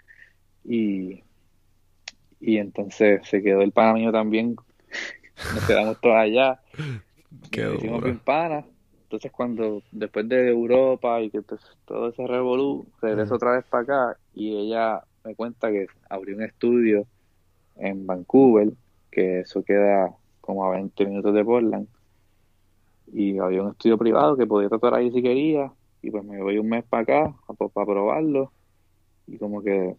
Y, 0.65 1.23
y 2.41 2.57
entonces 2.57 3.29
se 3.29 3.43
quedó 3.43 3.61
el 3.61 3.73
pana 3.73 3.93
mío 3.93 4.11
también. 4.11 4.57
Nos 5.55 5.67
quedamos 5.67 6.01
todos 6.01 6.17
allá. 6.17 6.63
Qué 7.51 7.75
hicimos 7.75 8.03
bien 8.03 8.21
panas. 8.21 8.65
Entonces 9.07 9.31
cuando, 9.31 9.85
después 9.93 10.29
de 10.29 10.49
Europa 10.49 11.21
y 11.21 11.31
que 11.31 11.41
pues, 11.41 11.61
todo 11.85 12.09
ese 12.09 12.27
revolú, 12.27 12.87
regreso 13.01 13.37
otra 13.37 13.53
vez 13.53 13.65
para 13.65 13.83
acá 13.85 14.19
y 14.35 14.57
ella 14.57 15.05
me 15.25 15.37
cuenta 15.37 15.71
que 15.71 15.87
abrió 16.11 16.35
un 16.35 16.43
estudio 16.43 17.07
en 17.77 18.05
Vancouver, 18.05 18.73
que 19.13 19.41
eso 19.41 19.63
queda 19.63 20.13
como 20.41 20.65
a 20.65 20.71
20 20.73 21.07
minutos 21.07 21.33
de 21.33 21.45
Portland. 21.45 21.87
Y 23.13 23.39
había 23.39 23.63
un 23.63 23.71
estudio 23.71 23.97
privado 23.97 24.37
que 24.37 24.45
podía 24.45 24.69
tatuar 24.69 24.95
ahí 24.95 25.13
si 25.13 25.23
quería. 25.23 25.71
Y 26.03 26.11
pues 26.11 26.25
me 26.25 26.43
voy 26.43 26.59
un 26.59 26.69
mes 26.69 26.83
para 26.85 27.03
acá 27.05 27.35
para 27.57 27.87
probarlo. 27.87 28.51
Y 29.29 29.39
como 29.39 29.63
que 29.63 29.95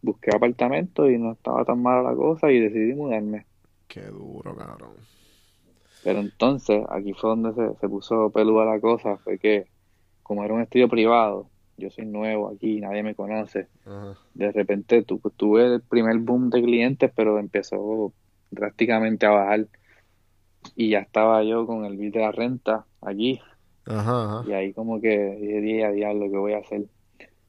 busqué 0.00 0.34
apartamento 0.34 1.10
y 1.10 1.18
no 1.18 1.32
estaba 1.32 1.66
tan 1.66 1.82
mala 1.82 2.10
la 2.10 2.16
cosa 2.16 2.50
y 2.50 2.58
decidí 2.58 2.94
mudarme. 2.94 3.44
Qué 3.86 4.06
duro, 4.06 4.56
cabrón. 4.56 5.19
Pero 6.02 6.20
entonces, 6.20 6.82
aquí 6.88 7.12
fue 7.14 7.30
donde 7.30 7.52
se, 7.54 7.78
se 7.80 7.88
puso 7.88 8.30
peluda 8.30 8.64
la 8.64 8.80
cosa, 8.80 9.18
fue 9.18 9.38
que 9.38 9.66
como 10.22 10.44
era 10.44 10.54
un 10.54 10.62
estudio 10.62 10.88
privado, 10.88 11.50
yo 11.76 11.90
soy 11.90 12.06
nuevo 12.06 12.48
aquí, 12.50 12.80
nadie 12.80 13.02
me 13.02 13.14
conoce, 13.14 13.68
Ajá. 13.84 14.16
de 14.34 14.52
repente 14.52 15.02
tu- 15.02 15.20
tuve 15.36 15.66
el 15.66 15.82
primer 15.82 16.18
boom 16.18 16.50
de 16.50 16.62
clientes, 16.62 17.10
pero 17.14 17.38
empezó 17.38 18.12
drásticamente 18.50 19.26
a 19.26 19.30
bajar 19.30 19.68
y 20.76 20.90
ya 20.90 21.00
estaba 21.00 21.42
yo 21.44 21.66
con 21.66 21.84
el 21.84 21.96
bill 21.96 22.12
de 22.12 22.20
la 22.20 22.32
renta 22.32 22.86
aquí 23.00 23.40
Ajá, 23.86 24.24
ajá. 24.40 24.44
y 24.48 24.52
ahí 24.52 24.72
como 24.72 25.00
que 25.00 25.18
dije, 25.40 25.60
día 25.60 25.90
diablo, 25.90 26.30
¿qué 26.30 26.36
voy 26.36 26.52
a 26.52 26.58
hacer? 26.58 26.84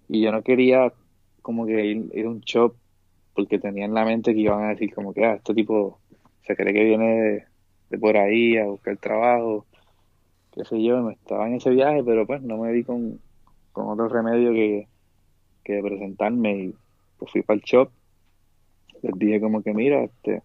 Y 0.10 0.22
yo 0.22 0.32
no 0.32 0.44
quería 0.44 0.94
como 1.42 1.66
que 1.66 1.86
ir, 1.86 2.10
ir 2.14 2.26
a 2.26 2.30
un 2.30 2.42
shop 2.42 2.76
porque 3.34 3.60
tenía 3.60 3.86
en 3.86 3.94
la 3.94 4.06
mente 4.06 4.34
que 4.34 4.40
iban 4.42 4.64
a 4.64 4.70
decir 4.70 4.94
como 4.94 5.14
que, 5.14 5.26
ah, 5.26 5.36
este 5.36 5.54
tipo 5.54 6.00
se 6.44 6.56
cree 6.56 6.74
que 6.74 6.84
viene 6.84 7.46
de, 7.92 7.98
por 8.00 8.18
ahí 8.18 8.58
a 8.58 8.66
buscar 8.66 8.98
trabajo, 8.98 9.66
qué 10.54 10.66
sé 10.66 10.82
yo, 10.84 11.10
estaba 11.10 11.48
en 11.48 11.56
ese 11.56 11.70
viaje, 11.70 12.04
pero 12.04 12.26
pues 12.26 12.42
no 12.42 12.58
me 12.58 12.72
di 12.72 12.84
con, 12.84 13.20
con 13.72 13.90
otro 13.90 14.10
remedio 14.10 14.52
que, 14.54 14.88
que 15.64 15.82
presentarme 15.82 16.58
y 16.58 16.76
pues 17.18 17.32
fui 17.32 17.42
para 17.44 17.58
el 17.58 17.64
shop, 17.64 17.90
les 19.02 19.14
dije 19.18 19.40
como 19.40 19.62
que 19.62 19.74
mira, 19.74 20.04
este, 20.04 20.42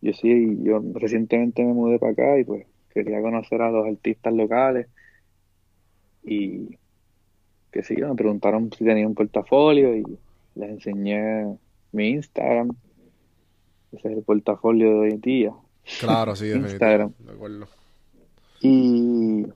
yo 0.00 0.12
sí, 0.12 0.58
yo 0.62 0.82
recientemente 0.94 1.64
me 1.64 1.72
mudé 1.72 1.98
para 1.98 2.12
acá 2.12 2.38
y 2.38 2.44
pues 2.44 2.66
quería 2.92 3.20
conocer 3.20 3.60
a 3.62 3.70
los 3.70 3.86
artistas 3.86 4.32
locales 4.32 4.86
y 6.22 6.78
sé 7.82 7.96
yo, 7.98 8.08
me 8.08 8.14
preguntaron 8.14 8.70
si 8.72 8.84
tenía 8.84 9.06
un 9.06 9.14
portafolio 9.14 9.96
y 9.96 10.04
les 10.54 10.70
enseñé 10.70 11.56
mi 11.92 12.10
Instagram, 12.10 12.70
ese 13.92 14.08
es 14.08 14.16
el 14.18 14.22
portafolio 14.22 14.90
de 14.90 14.98
hoy 14.98 15.10
en 15.10 15.20
día. 15.20 15.52
Claro, 16.00 16.34
sí, 16.34 16.50
Instagram. 16.54 17.12
De 17.18 17.32
acuerdo. 17.32 17.68
Y, 18.60 19.46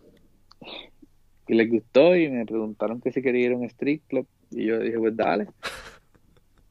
y 1.46 1.54
les 1.54 1.70
gustó 1.70 2.14
y 2.14 2.28
me 2.28 2.44
preguntaron 2.44 3.00
que 3.00 3.12
si 3.12 3.22
quería 3.22 3.46
ir 3.46 3.52
a 3.52 3.56
un 3.56 3.64
street 3.64 4.02
club 4.08 4.26
y 4.50 4.66
yo 4.66 4.78
dije 4.78 4.98
pues 4.98 5.16
dale. 5.16 5.48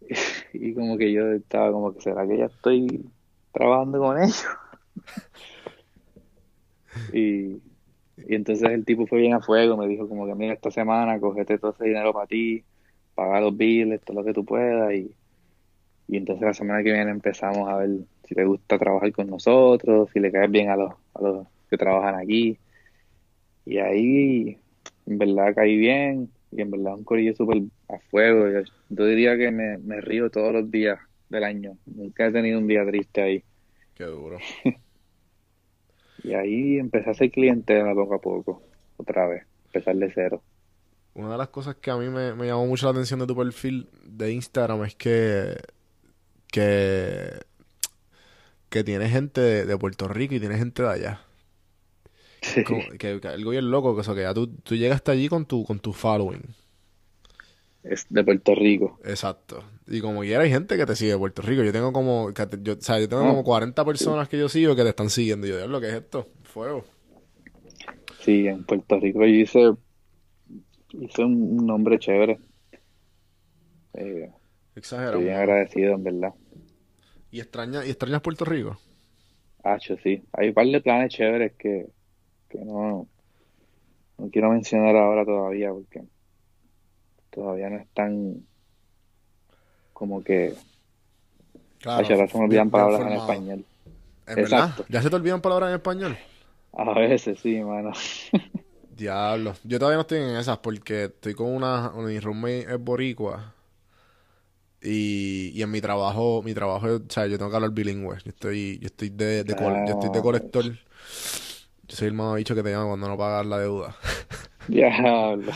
Y 0.53 0.73
como 0.73 0.97
que 0.97 1.11
yo 1.11 1.33
estaba 1.33 1.71
como 1.71 1.93
que 1.93 2.01
será 2.01 2.25
que 2.25 2.37
ya 2.37 2.45
estoy 2.45 3.05
trabajando 3.51 3.99
con 3.99 4.17
ellos. 4.21 4.45
Y, 7.13 7.61
y 8.17 8.33
entonces 8.35 8.67
el 8.71 8.83
tipo 8.83 9.05
fue 9.05 9.19
bien 9.19 9.35
a 9.35 9.39
fuego, 9.39 9.77
me 9.77 9.87
dijo 9.87 10.09
como 10.09 10.25
que 10.25 10.33
mira 10.33 10.53
esta 10.53 10.71
semana 10.71 11.19
cogete 11.19 11.59
todo 11.59 11.71
ese 11.71 11.85
dinero 11.85 12.11
para 12.11 12.25
ti, 12.25 12.63
paga 13.13 13.39
los 13.39 13.55
billes, 13.55 14.01
todo 14.01 14.17
lo 14.17 14.25
que 14.25 14.33
tú 14.33 14.43
puedas 14.43 14.91
y, 14.93 15.11
y 16.07 16.17
entonces 16.17 16.43
la 16.43 16.55
semana 16.55 16.81
que 16.81 16.91
viene 16.91 17.11
empezamos 17.11 17.69
a 17.69 17.77
ver 17.77 17.99
si 18.27 18.35
le 18.35 18.45
gusta 18.45 18.77
trabajar 18.77 19.11
con 19.11 19.29
nosotros, 19.29 20.09
si 20.13 20.19
le 20.19 20.31
caes 20.31 20.51
bien 20.51 20.69
a 20.69 20.75
los, 20.75 20.93
a 21.13 21.21
los 21.21 21.47
que 21.69 21.77
trabajan 21.77 22.15
aquí. 22.15 22.57
Y 23.65 23.77
ahí, 23.77 24.57
en 25.05 25.17
verdad, 25.17 25.53
caí 25.55 25.77
bien. 25.77 26.29
Y 26.51 26.61
en 26.61 26.71
verdad, 26.71 26.95
un 26.95 27.03
corillo 27.03 27.35
súper 27.35 27.61
a 27.89 27.99
fuego. 28.09 28.49
Yo, 28.49 28.61
yo 28.89 29.05
diría 29.05 29.37
que 29.37 29.51
me, 29.51 29.77
me 29.79 30.01
río 30.01 30.29
todos 30.29 30.53
los 30.53 30.69
días 30.71 30.99
del 31.29 31.43
año. 31.43 31.77
Nunca 31.85 32.27
he 32.27 32.31
tenido 32.31 32.59
un 32.59 32.67
día 32.67 32.85
triste 32.85 33.21
ahí. 33.21 33.43
Qué 33.95 34.05
duro. 34.05 34.37
Y 36.23 36.33
ahí 36.33 36.77
empecé 36.77 37.09
a 37.09 37.13
ser 37.13 37.31
clientela 37.31 37.93
poco 37.93 38.15
a 38.15 38.19
poco. 38.19 38.61
Otra 38.97 39.27
vez. 39.27 39.45
Empezar 39.67 39.95
de 39.95 40.11
cero. 40.13 40.41
Una 41.13 41.31
de 41.31 41.37
las 41.37 41.49
cosas 41.49 41.75
que 41.75 41.89
a 41.89 41.95
mí 41.95 42.09
me, 42.09 42.33
me 42.33 42.47
llamó 42.47 42.65
mucho 42.65 42.85
la 42.85 42.91
atención 42.91 43.19
de 43.19 43.27
tu 43.27 43.35
perfil 43.35 43.87
de 44.03 44.33
Instagram 44.33 44.83
es 44.83 44.95
que, 44.95 45.55
que 46.51 47.29
que 48.69 48.83
tiene 48.83 49.09
gente 49.09 49.65
de, 49.65 49.77
Puerto 49.77 50.07
Rico 50.07 50.35
y 50.35 50.39
tiene 50.39 50.57
gente 50.57 50.83
de 50.83 50.89
allá. 50.89 51.21
Sí. 52.41 52.63
que, 52.99 53.19
algo 53.23 53.51
bien 53.51 53.71
loco, 53.71 53.95
que, 53.95 54.01
eso, 54.01 54.13
que 54.13 54.21
ya 54.21 54.33
tú, 54.33 54.47
tú 54.47 54.75
llegaste 54.75 55.11
allí 55.11 55.27
con 55.27 55.45
tu, 55.45 55.63
con 55.63 55.79
tu 55.79 55.93
following. 55.93 56.43
Es 57.83 58.05
de 58.09 58.23
Puerto 58.23 58.53
Rico. 58.53 58.99
Exacto. 59.05 59.63
Y 59.87 60.01
como 60.01 60.21
quiera 60.21 60.43
hay 60.43 60.49
gente 60.49 60.75
que 60.75 60.85
te 60.85 60.95
sigue 60.95 61.11
de 61.11 61.17
Puerto 61.17 61.41
Rico. 61.41 61.63
Yo 61.63 61.71
tengo 61.71 61.93
como, 61.93 62.31
yo, 62.61 62.73
o 62.73 62.81
sea, 62.81 62.99
yo 62.99 63.07
tengo 63.07 63.23
como 63.23 63.43
40 63.43 63.85
personas 63.85 64.27
que 64.27 64.37
yo 64.37 64.49
sigo 64.49 64.75
que 64.75 64.83
te 64.83 64.89
están 64.89 65.09
siguiendo. 65.09 65.47
Y 65.47 65.51
yo, 65.51 65.67
lo 65.67 65.79
que 65.79 65.87
es 65.87 65.93
esto? 65.93 66.27
Fuego. 66.43 66.83
Sí, 68.19 68.47
en 68.47 68.65
Puerto 68.65 68.99
Rico 68.99 69.19
yo 69.19 69.27
hice, 69.27 69.73
hice 70.99 71.23
un, 71.23 71.65
nombre 71.65 71.97
chévere. 71.97 72.39
Eh, 73.93 74.29
Exagerado. 74.75 75.13
Estoy 75.13 75.25
bien 75.25 75.37
agradecido, 75.37 75.93
en 75.93 76.03
verdad. 76.03 76.33
¿Y, 77.37 77.39
extraña, 77.39 77.85
¿Y 77.85 77.91
extrañas 77.91 78.21
Puerto 78.21 78.45
Rico? 78.45 78.79
Hacho, 79.63 79.95
sí. 79.97 80.23
Hay 80.33 80.47
un 80.47 80.53
par 80.55 80.65
de 80.65 80.81
planes 80.81 81.13
chéveres 81.13 81.53
que, 81.53 81.85
que 82.49 82.57
no, 82.65 83.07
no 84.17 84.29
quiero 84.31 84.49
mencionar 84.49 84.95
ahora 84.95 85.23
todavía 85.23 85.71
porque 85.71 86.01
todavía 87.29 87.69
no 87.69 87.77
están 87.77 88.43
como 89.93 90.23
que... 90.23 90.55
Claro, 91.77 92.07
ahora 92.07 92.27
se 92.27 92.37
me 92.39 92.45
olvidan 92.45 92.71
palabras 92.71 93.01
en 93.01 93.11
español. 93.11 93.65
¿En 94.25 94.35
verdad? 94.35 94.71
¿Ya 94.89 95.03
se 95.03 95.09
te 95.11 95.15
olvidan 95.15 95.39
palabras 95.39 95.69
en 95.69 95.75
español? 95.75 96.17
A 96.73 96.91
veces 96.95 97.39
sí, 97.39 97.61
mano. 97.61 97.91
Diablo. 98.95 99.53
Yo 99.63 99.77
todavía 99.77 99.97
no 99.97 100.01
estoy 100.01 100.21
en 100.21 100.37
esas 100.37 100.57
porque 100.57 101.03
estoy 101.03 101.35
con 101.35 101.53
una... 101.53 101.91
Mi 101.97 102.19
roommate 102.19 102.61
es 102.61 102.79
boricua. 102.79 103.53
Y, 104.81 105.51
y 105.55 105.61
en 105.61 105.71
mi 105.71 105.81
trabajo, 105.81 106.41
mi 106.43 106.53
trabajo, 106.53 106.87
o 106.87 107.01
sea, 107.09 107.27
yo 107.27 107.37
tengo 107.37 107.49
que 107.49 107.55
hablar 107.55 107.71
bilingüe. 107.71 108.17
Yo 108.23 108.29
estoy, 108.29 108.79
yo 108.79 108.87
estoy 108.87 109.09
de, 109.09 109.43
de, 109.43 109.55
yo 109.55 109.93
estoy 109.93 110.09
de 110.11 110.21
colector. 110.21 110.65
Yo 110.65 111.95
soy 111.95 112.07
el 112.07 112.13
más 112.13 112.35
bicho 112.35 112.53
que 112.53 112.63
te 112.63 112.71
llama 112.71 112.87
cuando 112.87 113.07
no 113.07 113.17
pagas 113.17 113.45
la 113.45 113.59
deuda. 113.59 113.95
Diablo. 114.67 115.51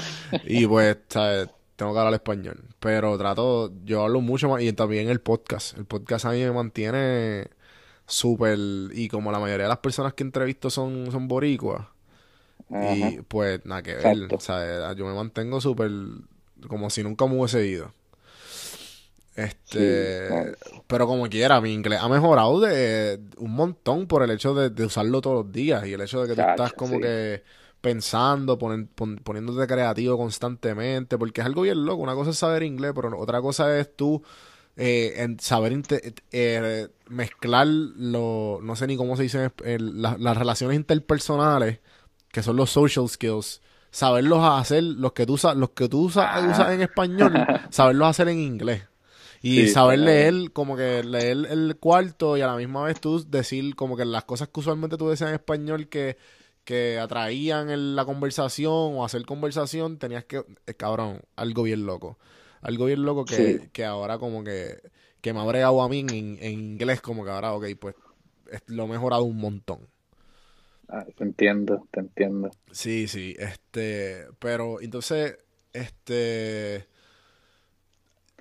y 0.45 0.65
pues, 0.65 0.97
¿sabes? 1.09 1.49
tengo 1.82 1.93
que 1.93 1.99
hablar 1.99 2.13
español. 2.13 2.63
Pero 2.80 3.17
trato, 3.17 3.74
yo 3.84 4.03
hablo 4.03 4.22
mucho 4.22 4.49
más, 4.49 4.61
y 4.61 4.72
también 4.72 5.09
el 5.09 5.19
podcast. 5.19 5.76
El 5.76 5.86
podcast 5.86 6.26
a 6.26 6.32
mí 6.32 6.39
me 6.39 6.51
mantiene 6.51 7.47
súper, 8.05 8.59
y 8.93 9.07
como 9.07 9.32
la 9.32 9.39
mayoría 9.39 9.63
de 9.63 9.69
las 9.69 9.80
personas 9.80 10.13
que 10.13 10.22
entrevisto 10.22 10.69
son, 10.69 11.11
son 11.11 11.28
boricuas, 11.28 11.88
y 12.69 13.22
pues 13.24 13.65
nada 13.65 13.82
que 13.82 13.95
ver, 13.95 14.32
o 14.32 14.39
sea, 14.39 14.93
yo 14.93 15.07
me 15.07 15.15
mantengo 15.15 15.59
súper, 15.59 15.89
como 16.67 16.91
si 16.91 17.01
nunca 17.01 17.26
me 17.26 17.36
hubiese 17.36 17.65
ido. 17.65 17.91
Este, 19.36 20.55
pero 20.88 21.07
como 21.07 21.27
quiera, 21.29 21.61
mi 21.61 21.73
inglés 21.73 21.99
ha 22.01 22.09
mejorado 22.09 22.59
de 22.59 23.19
un 23.38 23.51
montón 23.51 24.05
por 24.05 24.23
el 24.23 24.32
hecho 24.32 24.53
de, 24.53 24.86
usarlo 24.86 25.21
todos 25.21 25.45
los 25.45 25.53
días 25.53 25.86
y 25.88 25.93
el 25.93 26.01
hecho 26.01 26.21
de 26.21 26.27
que 26.27 26.41
tú 26.41 26.47
estás 26.47 26.73
como 26.73 26.99
que 26.99 27.43
pensando, 27.79 28.59
poniéndote 28.59 29.67
creativo 29.67 30.17
constantemente, 30.17 31.17
porque 31.17 31.41
es 31.41 31.47
algo 31.47 31.63
bien 31.63 31.86
loco. 31.86 32.03
Una 32.03 32.13
cosa 32.13 32.32
es 32.32 32.38
saber 32.38 32.63
inglés, 32.63 32.91
pero 32.95 33.17
otra 33.17 33.41
cosa 33.41 33.77
es 33.79 33.95
tú 33.95 34.21
eh, 34.77 35.13
en 35.17 35.39
saber 35.39 35.82
eh, 36.32 36.88
mezclar 37.09 37.67
lo, 37.67 38.59
no 38.61 38.75
sé 38.75 38.88
ni 38.88 38.97
cómo 38.97 39.17
se 39.17 39.23
dice, 39.23 39.51
las 39.65 40.38
relaciones 40.38 40.75
interpersonales, 40.75 41.79
que 42.32 42.43
son 42.43 42.55
los 42.55 42.69
social 42.69 43.09
skills, 43.09 43.61
saberlos 43.89 44.39
hacer, 44.43 44.84
los 44.84 45.13
que 45.13 45.25
tú, 45.25 45.39
los 45.55 45.69
que 45.71 45.89
tú 45.89 46.05
usas, 46.05 46.69
en 46.71 46.82
español, 46.82 47.34
saberlos 47.69 48.07
hacer 48.07 48.29
en 48.29 48.39
inglés. 48.39 48.84
Y 49.41 49.67
saber 49.69 49.99
leer, 49.99 50.51
como 50.53 50.77
que 50.77 51.03
leer 51.03 51.47
el 51.49 51.75
cuarto 51.79 52.37
y 52.37 52.41
a 52.41 52.47
la 52.47 52.55
misma 52.55 52.83
vez 52.83 53.01
tú 53.01 53.25
decir 53.27 53.75
como 53.75 53.97
que 53.97 54.05
las 54.05 54.23
cosas 54.25 54.49
que 54.49 54.59
usualmente 54.59 54.97
tú 54.97 55.09
decías 55.09 55.29
en 55.29 55.35
español 55.35 55.87
que 55.87 56.17
que 56.63 56.99
atraían 56.99 57.95
la 57.95 58.05
conversación 58.05 58.71
o 58.71 59.03
hacer 59.03 59.25
conversación, 59.25 59.97
tenías 59.97 60.25
que, 60.25 60.43
eh, 60.67 60.73
cabrón, 60.73 61.21
algo 61.35 61.63
bien 61.63 61.85
loco. 61.85 62.17
Algo 62.61 62.85
bien 62.85 63.03
loco 63.03 63.25
que, 63.25 63.69
que 63.73 63.85
ahora 63.85 64.19
como 64.19 64.43
que, 64.43 64.79
que 65.21 65.33
me 65.33 65.39
ha 65.39 65.45
bregado 65.45 65.81
a 65.81 65.89
mí 65.89 66.01
en, 66.01 66.43
inglés, 66.43 67.01
como 67.01 67.23
que 67.23 67.31
ahora, 67.31 67.53
ok, 67.53 67.65
pues 67.79 67.95
lo 68.67 68.83
he 68.83 68.87
mejorado 68.87 69.23
un 69.23 69.37
montón. 69.37 69.87
Ah, 70.87 71.05
te 71.15 71.23
entiendo, 71.23 71.87
te 71.89 72.01
entiendo. 72.01 72.51
Sí, 72.71 73.07
sí, 73.07 73.35
este, 73.39 74.27
pero 74.39 74.81
entonces, 74.81 75.39
este, 75.73 76.85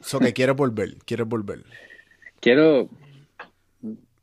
eso 0.00 0.18
que 0.18 0.32
quieres 0.32 0.56
volver, 0.56 0.96
quieres 1.04 1.26
volver. 1.26 1.64
Quiero, 2.40 2.88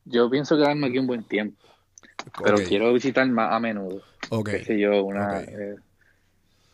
yo 0.06 0.30
pienso 0.30 0.58
quedarme 0.58 0.88
aquí 0.88 1.00
un 1.00 1.08
buen 1.08 1.24
tiempo. 1.24 1.58
Pero 2.44 2.58
quiero 2.58 2.94
visitar 2.94 3.28
más 3.30 3.54
a 3.54 3.60
menudo. 3.60 4.02
Ok. 4.30 4.50
sé 4.66 4.80
yo, 4.80 5.04
una, 5.04 5.42
eh, 5.42 5.76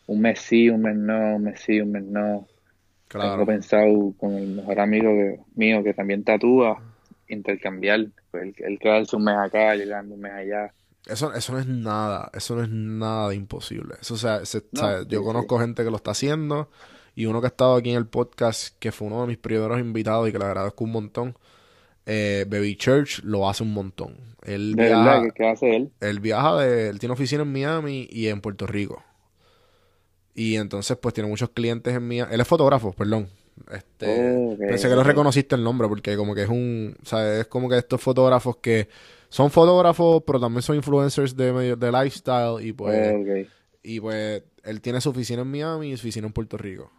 un 0.08 0.22
mes 0.22 0.40
sí, 0.40 0.70
un 0.70 0.82
mes 0.82 0.96
no, 0.96 1.36
un 1.36 1.44
mes 1.44 1.60
sí, 1.62 1.80
un 1.80 1.92
mes 1.92 2.04
no. 2.04 2.48
Claro. 3.08 3.32
Tengo 3.32 3.46
pensado 3.46 4.14
con 4.18 4.34
el 4.34 4.48
mejor 4.48 4.80
amigo 4.80 5.46
mío 5.56 5.84
que 5.84 5.94
también 5.94 6.24
tatúa, 6.24 6.82
intercambiar. 7.28 8.08
Pues 8.32 8.56
él, 8.58 8.80
quedarse 8.80 9.16
un 9.16 9.26
mes 9.26 9.36
acá, 9.38 9.76
llegando 9.76 10.16
un 10.16 10.22
mes 10.22 10.32
allá. 10.32 10.74
Eso, 11.06 11.34
eso 11.34 11.54
no 11.54 11.60
es 11.60 11.68
nada, 11.68 12.32
eso 12.34 12.56
no 12.56 12.64
es 12.64 12.70
nada 12.70 13.30
de 13.30 13.36
imposible. 13.36 13.96
Eso, 14.02 14.14
o 14.14 14.18
sea, 14.18 14.42
yo 15.08 15.24
conozco 15.24 15.60
gente 15.60 15.84
que 15.84 15.92
lo 15.92 15.98
está 15.98 16.12
haciendo 16.12 16.70
y 17.16 17.26
uno 17.26 17.42
que 17.42 17.48
ha 17.48 17.50
estado 17.50 17.76
aquí 17.76 17.92
en 17.92 17.98
el 17.98 18.08
podcast, 18.08 18.76
que 18.80 18.92
fue 18.92 19.08
uno 19.08 19.22
de 19.22 19.28
mis 19.28 19.38
primeros 19.38 19.80
invitados 19.80 20.28
y 20.28 20.32
que 20.32 20.40
le 20.40 20.46
agradezco 20.46 20.84
un 20.84 20.92
montón, 20.92 21.38
eh, 22.06 22.46
Baby 22.50 22.76
Church 22.76 23.22
lo 23.24 23.48
hace 23.48 23.64
un 23.64 23.74
montón. 23.74 24.18
Él 24.42 24.76
¿De 24.76 24.88
viaja, 24.88 25.04
verdad? 25.04 25.34
¿Qué 25.34 25.48
hace 25.48 25.76
él? 25.76 25.92
Él 26.02 26.20
viaja 26.20 26.58
de... 26.58 26.90
Él 26.90 27.00
tiene 27.00 27.14
oficina 27.14 27.44
en 27.44 27.52
Miami 27.52 28.08
y 28.12 28.28
en 28.28 28.42
Puerto 28.42 28.68
Rico. 28.68 29.04
Y 30.34 30.56
entonces, 30.56 30.98
pues, 30.98 31.14
tiene 31.14 31.30
muchos 31.30 31.50
clientes 31.52 31.96
en 31.96 32.06
Miami. 32.06 32.34
Él 32.34 32.42
es 32.42 32.48
fotógrafo, 32.48 32.92
perdón. 32.92 33.30
Este, 33.72 34.58
pensé 34.58 34.90
que 34.90 34.96
lo 34.96 35.04
reconociste 35.04 35.54
el 35.54 35.64
nombre 35.64 35.88
porque 35.88 36.18
como 36.18 36.34
que 36.34 36.44
es 36.44 36.50
un... 36.50 36.96
O 37.02 37.06
sea, 37.06 37.42
es 37.42 37.48
como 37.48 37.70
que 37.70 37.78
estos 37.78 38.02
fotógrafos 38.02 38.58
que 38.58 38.90
son 39.30 39.52
fotógrafos, 39.52 40.24
pero 40.26 40.40
también 40.40 40.64
son 40.64 40.76
influencers 40.76 41.38
de, 41.38 41.76
de 41.76 41.92
lifestyle 41.92 42.66
y 42.66 42.74
pues... 42.74 43.48
Y 43.86 44.00
pues, 44.00 44.44
él 44.64 44.82
tiene 44.82 45.02
su 45.02 45.10
oficina 45.10 45.42
en 45.42 45.52
Miami 45.52 45.92
y 45.92 45.98
su 45.98 46.02
oficina 46.02 46.26
en 46.28 46.34
Puerto 46.34 46.58
Rico. 46.58 46.90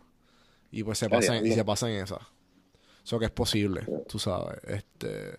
Y 0.75 0.83
pues 0.83 0.99
se 0.99 1.09
pasa, 1.09 1.37
y 1.37 1.53
se 1.53 1.65
pasa 1.65 1.89
en 1.89 2.03
esa. 2.03 2.19
Eso 3.05 3.21
que 3.21 3.27
es 3.27 3.31
posible, 3.31 3.87
tú 4.09 4.19
sabes. 4.19 4.59
Este, 4.67 5.39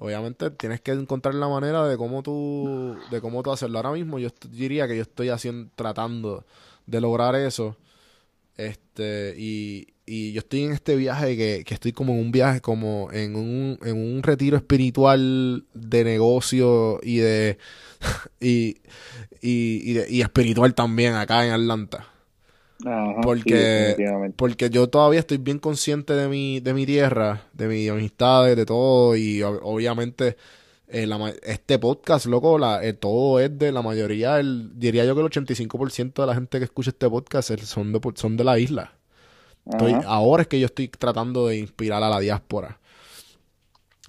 obviamente 0.00 0.50
tienes 0.50 0.80
que 0.80 0.90
encontrar 0.90 1.36
la 1.36 1.46
manera 1.46 1.86
de 1.86 1.96
cómo 1.96 2.24
tú, 2.24 2.96
de 3.12 3.20
cómo 3.20 3.44
tú 3.44 3.52
hacerlo. 3.52 3.78
Ahora 3.78 3.92
mismo 3.92 4.18
yo 4.18 4.30
diría 4.50 4.88
que 4.88 4.96
yo 4.96 5.02
estoy 5.02 5.28
haciendo, 5.28 5.70
tratando 5.76 6.44
de 6.86 7.00
lograr 7.00 7.36
eso. 7.36 7.76
Este, 8.56 9.36
y, 9.38 9.94
y 10.04 10.32
yo 10.32 10.40
estoy 10.40 10.64
en 10.64 10.72
este 10.72 10.96
viaje 10.96 11.36
que, 11.36 11.62
que 11.64 11.74
estoy 11.74 11.92
como 11.92 12.14
en 12.14 12.18
un 12.18 12.32
viaje, 12.32 12.60
como 12.60 13.08
en 13.12 13.36
un, 13.36 13.78
en 13.84 13.96
un 13.96 14.20
retiro 14.24 14.56
espiritual 14.56 15.64
de 15.74 16.02
negocio 16.02 16.98
y 17.04 17.18
de 17.18 17.56
y, 18.40 18.78
y, 19.40 19.92
y, 19.92 20.04
y 20.08 20.22
espiritual 20.22 20.74
también 20.74 21.14
acá 21.14 21.46
en 21.46 21.52
Atlanta 21.52 22.11
porque, 23.22 23.96
porque 24.36 24.70
yo 24.70 24.88
todavía 24.88 25.20
estoy 25.20 25.38
bien 25.38 25.58
consciente 25.58 26.14
de 26.14 26.28
mi, 26.28 26.60
de 26.60 26.74
mi 26.74 26.86
tierra, 26.86 27.42
de 27.52 27.68
mis 27.68 27.90
amistades, 27.90 28.56
de 28.56 28.66
todo, 28.66 29.16
y 29.16 29.42
obviamente 29.42 30.36
eh, 30.88 31.08
este 31.42 31.78
podcast, 31.78 32.26
loco, 32.26 32.58
la, 32.58 32.84
eh, 32.84 32.92
todo 32.92 33.40
es 33.40 33.56
de 33.56 33.72
la 33.72 33.82
mayoría, 33.82 34.38
el, 34.40 34.78
diría 34.78 35.04
yo 35.04 35.14
que 35.14 35.20
el 35.20 35.28
85% 35.28 36.14
de 36.14 36.26
la 36.26 36.34
gente 36.34 36.58
que 36.58 36.64
escucha 36.64 36.90
este 36.90 37.08
podcast 37.08 37.50
son 37.62 37.92
de, 37.92 38.00
son 38.14 38.36
de 38.36 38.44
la 38.44 38.58
isla. 38.58 38.92
ahora 40.06 40.42
es 40.42 40.48
que 40.48 40.58
yo 40.58 40.66
estoy 40.66 40.88
tratando 40.88 41.46
de 41.46 41.58
inspirar 41.58 42.02
a 42.02 42.10
la 42.10 42.18
diáspora. 42.20 42.78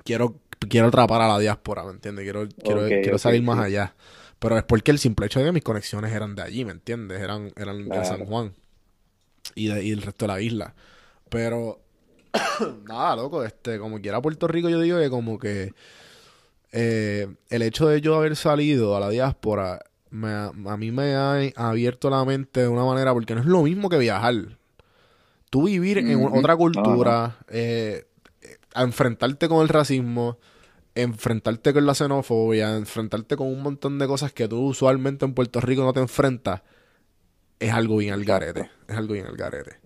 Quiero, 0.04 0.36
quiero 0.68 0.88
atrapar 0.88 1.22
a 1.22 1.28
la 1.28 1.40
diáspora, 1.40 1.84
¿me 1.84 1.92
entiendes? 1.92 2.24
Quiero, 2.24 2.48
quiero, 2.64 2.88
quiero 2.88 3.18
salir 3.18 3.44
más 3.44 3.60
allá. 3.60 3.96
Pero 4.40 4.58
es 4.58 4.64
porque 4.64 4.92
el 4.92 5.00
simple 5.00 5.28
hecho 5.28 5.40
de 5.40 5.46
que 5.46 5.52
mis 5.54 5.64
conexiones 5.64 6.12
eran 6.12 6.36
de 6.36 6.42
allí, 6.42 6.66
¿me 6.66 6.74
entiendes? 6.74 7.22
Eran, 7.22 7.54
eran 7.56 7.88
de 7.88 8.04
San 8.04 8.26
Juan 8.26 8.52
y, 9.56 9.68
de, 9.68 9.84
y 9.84 9.92
el 9.92 10.02
resto 10.02 10.26
de 10.26 10.34
la 10.34 10.42
isla. 10.42 10.74
Pero, 11.30 11.80
nada, 12.88 13.16
loco, 13.16 13.44
este, 13.44 13.80
como 13.80 14.00
quiera 14.02 14.22
Puerto 14.22 14.48
Rico, 14.48 14.70
yo 14.70 14.80
digo 14.80 15.00
que 15.00 15.10
como 15.10 15.40
que 15.40 15.74
eh, 16.72 17.28
el 17.50 17.62
hecho 17.62 17.88
de 17.88 18.02
yo 18.02 18.16
haber 18.16 18.36
salido 18.36 18.96
a 18.98 19.00
la 19.00 19.10
diáspora 19.10 19.80
me, 20.10 20.32
a 20.32 20.78
mí 20.78 20.92
me 20.92 21.16
ha 21.16 21.52
abierto 21.56 22.10
la 22.10 22.24
mente 22.24 22.62
de 22.62 22.68
una 22.68 22.86
manera, 22.86 23.14
porque 23.14 23.34
no 23.36 23.42
es 23.42 23.48
lo 23.48 23.64
mismo 23.64 23.90
que 23.90 23.98
viajar. 23.98 24.36
Tú 25.50 25.66
vivir 25.66 26.00
en 26.00 26.26
otra 26.26 26.56
cultura, 26.56 27.38
eh, 27.48 28.06
enfrentarte 28.76 29.48
con 29.48 29.62
el 29.62 29.70
racismo, 29.70 30.38
enfrentarte 30.96 31.74
con 31.74 31.86
la 31.86 31.96
xenofobia, 31.96 32.76
enfrentarte 32.76 33.36
con 33.36 33.48
un 33.48 33.62
montón 33.62 34.00
de 34.00 34.08
cosas 34.08 34.32
que 34.34 34.48
tú 34.48 34.60
usualmente 34.68 35.26
en 35.26 35.34
Puerto 35.34 35.62
Rico 35.62 35.84
no 35.84 35.94
te 35.94 36.00
enfrentas, 36.00 36.62
es 37.64 37.74
algo 37.74 37.98
bien 37.98 38.14
al 38.14 38.26
garete. 38.26 38.70
Es 38.88 38.96
algo 38.96 39.14
bien 39.14 39.26
al 39.26 39.36
garete. 39.36 39.78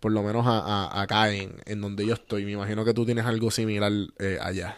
Por 0.00 0.12
lo 0.12 0.22
menos 0.22 0.44
a, 0.46 1.00
acá 1.00 1.32
en, 1.32 1.56
en, 1.64 1.80
donde 1.80 2.06
yo 2.06 2.14
estoy. 2.14 2.44
Me 2.44 2.52
imagino 2.52 2.84
que 2.84 2.94
tú 2.94 3.04
tienes 3.04 3.24
algo 3.24 3.50
similar 3.50 3.92
eh, 4.18 4.38
allá. 4.40 4.76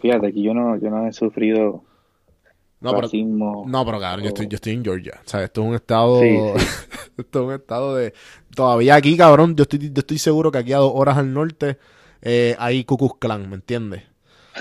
Fíjate 0.00 0.32
que 0.32 0.42
yo 0.42 0.54
no, 0.54 0.76
yo 0.78 0.90
no 0.90 1.06
he 1.06 1.12
sufrido 1.12 1.84
no, 2.80 2.90
pero, 2.90 3.02
racismo. 3.02 3.64
no, 3.66 3.84
pero 3.84 3.98
cabrón, 3.98 4.24
yo, 4.24 4.28
estoy, 4.28 4.46
yo 4.46 4.56
estoy 4.56 4.74
en 4.74 4.84
Georgia. 4.84 5.20
O 5.24 5.28
sea, 5.28 5.42
esto 5.42 5.62
es 5.62 5.68
un 5.68 5.74
estado. 5.74 6.20
Sí, 6.20 6.36
esto 7.16 7.40
es 7.40 7.46
un 7.46 7.52
estado 7.54 7.94
de. 7.94 8.12
Todavía 8.54 8.94
aquí, 8.96 9.16
cabrón, 9.16 9.56
yo 9.56 9.62
estoy, 9.62 9.78
yo 9.78 10.00
estoy 10.00 10.18
seguro 10.18 10.52
que 10.52 10.58
aquí 10.58 10.72
a 10.72 10.78
dos 10.78 10.92
horas 10.94 11.16
al 11.16 11.32
norte 11.32 11.78
eh, 12.20 12.54
hay 12.58 12.84
Ku 12.84 12.96
Klux 12.96 13.18
Klan, 13.18 13.48
¿me 13.48 13.56
entiendes? 13.56 14.02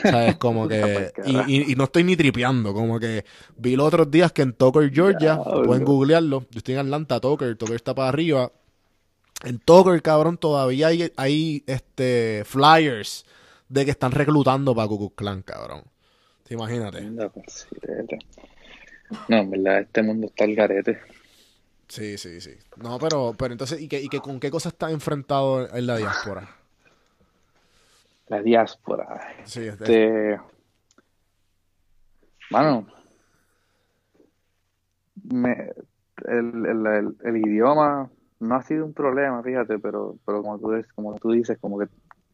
O 0.04 0.08
sea, 0.10 0.28
es 0.28 0.36
como 0.38 0.68
que. 0.70 1.12
Y, 1.26 1.38
y- 1.54 1.72
y 1.72 1.76
no 1.76 1.86
estoy 1.86 2.04
ni 2.04 2.16
tripeando, 2.16 2.74
como 2.74 3.00
que 3.00 3.24
vi 3.58 3.76
los 3.76 3.88
otros 3.88 4.10
días 4.12 4.32
que 4.32 4.42
en 4.42 4.54
Tucker, 4.54 4.92
Georgia, 4.94 5.36
pueden 5.66 5.84
googlearlo. 5.86 6.42
Yo 6.52 6.58
estoy 6.58 6.74
en 6.76 6.82
Atlanta, 6.82 7.20
Tucker, 7.20 7.56
Tucker 7.56 7.76
está 7.76 7.94
para 7.96 8.10
arriba. 8.10 8.52
En 9.44 9.60
Tucker, 9.60 10.02
cabrón, 10.02 10.38
todavía 10.38 10.88
hay, 10.88 11.12
hay 11.18 11.64
este, 11.68 12.44
flyers 12.46 13.26
de 13.68 13.86
que 13.86 13.92
están 13.92 14.12
reclutando 14.12 14.74
para 14.76 14.88
Ku 14.88 14.98
Klux 15.00 15.16
Klan, 15.16 15.42
cabrón. 15.42 15.84
¿Te 16.44 16.54
Imagínate. 16.54 17.02
No, 19.28 19.38
en 19.38 19.52
verdad, 19.52 19.80
este 19.82 20.02
mundo 20.02 20.28
está 20.28 20.44
al 20.46 20.56
garete. 20.56 21.00
Sí, 21.88 22.18
sí, 22.18 22.42
sí. 22.42 22.52
No, 22.78 22.98
pero, 23.00 23.36
pero 23.38 23.52
entonces, 23.52 23.80
¿y, 23.82 23.88
qué, 23.88 24.02
y 24.02 24.08
qué- 24.10 24.20
con 24.20 24.40
qué 24.40 24.50
cosas 24.50 24.74
estás 24.74 24.92
enfrentado 24.92 25.68
en 25.76 25.86
la 25.88 25.98
diáspora? 25.98 26.50
La 28.28 28.42
diáspora. 28.42 29.20
Sí, 29.46 29.62
es- 29.62 29.74
Este, 29.74 30.40
mano, 32.52 32.88
me, 35.24 35.72
el, 36.28 36.66
el, 36.66 36.88
el- 36.88 37.18
el 37.24 37.38
idioma 37.38 38.10
no 38.40 38.56
ha 38.56 38.62
sido 38.62 38.86
un 38.86 38.94
problema, 38.94 39.42
fíjate, 39.44 39.80
pero, 39.80 40.18
pero 40.26 40.42
como 40.42 40.60
tú, 40.60 40.72
como 40.96 41.16
tú 41.16 41.32
dices, 41.32 41.58
como 41.60 41.80
que 41.80 41.88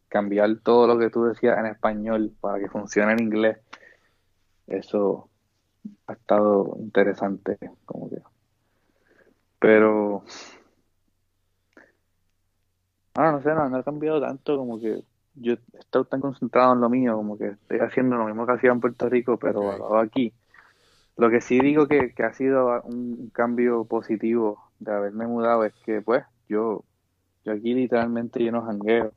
cambiar 0.08 0.56
todo 0.62 0.86
lo 0.86 0.98
que 0.98 1.10
tú 1.10 1.24
decías 1.24 1.58
en 1.58 1.66
español 1.66 2.32
para 2.40 2.58
que 2.58 2.68
funcione 2.68 3.12
en 3.12 3.22
inglés, 3.22 3.58
eso 4.66 5.28
ha 6.06 6.12
estado 6.14 6.76
interesante, 6.78 7.58
como 7.84 8.08
que. 8.10 8.16
Pero, 9.58 10.24
ah, 13.14 13.32
no 13.32 13.40
sé, 13.42 13.50
no, 13.54 13.68
no 13.68 13.76
ha 13.78 13.82
cambiado 13.84 14.20
tanto, 14.20 14.56
como 14.56 14.80
que 14.80 15.02
yo 15.34 15.54
he 15.54 15.78
estado 15.78 16.04
tan 16.04 16.20
concentrado 16.20 16.74
en 16.74 16.80
lo 16.80 16.88
mío, 16.90 17.16
como 17.16 17.38
que 17.38 17.48
estoy 17.48 17.78
haciendo 17.80 18.16
lo 18.16 18.26
mismo 18.26 18.46
que 18.46 18.52
hacía 18.52 18.70
en 18.72 18.80
Puerto 18.80 19.08
Rico, 19.08 19.38
pero 19.38 19.98
aquí. 19.98 20.32
Lo 21.16 21.30
que 21.30 21.40
sí 21.40 21.60
digo 21.60 21.86
que, 21.86 22.14
que 22.14 22.22
ha 22.22 22.32
sido 22.32 22.82
un 22.82 23.30
cambio 23.30 23.84
positivo 23.84 24.70
de 24.78 24.92
haberme 24.92 25.26
mudado 25.26 25.64
es 25.64 25.74
que, 25.84 26.00
pues, 26.02 26.24
yo, 26.48 26.84
yo 27.44 27.52
aquí 27.52 27.74
literalmente 27.74 28.42
yo 28.42 28.52
no 28.52 28.62
jangueo. 28.62 29.12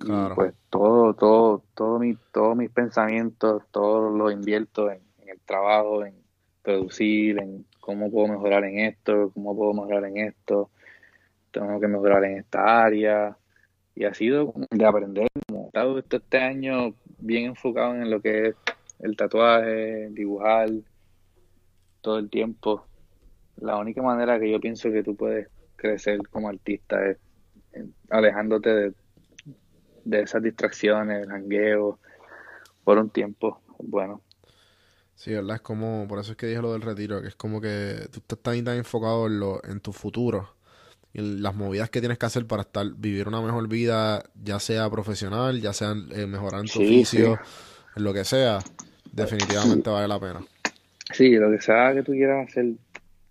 Y 0.00 0.04
Claro. 0.06 0.34
pues 0.34 0.54
todo, 0.70 1.14
todo, 1.14 1.62
todo 1.74 1.98
mi, 1.98 2.16
todos 2.32 2.56
mis 2.56 2.70
pensamientos, 2.70 3.62
todo 3.70 4.10
lo 4.10 4.30
invierto 4.30 4.90
en, 4.90 5.02
en 5.18 5.28
el 5.30 5.40
trabajo, 5.40 6.04
en 6.04 6.14
producir, 6.62 7.38
en 7.40 7.66
cómo 7.80 8.10
puedo 8.10 8.28
mejorar 8.28 8.64
en 8.64 8.78
esto, 8.80 9.30
cómo 9.34 9.56
puedo 9.56 9.74
mejorar 9.74 10.04
en 10.06 10.18
esto, 10.18 10.70
tengo 11.50 11.78
que 11.80 11.88
mejorar 11.88 12.24
en 12.24 12.38
esta 12.38 12.82
área. 12.84 13.36
Y 13.94 14.04
ha 14.04 14.14
sido 14.14 14.54
de 14.70 14.86
aprender, 14.86 15.28
como 15.46 15.66
estado 15.66 15.98
este, 15.98 16.38
año 16.38 16.94
bien 17.18 17.44
enfocado 17.46 17.94
en 17.94 18.10
lo 18.10 18.20
que 18.20 18.48
es 18.48 18.54
el 19.00 19.16
tatuaje, 19.16 20.08
dibujar, 20.10 20.70
todo 22.00 22.18
el 22.18 22.30
tiempo. 22.30 22.86
La 23.56 23.76
única 23.76 24.02
manera 24.02 24.40
que 24.40 24.50
yo 24.50 24.60
pienso 24.60 24.90
que 24.90 25.02
tú 25.02 25.14
puedes 25.14 25.48
crecer 25.76 26.20
como 26.30 26.48
artista 26.48 27.04
es 27.06 27.18
alejándote 28.10 28.70
de, 28.70 28.94
de 30.04 30.20
esas 30.22 30.42
distracciones, 30.42 31.22
el 31.22 31.28
jangueo, 31.28 31.98
por 32.84 32.98
un 32.98 33.10
tiempo. 33.10 33.60
Bueno, 33.78 34.22
Sí, 35.14 35.32
¿verdad? 35.32 35.56
Es 35.56 35.62
como, 35.62 36.08
por 36.08 36.18
eso 36.18 36.32
es 36.32 36.36
que 36.36 36.46
dije 36.46 36.60
lo 36.60 36.72
del 36.72 36.82
retiro, 36.82 37.22
que 37.22 37.28
es 37.28 37.36
como 37.36 37.60
que 37.60 38.08
tú 38.10 38.18
estás 38.18 38.40
tan, 38.40 38.64
tan 38.64 38.76
enfocado 38.76 39.28
en, 39.28 39.38
lo, 39.38 39.62
en 39.64 39.78
tu 39.78 39.92
futuro 39.92 40.56
y 41.14 41.20
las 41.40 41.54
movidas 41.54 41.90
que 41.90 42.00
tienes 42.00 42.18
que 42.18 42.26
hacer 42.26 42.46
para 42.46 42.62
estar, 42.62 42.86
vivir 42.96 43.28
una 43.28 43.40
mejor 43.40 43.68
vida, 43.68 44.22
ya 44.34 44.58
sea 44.58 44.88
profesional, 44.90 45.60
ya 45.60 45.72
sea 45.72 45.94
eh, 46.12 46.26
mejorar 46.26 46.60
en 46.62 46.66
tu 46.68 46.78
Sí, 46.78 46.84
oficio, 46.84 47.36
sí. 47.44 47.52
en 47.96 48.04
lo 48.04 48.14
que 48.14 48.24
sea, 48.24 48.58
definitivamente 49.12 49.90
vale 49.90 50.08
la 50.08 50.18
pena. 50.20 50.44
sí, 51.12 51.30
lo 51.36 51.50
que 51.50 51.60
sea 51.60 51.92
que 51.94 52.02
tú 52.02 52.12
quieras 52.12 52.48
hacer, 52.48 52.72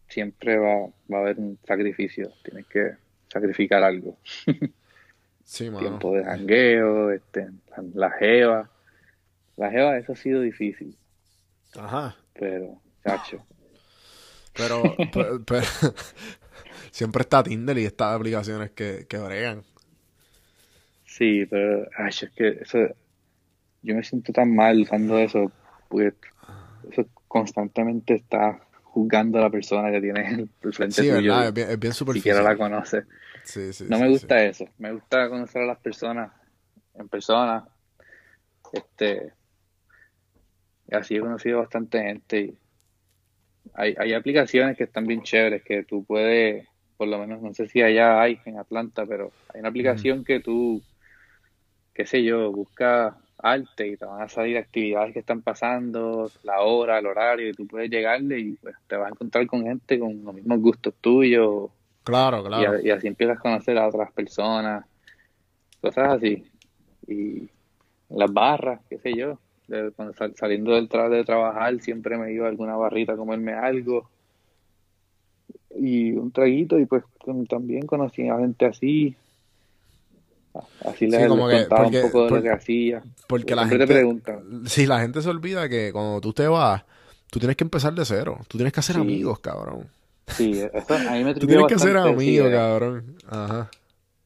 siempre 0.07 0.57
va, 0.57 0.88
va 1.11 1.17
a 1.17 1.21
haber 1.21 1.39
un 1.39 1.57
sacrificio. 1.65 2.32
Tienes 2.43 2.67
que 2.67 2.91
sacrificar 3.32 3.84
algo. 3.84 4.17
Sí, 5.43 5.69
mano. 5.69 5.82
Tiempo 5.99 6.13
de 6.15 6.23
jangueo, 6.23 7.11
este, 7.11 7.49
la, 7.93 8.09
jeva. 8.11 8.69
La 9.57 9.69
jeva, 9.69 9.97
eso 9.97 10.13
ha 10.13 10.15
sido 10.15 10.39
difícil, 10.41 10.95
Ajá. 11.75 12.15
pero, 12.34 12.82
chacho. 13.03 13.45
Pero, 14.53 14.95
pe- 15.11 15.39
pe- 15.45 15.61
siempre 16.91 17.21
está 17.21 17.41
Tinder 17.41 17.77
y 17.77 17.85
estas 17.85 18.15
aplicaciones 18.15 18.71
que, 18.71 19.05
que 19.09 19.17
bregan. 19.17 19.63
Sí, 21.05 21.45
pero, 21.45 21.87
ay, 21.97 22.09
es 22.09 22.29
que 22.35 22.59
eso, 22.61 22.79
yo 23.81 23.95
me 23.95 24.03
siento 24.03 24.31
tan 24.31 24.53
mal 24.55 24.81
usando 24.81 25.17
eso, 25.17 25.51
porque 25.89 26.15
eso 26.91 27.05
constantemente 27.27 28.15
está 28.15 28.59
juzgando 28.83 29.39
a 29.39 29.43
la 29.43 29.49
persona 29.49 29.91
que 29.91 30.01
tiene 30.01 30.47
el 30.61 30.73
frente 30.73 31.01
Sí, 31.01 31.09
tuyo 31.09 31.33
¿verdad? 31.33 31.47
Es 31.47 31.53
bien, 31.53 31.69
es 31.69 31.79
bien 31.79 31.93
siquiera 31.93 32.41
la 32.41 32.57
conoce. 32.57 33.03
Sí, 33.43 33.73
sí, 33.73 33.85
No 33.89 33.99
me 33.99 34.09
gusta 34.09 34.43
eso, 34.43 34.65
me 34.77 34.91
gusta 34.91 35.27
conocer 35.29 35.63
a 35.63 35.65
las 35.65 35.79
personas 35.79 36.31
en 36.93 37.09
persona. 37.09 37.67
Este, 38.71 39.33
así 40.91 41.15
he 41.15 41.19
conocido 41.19 41.59
bastante 41.59 42.01
gente 42.01 42.39
y 42.39 42.57
hay, 43.73 43.95
hay 43.97 44.13
aplicaciones 44.13 44.77
que 44.77 44.83
están 44.83 45.05
bien 45.05 45.23
chéveres 45.23 45.63
que 45.63 45.83
tú 45.83 46.03
puedes, 46.03 46.67
por 47.01 47.07
lo 47.09 47.17
menos 47.17 47.41
no 47.41 47.51
sé 47.51 47.65
si 47.67 47.81
allá 47.81 48.21
hay 48.21 48.37
en 48.45 48.59
Atlanta, 48.59 49.07
pero 49.07 49.31
hay 49.51 49.61
una 49.61 49.69
aplicación 49.69 50.23
que 50.23 50.39
tú, 50.39 50.83
qué 51.93 52.05
sé 52.05 52.23
yo, 52.23 52.51
buscas 52.51 53.15
arte 53.39 53.87
y 53.87 53.97
te 53.97 54.05
van 54.05 54.21
a 54.21 54.29
salir 54.29 54.55
actividades 54.57 55.13
que 55.13 55.19
están 55.19 55.41
pasando, 55.41 56.29
la 56.43 56.61
hora, 56.61 56.99
el 56.99 57.07
horario, 57.07 57.49
y 57.49 57.53
tú 57.53 57.65
puedes 57.65 57.89
llegarle 57.89 58.39
y 58.39 58.51
pues 58.57 58.75
te 58.87 58.95
vas 58.97 59.07
a 59.07 59.09
encontrar 59.09 59.47
con 59.47 59.63
gente 59.63 59.97
con 59.97 60.23
los 60.23 60.35
mismos 60.35 60.59
gustos 60.61 60.93
tuyos 61.01 61.71
Claro, 62.03 62.43
y, 62.43 62.47
claro. 62.49 62.79
y 62.83 62.91
así 62.91 63.07
empiezas 63.07 63.37
a 63.37 63.41
conocer 63.41 63.79
a 63.79 63.87
otras 63.87 64.11
personas, 64.11 64.85
cosas 65.81 66.17
así. 66.17 66.45
Y 67.07 67.49
las 68.09 68.31
barras, 68.31 68.81
qué 68.89 68.99
sé 68.99 69.15
yo, 69.15 69.39
de- 69.67 69.91
cuando 69.91 70.13
sal- 70.13 70.35
saliendo 70.35 70.75
del 70.75 70.89
tra- 70.89 71.09
de 71.09 71.23
trabajar 71.23 71.79
siempre 71.81 72.17
me 72.17 72.31
iba 72.33 72.45
a 72.45 72.49
alguna 72.49 72.75
barrita 72.75 73.13
a 73.13 73.17
comerme 73.17 73.53
algo 73.53 74.09
y 75.76 76.11
un 76.13 76.32
traguito 76.32 76.78
y 76.80 76.86
pues 76.86 77.03
también 77.49 77.86
conocí 77.86 78.28
a 78.28 78.38
gente 78.38 78.65
así. 78.65 79.15
Así 80.84 81.07
les, 81.07 81.22
Sí, 81.22 81.28
como 81.30 81.47
les 81.47 81.57
que, 81.57 81.61
contaba 81.69 81.84
porque, 81.84 81.97
un 81.97 82.03
poco 82.03 82.24
de 82.24 82.30
por- 82.30 82.38
lo 82.39 82.43
que 82.43 82.49
hacía. 82.49 83.03
porque 83.28 83.55
la 83.55 83.63
te 83.63 83.69
gente, 83.69 83.88
preguntan. 83.88 84.63
sí, 84.67 84.86
la 84.86 84.99
gente 84.99 85.22
se 85.22 85.30
olvida 85.30 85.69
que 85.69 85.91
cuando 85.93 86.19
tú 86.19 86.34
te 86.34 86.47
vas, 86.47 86.84
tú 87.32 87.39
tienes 87.39 87.55
que 87.55 87.63
empezar 87.63 87.93
de 87.93 88.03
cero. 88.03 88.38
Tú 88.49 88.57
tienes 88.57 88.74
que 88.74 88.82
hacer 88.82 88.95
Sí. 88.95 89.01
amigos, 89.01 89.39
cabrón. 89.39 89.88
Sí, 90.28 90.59
eso 90.74 90.93
a 90.95 91.13
mí 91.13 91.24
me 91.24 91.34
Tú 91.36 91.47
tienes 91.47 91.67
que 91.67 91.76
hacer 91.76 91.93
bastante, 91.93 92.19
sí, 92.22 92.38
eh, 92.38 92.51
cabrón. 92.51 93.15
Ajá. 93.30 93.69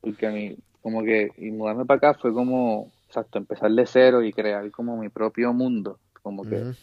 porque 0.02 0.28
a 0.28 0.32
mí, 0.32 0.56
como 0.82 1.04
que, 1.04 1.30
y 1.38 1.52
mudarme 1.52 1.86
para 1.86 1.98
acá 1.98 2.14
fue 2.20 2.34
como, 2.34 2.92
exacto, 3.08 3.38
empezar 3.38 3.72
de 3.72 3.86
cero 3.86 4.24
y 4.24 4.32
crear 4.34 4.70
como 4.72 4.98
mi 4.98 5.10
propio 5.10 5.52
mundo. 5.54 6.00
Como 6.24 6.44
que, 6.44 6.56
Ujú. 6.58 6.74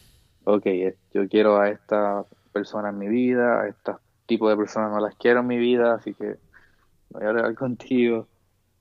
ok, 0.45 0.65
eh, 0.67 0.95
yo 1.13 1.27
quiero 1.27 1.57
a 1.59 1.69
esta 1.69 2.23
persona 2.53 2.89
en 2.89 2.97
mi 2.97 3.07
vida, 3.09 3.61
a 3.61 3.67
este 3.67 3.91
tipo 4.25 4.49
de 4.49 4.57
personas 4.57 4.91
no 4.91 4.99
las 4.99 5.15
quiero 5.15 5.41
en 5.41 5.47
mi 5.47 5.57
vida, 5.57 5.95
así 5.95 6.13
que 6.13 6.37
voy 7.09 7.23
a 7.25 7.29
hablar 7.29 7.55
contigo. 7.55 8.27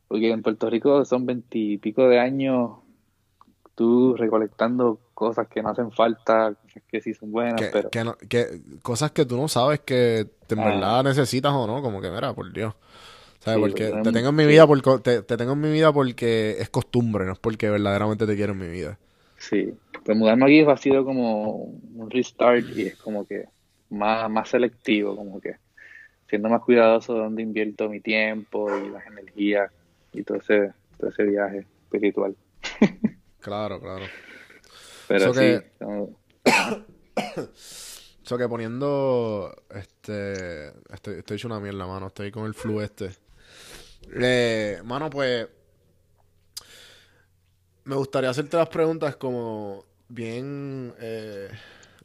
Porque 0.09 0.31
en 0.31 0.43
Puerto 0.43 0.69
Rico 0.71 1.05
son 1.05 1.27
veintipico 1.27 2.09
de 2.09 2.19
años 2.21 2.79
tú 3.75 4.15
recolectando 4.17 5.01
cosas 5.15 5.49
que 5.49 5.63
no 5.63 5.71
hacen 5.71 5.91
falta, 5.93 6.55
que 6.89 7.01
sí 7.01 7.15
son 7.15 7.33
buenas, 7.33 7.61
Que, 7.61 7.71
pero 7.71 7.91
que 7.91 8.05
no- 8.05 8.17
que 8.29 8.61
cosas 8.83 9.13
que 9.13 9.25
tú 9.25 9.37
no 9.37 9.49
sabes 9.49 9.81
que 9.81 10.29
te- 10.47 10.55
en 10.55 10.61
Ah. 10.61 10.65
verdad 10.67 11.05
necesitas 11.05 11.53
o 11.53 11.67
no, 11.67 11.81
como 11.83 12.01
que 12.01 12.11
mira, 12.11 12.35
por 12.35 12.53
Dios. 12.53 12.75
¿Sabes? 13.41 13.57
Sí, 13.57 13.61
porque 13.61 13.91
te 14.05 14.13
tengo 14.13 14.29
en 14.29 14.37
mi 14.37 14.47
vida 14.47 14.67
por, 14.67 15.01
te, 15.03 15.23
te 15.23 15.37
tengo 15.37 15.53
en 15.53 15.61
mi 15.61 15.71
vida 15.73 15.93
porque 15.93 16.57
es 16.61 16.71
costumbre, 16.71 17.25
no 17.25 17.33
es 17.33 17.39
porque 17.39 17.71
verdaderamente 17.71 18.27
te 18.27 18.37
quiero 18.37 18.53
en 18.53 18.59
mi 18.61 18.69
vida. 18.69 18.99
sí. 19.37 19.73
Pues 20.05 20.17
mudarme 20.19 20.47
aquí 20.47 20.61
ha 20.61 20.77
sido 20.77 21.05
como 21.05 21.53
un 21.55 22.11
restart 22.11 22.67
y 22.77 22.87
es 22.89 22.97
como 22.97 23.25
que 23.27 23.45
más, 23.93 24.29
más 24.31 24.49
selectivo, 24.49 25.15
como 25.17 25.41
que 25.41 25.57
siendo 26.29 26.49
más 26.49 26.63
cuidadoso 26.63 27.15
de 27.15 27.21
dónde 27.21 27.43
invierto 27.43 27.89
mi 27.89 28.01
tiempo 28.01 28.69
y 28.79 28.89
las 28.91 29.07
energías 29.07 29.71
y 30.13 30.23
todo 30.23 30.39
ese, 30.39 30.73
todo 30.99 31.11
ese 31.11 31.25
viaje 31.25 31.67
espiritual. 31.85 32.37
Claro, 33.41 33.81
claro. 33.81 34.05
Pero 35.09 35.25
So 35.27 35.35
sí, 35.35 35.41
que- 35.41 35.73
como- 35.81 36.17
So 38.25 38.39
que 38.39 38.49
poniendo 38.49 39.53
este 39.75 40.69
estoy, 40.95 41.19
estoy 41.19 41.35
hecho 41.37 41.49
una 41.49 41.59
mierda, 41.59 41.85
mano, 41.89 42.07
estoy 42.07 42.31
con 42.31 42.47
el 42.47 42.55
flu 42.55 42.81
este. 42.81 43.11
Eh, 44.15 44.81
mano, 44.85 45.11
pues 45.11 45.49
me 47.85 47.97
gustaría 47.97 48.31
hacerte 48.31 48.57
las 48.57 48.69
preguntas 48.69 49.17
como 49.17 49.85
bien, 50.09 50.95
eh, 51.01 51.49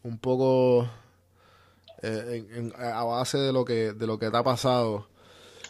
un 0.04 0.18
poco 0.18 0.90
eh, 2.02 2.46
en- 2.50 2.72
en- 2.72 2.74
a 2.82 3.04
base 3.04 3.38
de 3.38 3.54
lo 3.54 3.66
que 3.66 3.94
de 3.94 4.08
lo 4.08 4.20
que 4.20 4.30
te 4.30 4.38
ha 4.38 4.44
pasado 4.44 5.08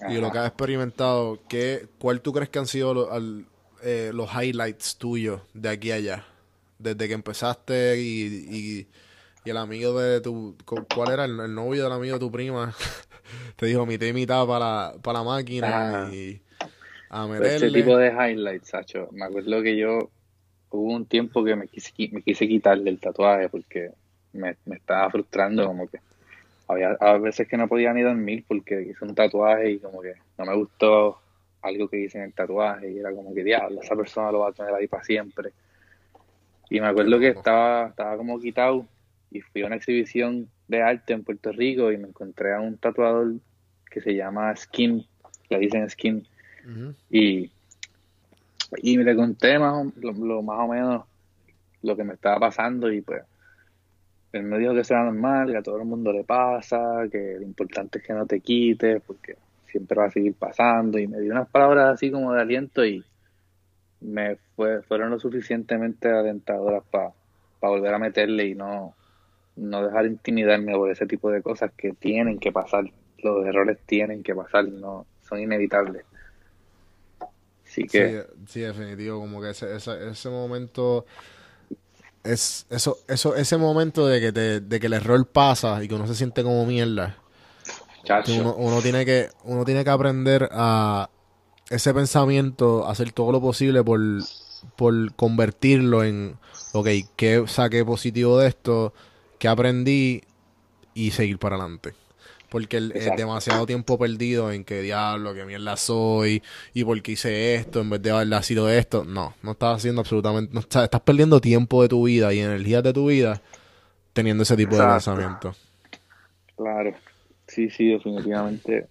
y 0.08 0.16
de 0.16 0.22
lo 0.22 0.32
que 0.32 0.40
has 0.40 0.48
experimentado. 0.48 1.40
¿qué, 1.50 1.88
¿Cuál 2.00 2.22
tú 2.22 2.34
crees 2.34 2.50
que 2.50 2.60
han 2.60 2.68
sido 2.68 2.94
lo- 2.94 3.12
al- 3.12 3.46
eh, 3.84 4.12
los 4.14 4.30
highlights 4.34 4.98
tuyos 4.98 5.42
de 5.54 5.70
aquí 5.70 5.92
a 5.92 5.96
allá? 5.96 6.26
Desde 6.80 7.08
que 7.08 7.14
empezaste 7.14 8.00
y, 8.00 8.48
y, 8.50 8.88
y 9.46 9.50
el 9.50 9.58
amigo 9.58 10.00
de 10.00 10.22
tu... 10.22 10.56
cu- 10.66 10.88
¿Cuál 10.94 11.12
era 11.12 11.26
el, 11.26 11.40
el 11.40 11.56
novio 11.56 11.84
del 11.84 11.94
amigo 11.94 12.16
de 12.16 12.20
tu 12.20 12.32
prima? 12.32 12.76
te 13.58 13.66
dijo 13.68 13.86
mitad 13.86 14.08
y 14.08 14.14
mitad 14.14 14.46
para, 14.48 14.94
para 15.02 15.20
la 15.20 15.26
máquina 15.26 15.94
y 16.14 16.42
a 17.10 17.28
meterle. 17.28 17.72
tipo 17.72 17.98
de 17.98 18.10
highlights, 18.10 18.70
Sacho. 18.70 19.10
Me 19.12 19.26
acuerdo 19.26 19.62
que 19.62 19.78
yo 19.78 20.12
hubo 20.72 20.94
un 20.94 21.06
tiempo 21.06 21.44
que 21.44 21.56
me 21.56 21.68
quise, 21.68 21.92
qui- 21.94 22.12
me 22.12 22.22
quise 22.24 22.48
quitarle 22.48 22.90
el 22.90 23.00
tatuaje 23.00 23.50
porque 23.50 23.92
me, 24.34 24.58
me 24.66 24.78
estaba 24.78 25.10
frustrando, 25.10 25.66
como 25.68 25.88
que 25.88 26.00
había 26.68 26.92
a 27.00 27.18
veces 27.18 27.48
que 27.48 27.58
no 27.58 27.68
podía 27.68 27.94
ni 27.94 28.02
dormir 28.02 28.44
porque 28.48 28.82
hice 28.82 29.06
un 29.06 29.16
tatuaje 29.16 29.72
y 29.72 29.80
como 29.80 30.02
que 30.02 30.16
no 30.38 30.46
me 30.46 30.56
gustó 30.56 31.20
algo 31.62 31.88
que 31.88 32.00
hice 32.00 32.18
en 32.18 32.26
el 32.26 32.34
tatuaje 32.34 32.92
y 32.92 33.00
era 33.00 33.12
como 33.12 33.34
que 33.34 33.44
diablo, 33.44 33.82
esa 33.82 33.96
persona 33.96 34.32
lo 34.32 34.40
va 34.40 34.50
a 34.50 34.54
tener 34.54 34.74
ahí 34.74 34.88
para 34.88 35.04
siempre. 35.04 35.52
Y 36.70 36.82
me 36.82 36.88
acuerdo 36.88 37.20
que 37.20 37.30
estaba, 37.30 37.88
estaba 37.88 38.18
como 38.18 38.40
quitado 38.40 38.86
y 39.32 39.42
fui 39.42 39.64
a 39.64 39.68
una 39.68 39.76
exhibición 39.78 40.50
de 40.68 40.82
arte 40.82 41.14
en 41.14 41.24
Puerto 41.24 41.52
Rico 41.52 41.92
y 41.92 41.98
me 41.98 42.10
encontré 42.10 42.54
a 42.54 42.60
un 42.60 42.78
tatuador 42.78 43.34
que 43.90 44.02
se 44.02 44.14
llama 44.16 44.54
Skin, 44.56 45.06
le 45.50 45.60
dicen 45.60 45.90
Skin. 45.90 46.28
Ujú. 46.66 46.94
Y, 47.10 47.50
y 48.82 48.98
le 48.98 49.16
conté 49.16 49.58
más 49.60 49.74
o, 49.74 49.92
lo, 50.00 50.12
lo- 50.12 50.42
más 50.42 50.60
o 50.60 50.68
menos 50.68 51.06
lo 51.84 51.96
que 51.96 52.04
me 52.04 52.14
estaba 52.16 52.40
pasando 52.40 52.92
y 52.92 53.02
pues 53.02 53.22
él 54.38 54.44
me 54.44 54.58
dijo 54.58 54.74
que 54.74 54.82
eso 54.82 54.94
era 54.94 55.04
normal, 55.04 55.52
que 55.52 55.58
a 55.58 55.64
todo 55.64 55.78
el 55.78 55.86
mundo 55.86 56.12
le 56.12 56.24
pasa, 56.24 57.08
que 57.12 57.36
lo 57.38 57.44
importante 57.44 58.00
es 58.00 58.06
que 58.06 58.14
no 58.14 58.26
te 58.26 58.40
quites 58.40 59.02
porque 59.06 59.36
siempre 59.66 59.98
va 59.98 60.06
a 60.06 60.12
seguir 60.12 60.34
pasando 60.34 60.98
y 60.98 61.08
me 61.08 61.20
dio 61.20 61.32
unas 61.32 61.50
palabras 61.50 61.94
así 61.94 62.10
como 62.10 62.34
de 62.34 62.42
aliento 62.42 62.86
y 62.86 63.04
me 64.02 64.38
fue, 64.56 64.82
fueron 64.84 65.10
lo 65.10 65.20
suficientemente 65.20 66.10
alentadoras 66.10 66.84
para 66.90 67.12
volver 67.62 67.94
a 67.94 68.00
meterle 68.00 68.48
y 68.48 68.56
no, 68.56 68.96
no 69.56 69.86
dejar 69.86 70.06
intimidarme 70.06 70.74
por 70.74 70.90
ese 70.92 71.06
tipo 71.06 71.32
de 71.32 71.42
cosas 71.42 71.72
que 71.76 71.94
tienen 71.94 72.40
que 72.40 72.52
pasar, 72.52 72.86
los 73.20 73.46
errores 73.46 73.80
tienen 73.86 74.24
que 74.24 74.36
pasar, 74.36 74.68
no 74.68 75.06
son 75.28 75.40
inevitables. 75.40 76.06
Así 77.66 77.84
que 77.84 78.22
Sí, 78.22 78.46
sí, 78.48 78.60
definitivo, 78.62 79.20
como 79.20 79.42
que 79.42 79.50
ese, 79.50 79.76
ese, 79.76 80.10
ese 80.10 80.30
momento 80.30 81.06
es 82.28 82.66
eso, 82.70 82.98
eso, 83.08 83.36
ese 83.36 83.58
momento 83.58 84.08
de 84.08 84.20
que 84.20 84.32
te, 84.32 84.60
de 84.60 84.80
que 84.80 84.88
el 84.88 84.94
error 84.94 85.26
pasa 85.28 85.84
y 85.84 85.88
que 85.88 85.96
uno 85.96 86.08
se 86.08 86.16
siente 86.16 86.44
como 86.44 86.66
mierda. 86.66 87.18
uno, 88.28 88.56
uno 88.56 88.82
tiene 88.82 89.06
que, 89.06 89.30
uno 89.44 89.66
tiene 89.66 89.84
que 89.84 89.90
aprender 89.90 90.50
a 90.52 91.10
ese 91.70 91.94
pensamiento, 91.94 92.88
hacer 92.88 93.12
todo 93.12 93.32
lo 93.32 93.42
posible 93.42 93.84
por, 93.84 94.00
por 94.76 95.14
convertirlo 95.16 96.04
en, 96.04 96.38
ok, 96.74 96.88
¿qué 97.16 97.44
saqué 97.48 97.84
positivo 97.84 98.40
de 98.40 98.48
esto? 98.48 98.94
¿Qué 99.40 99.48
aprendí? 99.48 100.24
Y 100.94 101.12
seguir 101.12 101.38
para 101.38 101.56
adelante. 101.56 101.94
Porque 102.50 102.78
el- 102.78 102.94
es 102.96 103.16
demasiado 103.18 103.66
tiempo 103.66 103.98
perdido 103.98 104.52
en 104.52 104.64
que 104.64 104.82
diablo, 104.82 105.34
que 105.34 105.44
mierda 105.46 105.76
soy, 105.76 106.42
y 106.74 106.84
por 106.86 107.02
qué 107.02 107.12
hice 107.14 107.56
esto 107.56 107.82
en 107.82 107.90
vez 107.90 108.02
de 108.02 108.12
haber 108.12 108.44
sido 108.44 108.70
esto. 108.70 109.04
No, 109.04 109.34
no 109.44 109.52
estás 109.52 109.78
haciendo 109.78 110.02
absolutamente, 110.02 110.54
no 110.54 110.62
estás, 110.62 110.86
estás 110.86 111.02
perdiendo 111.02 111.42
tiempo 111.42 111.82
de 111.82 111.90
tu 111.90 112.04
vida 112.06 112.34
y 112.34 112.40
energías 112.40 112.84
de 112.84 112.94
tu 112.94 113.08
vida 113.08 113.42
teniendo 114.14 114.44
ese 114.44 114.56
tipo 114.56 114.76
de 114.78 114.84
Exacto. 114.84 114.94
pensamiento. 114.94 115.56
claro. 116.56 116.94
Sí, 117.48 117.70
sí, 117.70 117.90
definitivamente. 117.90 118.88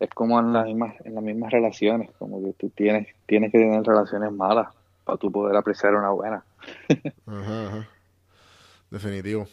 Es 0.00 0.10
como 0.10 0.38
en 0.40 0.52
las 0.52 0.66
mismas, 0.66 0.94
en 1.04 1.14
las 1.14 1.22
mismas 1.22 1.52
relaciones, 1.52 2.10
como 2.18 2.42
que 2.44 2.52
tú 2.54 2.70
tienes, 2.70 3.08
tienes 3.26 3.52
que 3.52 3.58
tener 3.58 3.82
relaciones 3.84 4.32
malas 4.32 4.68
para 5.04 5.18
tú 5.18 5.30
poder 5.30 5.56
apreciar 5.56 5.94
una 5.94 6.10
buena. 6.10 6.44
Ajá, 7.26 7.66
ajá. 7.68 7.88
Definitivo. 8.90 9.46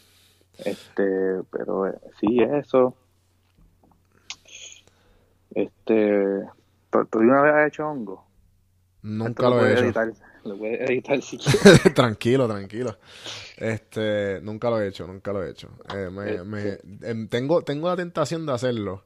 Este, 0.65 1.41
pero 1.51 1.87
eh, 1.87 1.93
sí, 2.19 2.39
eso. 2.41 2.95
Este, 5.55 6.43
¿tú, 6.89 7.19
una 7.19 7.41
vez 7.41 7.53
has 7.53 7.67
hecho 7.67 7.87
hongo? 7.87 8.25
Nunca 9.03 9.49
lo 9.49 9.65
he 9.65 9.73
hecho. 9.73 9.83
editar, 9.85 10.11
lo 10.43 10.57
puedes 10.57 10.81
editar 10.89 11.21
si 11.21 11.37
quieres. 11.39 11.93
tranquilo, 11.93 12.47
tranquilo. 12.47 12.97
Este, 13.57 14.39
nunca 14.41 14.69
lo 14.69 14.79
he 14.81 14.87
hecho, 14.87 15.07
nunca 15.07 15.31
lo 15.33 15.43
he 15.43 15.49
hecho. 15.51 15.69
Eh, 15.95 16.09
me, 16.11 16.31
Este. 16.35 16.43
me- 16.45 16.79
em, 17.09 17.27
tengo, 17.27 17.63
tengo 17.63 17.87
la 17.89 17.95
tentación 17.95 18.45
de 18.45 18.53
hacerlo. 18.53 19.03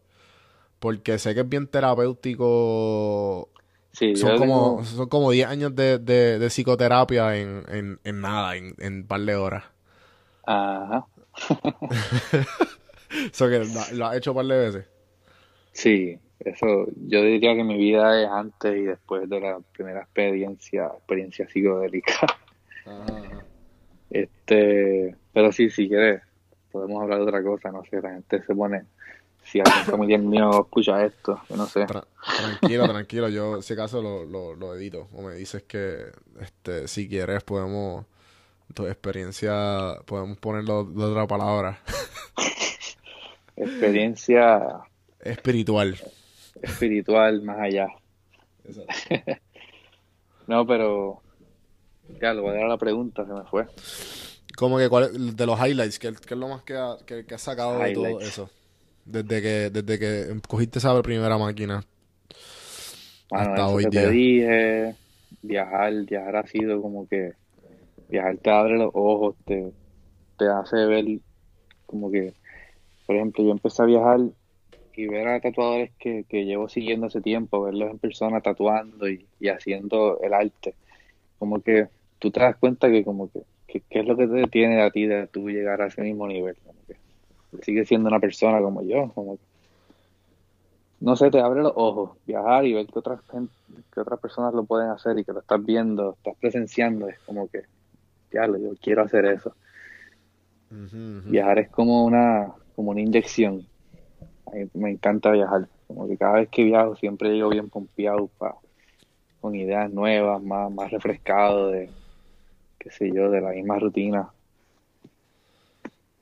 Porque 0.80 1.18
sé 1.20 1.34
que 1.34 1.42
es 1.42 1.50
bien 1.50 1.68
terapéutico. 1.68 3.50
Sí, 3.94 4.16
Son 4.16 4.38
como, 4.38 4.76
tengo- 4.78 4.84
son 4.84 5.08
como 5.10 5.32
10 5.32 5.48
años 5.48 5.74
de, 5.76 6.00
de, 6.00 6.38
de 6.38 6.50
psicoterapia 6.50 7.38
en, 7.38 7.64
en, 7.70 8.00
en 8.04 8.22
nada, 8.22 8.56
en, 8.58 8.76
en 8.80 8.96
un 8.98 9.08
par 9.08 9.22
de 9.22 9.36
horas. 9.36 9.64
Ajá. 10.46 11.06
Eso 13.32 13.48
que 13.50 13.60
lo, 13.60 13.66
lo 13.94 14.06
has 14.08 14.18
hecho 14.18 14.32
un 14.32 14.38
par 14.38 14.46
de 14.46 14.58
veces. 14.58 14.86
Sí, 15.72 16.20
eso, 16.40 16.88
yo 17.08 17.22
diría 17.22 17.56
que 17.56 17.64
mi 17.64 17.78
vida 17.78 18.22
es 18.22 18.30
antes 18.30 18.78
y 18.78 18.82
después 18.82 19.30
de 19.30 19.40
la 19.40 19.60
primera 19.72 20.02
experiencia, 20.02 20.88
experiencia 20.88 21.48
psicodélica. 21.48 22.14
Este, 24.10 25.16
pero 25.34 25.52
sí, 25.52 25.70
si 25.70 25.88
quieres, 25.88 26.22
podemos 26.72 27.02
hablar 27.02 27.20
de 27.20 27.26
otra 27.26 27.44
cosa, 27.44 27.72
no 27.72 27.84
sé, 27.86 28.02
la 28.02 28.12
gente 28.12 28.42
se 28.44 28.54
pone, 28.54 28.84
si 29.44 29.60
algún 29.60 29.84
familiar 29.86 30.20
mío 30.20 30.62
escucha 30.62 31.06
esto, 31.06 31.42
yo 31.50 31.56
no 31.56 31.66
sé. 31.66 31.86
Tra- 31.86 32.06
tranquilo, 32.38 32.88
tranquilo. 32.88 33.30
Yo, 33.30 33.62
si 33.62 33.74
acaso, 33.74 34.02
lo, 34.02 34.26
lo, 34.26 34.56
lo 34.56 34.76
edito. 34.76 35.08
O 35.14 35.22
me 35.22 35.36
dices 35.36 35.64
que, 35.64 36.12
este, 36.40 36.88
si 36.88 37.08
quieres, 37.08 37.44
podemos, 37.44 38.06
tu 38.74 38.86
experiencia, 38.88 40.00
podemos 40.06 40.38
ponerlo 40.38 40.84
de 40.84 41.04
otra 41.04 41.28
palabra. 41.28 41.80
Experiencia 43.56 44.82
Espiritual. 45.22 45.98
Espiritual 46.62 47.42
más 47.44 47.60
allá. 47.60 47.88
No, 50.48 50.66
pero 50.68 51.24
ya, 52.22 52.34
lo 52.34 52.44
voy 52.44 52.52
a 52.54 52.56
dar 52.56 52.66
a 52.66 52.70
la 52.70 52.78
pregunta, 52.78 53.26
se 53.26 53.34
me 53.34 53.46
fue. 53.46 53.68
Como 54.58 54.78
que, 54.78 54.88
¿cuál, 54.90 55.36
de 55.36 55.46
los 55.46 55.60
highlights, 55.60 56.00
¿qué, 56.00 56.14
qué 56.14 56.34
es 56.34 56.40
lo 56.40 56.48
más 56.48 56.64
que, 56.64 56.76
ha- 56.76 56.98
que, 57.06 57.26
que 57.26 57.36
has 57.36 57.42
sacado 57.42 57.84
de 57.84 57.92
todo 57.92 58.22
eso? 58.22 58.50
Desde 59.06 59.42
que, 59.42 59.70
desde 59.72 60.00
que 60.00 60.42
cogiste 60.48 60.80
esa 60.80 61.02
primera 61.02 61.38
máquina. 61.38 61.84
Bueno, 63.30 63.58
Hasta 63.58 63.62
eso 63.62 63.78
hoy 63.78 63.86
que 63.86 63.92
día. 63.92 64.02
te 64.02 64.08
dije, 64.10 64.98
viajar, 65.42 65.94
viajar 66.06 66.36
ha 66.38 66.48
sido 66.48 66.82
como 66.82 67.08
que, 67.08 67.34
viajar 68.10 68.38
te 68.40 68.52
abre 68.52 68.78
los 68.78 68.92
ojos, 68.94 69.38
te, 69.46 69.74
te 70.38 70.48
hace 70.50 70.86
ver 70.88 71.06
como 71.86 72.12
que, 72.12 72.36
por 73.06 73.16
ejemplo, 73.18 73.44
yo 73.46 73.52
empecé 73.52 73.84
a 73.84 73.86
viajar 73.86 74.20
y 74.98 75.08
ver 75.08 75.28
a 75.28 75.42
tatuadores 75.42 75.94
que, 76.00 76.26
que 76.30 76.46
llevo 76.46 76.70
siguiendo 76.70 77.08
hace 77.08 77.22
tiempo, 77.22 77.62
verlos 77.64 77.92
en 77.92 78.00
persona 78.00 78.42
tatuando 78.42 79.10
y, 79.10 79.30
y 79.40 79.50
haciendo 79.50 80.20
el 80.22 80.34
arte, 80.34 80.78
como 81.40 81.62
que 81.62 81.90
tú 82.20 82.32
te 82.32 82.42
das 82.42 82.58
cuenta 82.58 82.90
que 82.92 83.04
como 83.06 83.32
que, 83.32 83.42
que- 83.68 83.84
qué 83.90 84.00
es 84.02 84.06
lo 84.08 84.18
que 84.18 84.28
te 84.28 84.34
detiene 84.36 84.82
a 84.82 84.92
ti 84.92 85.08
de 85.08 85.28
tú 85.28 85.50
llegar 85.50 85.82
a 85.82 85.88
ese 85.88 86.02
mismo 86.04 86.28
nivel, 86.28 86.58
como 86.64 86.80
que 86.88 87.00
sigue 87.64 87.86
siendo 87.86 88.10
una 88.10 88.20
persona 88.20 88.62
como 88.62 88.84
yo, 88.84 89.12
como 89.14 89.38
que 89.38 89.44
no 91.00 91.16
sé, 91.16 91.30
te 91.30 91.40
abre 91.40 91.62
los 91.62 91.74
ojos, 91.76 92.18
viajar 92.26 92.66
y 92.66 92.74
ver 92.74 92.88
que 92.88 93.00
otras 93.00 93.22
que 93.94 94.00
otras 94.00 94.20
personas 94.20 94.54
lo 94.54 94.66
pueden 94.66 94.90
hacer 94.90 95.18
y 95.20 95.26
que 95.26 95.34
lo 95.34 95.40
estás 95.42 95.64
viendo, 95.64 96.14
estás 96.14 96.36
presenciando, 96.40 97.08
es 97.10 97.20
como 97.26 97.48
que, 97.50 97.64
ya 98.32 98.48
yo 98.48 98.76
quiero 98.82 99.04
hacer 99.04 99.26
eso. 99.26 99.56
Viajar 101.28 101.60
es 101.60 101.70
como 101.70 102.06
una, 102.06 102.56
como 102.76 102.92
una 102.92 103.02
inyección. 103.02 103.68
Mí 104.54 104.70
me 104.74 104.92
encanta 104.92 105.32
viajar, 105.32 105.70
como 105.88 106.08
que 106.08 106.18
cada 106.18 106.36
vez 106.36 106.50
que 106.50 106.64
viajo 106.64 106.96
siempre 106.96 107.32
llego 107.34 107.50
bien 107.50 107.70
pompeado 107.70 108.28
pa- 108.38 108.58
con 109.42 109.56
ideas 109.56 109.92
nuevas, 109.92 110.42
más, 110.44 110.72
más 110.72 110.92
refrescado 110.92 111.70
de, 111.72 111.92
qué 112.80 112.92
sé 112.92 113.12
yo, 113.14 113.32
de 113.32 113.42
la 113.42 113.52
misma 113.52 113.80
rutina. 113.80 114.30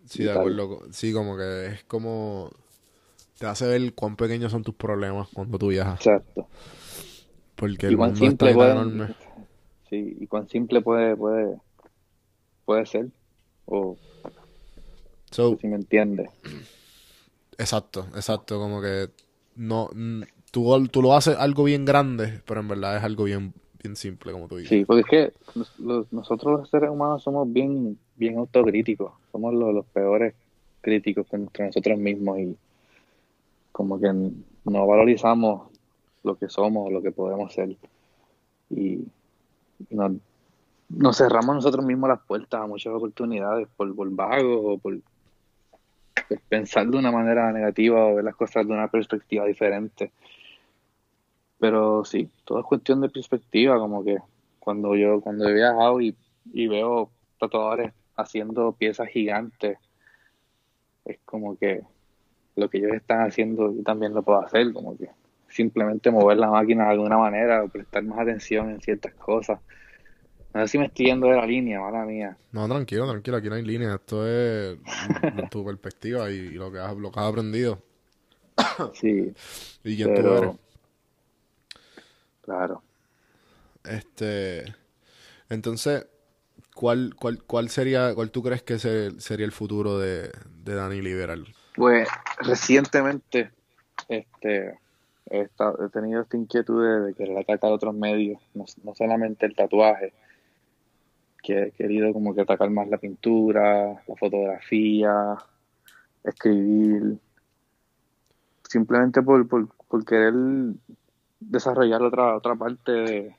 Sí, 0.06 0.24
de 0.24 0.32
acuerdo. 0.32 0.82
Sí, 0.92 1.14
como 1.14 1.38
que 1.38 1.68
es 1.68 1.84
como... 1.86 2.52
Te 3.40 3.48
hace 3.48 3.68
ver 3.68 3.94
cuán 3.96 4.16
pequeños 4.18 4.52
son 4.52 4.64
tus 4.64 4.76
problemas 4.76 5.30
cuando 5.34 5.60
tú 5.60 5.70
viajas. 5.70 6.02
Exacto. 6.06 6.48
Porque 7.56 7.88
Y 7.88 7.96
el 7.96 7.98
cuán 7.98 8.10
mundo 8.10 8.28
está 8.28 8.50
simple 8.50 8.54
puede, 8.54 8.72
enorme. 8.72 9.14
sí, 9.90 10.18
y 10.20 10.28
cuán 10.28 10.48
simple 10.50 10.82
puede, 10.82 11.16
puede, 11.16 11.58
puede 12.66 12.86
ser, 12.86 13.10
o 13.66 13.98
So, 15.32 15.60
si 15.60 15.68
me 15.68 15.76
entiendes. 15.78 16.30
Exacto, 17.58 18.08
exacto. 18.16 18.60
Como 18.60 18.82
que 18.82 19.10
no... 19.56 19.90
Tú, 20.52 21.02
lo 21.02 21.14
haces 21.16 21.36
algo 21.38 21.64
bien 21.64 21.84
grande, 21.84 22.42
pero 22.46 22.60
en 22.60 22.68
verdad 22.68 22.98
es 22.98 23.04
algo 23.04 23.24
bien, 23.24 23.54
bien 23.82 23.96
simple, 23.96 24.32
como 24.32 24.48
tú 24.48 24.58
dices. 24.58 24.70
Sí, 24.70 24.86
porque 24.86 25.02
es 25.02 25.08
que 25.08 25.34
nosotros 26.12 26.60
los 26.60 26.70
seres 26.70 26.92
humanos 26.92 27.24
somos 27.24 27.52
bien, 27.52 27.98
bien 28.16 28.38
autocríticos, 28.38 29.14
somos 29.32 29.54
los, 29.54 29.84
peores 29.88 30.36
críticos 30.82 31.26
contra 31.28 31.66
nosotros 31.66 31.98
mismos 31.98 32.40
y 32.40 32.56
como 33.72 34.00
que 34.00 34.14
no 34.14 34.88
valorizamos 34.88 35.72
lo 36.22 36.36
que 36.36 36.50
somos, 36.50 36.92
lo 36.92 37.02
que 37.02 37.12
podemos 37.12 37.52
ser 37.52 37.76
y, 38.70 39.06
nos, 39.90 41.18
cerramos 41.18 41.56
nosotros 41.56 41.86
mismos 41.86 42.10
las 42.10 42.22
puertas 42.22 42.62
a 42.62 42.68
muchas 42.68 42.94
oportunidades 42.94 43.68
por, 43.76 43.94
por 43.96 44.10
vagos 44.12 44.60
o 44.64 44.78
por 44.78 45.00
pensar 46.50 46.88
de 46.88 46.98
una 46.98 47.12
manera 47.12 47.52
negativa 47.52 48.06
o 48.06 48.16
ver 48.16 48.24
las 48.24 48.36
cosas 48.36 48.68
de 48.68 48.74
una 48.74 48.88
perspectiva 48.88 49.46
diferente. 49.46 50.12
Pero 51.60 52.04
sí, 52.04 52.30
todo 52.46 52.60
es 52.60 52.66
cuestión 52.66 53.02
de 53.02 53.10
perspectiva, 53.10 53.78
como 53.78 54.04
que 54.04 54.18
cuando 54.60 54.96
yo 54.96 55.22
cuando 55.22 55.48
he 55.48 55.54
viajado 55.54 56.02
y, 56.02 56.16
veo 56.54 57.10
tatuadores 57.40 57.94
haciendo 58.16 58.74
piezas 58.74 59.08
gigantes, 59.10 59.78
es 61.06 61.20
como 61.26 61.58
que 61.58 61.82
lo 62.56 62.70
que 62.70 62.78
ellos 62.78 62.94
están 62.94 63.22
haciendo 63.22 63.74
yo 63.74 63.84
también 63.84 64.14
lo 64.14 64.24
puedo 64.24 64.40
hacer, 64.40 64.72
como 64.74 64.98
que 64.98 65.10
simplemente 65.50 66.12
mover 66.12 66.38
la 66.38 66.50
máquina 66.50 66.86
de 66.86 66.92
alguna 66.92 67.18
manera 67.18 67.64
o 67.64 67.70
prestar 67.70 68.04
más 68.04 68.20
atención 68.20 68.70
en 68.70 68.82
ciertas 68.82 69.14
cosas. 69.14 69.60
No 70.54 70.62
sé 70.62 70.68
si 70.68 70.78
me 70.78 70.86
estoy 70.86 71.08
yendo 71.08 71.28
de 71.28 71.36
la 71.36 71.46
línea, 71.48 71.80
mala 71.80 72.06
mía. 72.06 72.38
No, 72.52 72.68
tranquilo, 72.68 73.10
tranquilo, 73.10 73.38
aquí 73.38 73.50
no 73.50 73.56
hay 73.56 73.64
línea. 73.64 73.96
Esto 73.96 74.28
es 74.28 74.78
tu 75.50 75.66
perspectiva 75.66 76.30
y, 76.30 76.52
lo, 76.52 76.72
que 76.72 76.80
has, 76.80 76.96
lo 76.96 77.12
que 77.12 77.20
has 77.20 77.26
aprendido. 77.26 77.80
Sí. 78.94 79.34
¿Y 79.84 79.96
quién 79.96 80.14
tú 80.14 80.34
eres? 80.34 80.56
Claro. 82.42 82.84
Este. 83.84 84.66
Entonces, 85.50 86.06
¿cuál, 86.76 87.16
cuál, 87.16 87.44
cuál 87.44 87.70
sería, 87.70 88.14
cuál 88.14 88.32
tú 88.32 88.44
crees 88.44 88.62
que 88.62 88.78
sería 88.78 89.46
el 89.46 89.52
futuro 89.52 89.98
de, 89.98 90.32
de 90.64 90.76
Dani 90.76 91.02
Liberal? 91.02 91.48
Pues 91.76 92.08
recientemente 92.40 93.52
este, 94.08 94.80
he, 95.30 95.42
he 95.42 95.90
tenido 95.92 96.22
esta 96.22 96.38
inquietud 96.38 97.08
de, 97.08 97.14
querer 97.16 97.38
atacar 97.38 97.72
otros 97.72 97.96
medios, 97.96 98.40
no, 98.54 98.66
no 98.84 98.94
solamente 98.96 99.46
el 99.46 99.56
tatuaje, 99.56 100.14
que 101.44 101.64
he 101.64 101.72
querido 101.72 102.14
como 102.14 102.34
que 102.34 102.42
atacar 102.42 102.70
más 102.70 102.88
la 102.88 102.98
pintura, 102.98 104.02
la 104.08 104.16
fotografía, 104.18 105.38
escribir, 106.24 107.20
simplemente 108.68 109.22
por, 109.22 109.48
por, 109.48 109.68
por 109.88 110.06
querer 110.06 110.34
desarrollar 111.42 112.02
otra 112.02 112.36
otra 112.36 112.56
parte 112.56 112.92
de, 112.92 113.36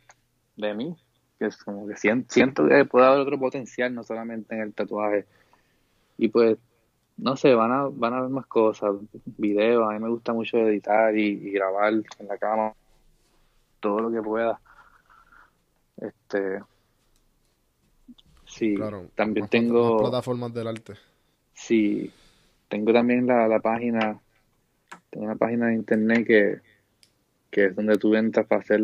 de 0.56 0.74
mí, 0.74 0.96
que 1.38 1.46
es 1.46 1.56
como 1.56 1.88
que 1.88 1.96
siento, 1.96 2.32
siento 2.32 2.68
que 2.68 2.84
puede 2.84 3.06
haber 3.06 3.20
otro 3.20 3.38
potencial, 3.38 3.94
no 3.94 4.04
solamente 4.04 4.54
en 4.54 4.60
el 4.60 4.74
tatuaje. 4.74 5.26
Y 6.18 6.28
pues, 6.28 6.58
no 7.16 7.36
sé, 7.36 7.54
van 7.54 7.72
a, 7.72 7.88
van 7.90 8.12
a 8.12 8.18
haber 8.18 8.30
más 8.30 8.46
cosas, 8.46 8.94
videos, 9.38 9.88
a 9.88 9.94
mí 9.94 9.98
me 9.98 10.10
gusta 10.10 10.32
mucho 10.34 10.58
editar 10.58 11.16
y, 11.16 11.50
grabar 11.50 11.94
en 11.94 12.28
la 12.28 12.36
cama 12.36 12.74
todo 13.80 14.00
lo 14.00 14.10
que 14.12 14.22
pueda. 14.22 14.60
Este, 15.96 16.60
Sí, 18.54 18.76
también 19.16 19.48
tengo... 19.48 19.98
plataformas 19.98 20.54
del 20.54 20.68
arte. 20.68 20.92
Sí, 21.54 22.12
tengo 22.68 22.92
también 22.92 23.26
la, 23.26 23.48
la 23.48 23.58
página, 23.58 24.20
tengo 25.10 25.26
una 25.26 25.34
página 25.34 25.66
de 25.66 25.74
internet 25.74 26.24
que, 26.24 26.60
que 27.50 27.64
es 27.66 27.74
donde 27.74 27.98
tú 27.98 28.14
entras 28.14 28.46
para 28.46 28.60
hacer 28.60 28.80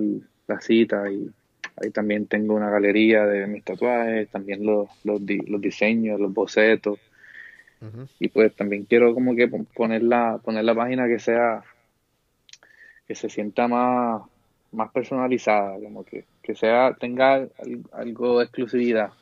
la 0.49 0.61
cita 0.61 1.09
y 1.09 1.31
ahí 1.77 1.91
también 1.93 2.27
tengo 2.27 2.55
una 2.55 2.69
galería 2.69 3.25
de 3.27 3.47
mis 3.47 3.63
tatuajes, 3.63 4.29
también 4.31 4.67
los, 4.67 4.89
los, 5.05 5.21
los 5.21 5.61
diseños, 5.61 6.19
los 6.19 6.35
bocetos. 6.35 6.99
Y 8.19 8.29
pues 8.29 8.55
también 8.57 8.87
quiero 8.87 9.15
como 9.15 9.37
que 9.37 9.47
poner 9.49 10.03
la, 10.03 10.39
poner 10.39 10.65
la 10.65 10.75
página 10.75 11.07
que 11.07 11.21
sea, 11.21 11.63
que 13.07 13.15
se 13.15 13.31
sienta 13.31 13.69
más, 13.69 14.23
más 14.73 14.91
personalizada, 14.91 15.79
como 15.81 16.05
que, 16.05 16.25
que 16.43 16.57
sea, 16.57 16.97
tenga 16.99 17.47
algo 17.93 18.39
de 18.41 18.45
exclusividad 18.47 19.13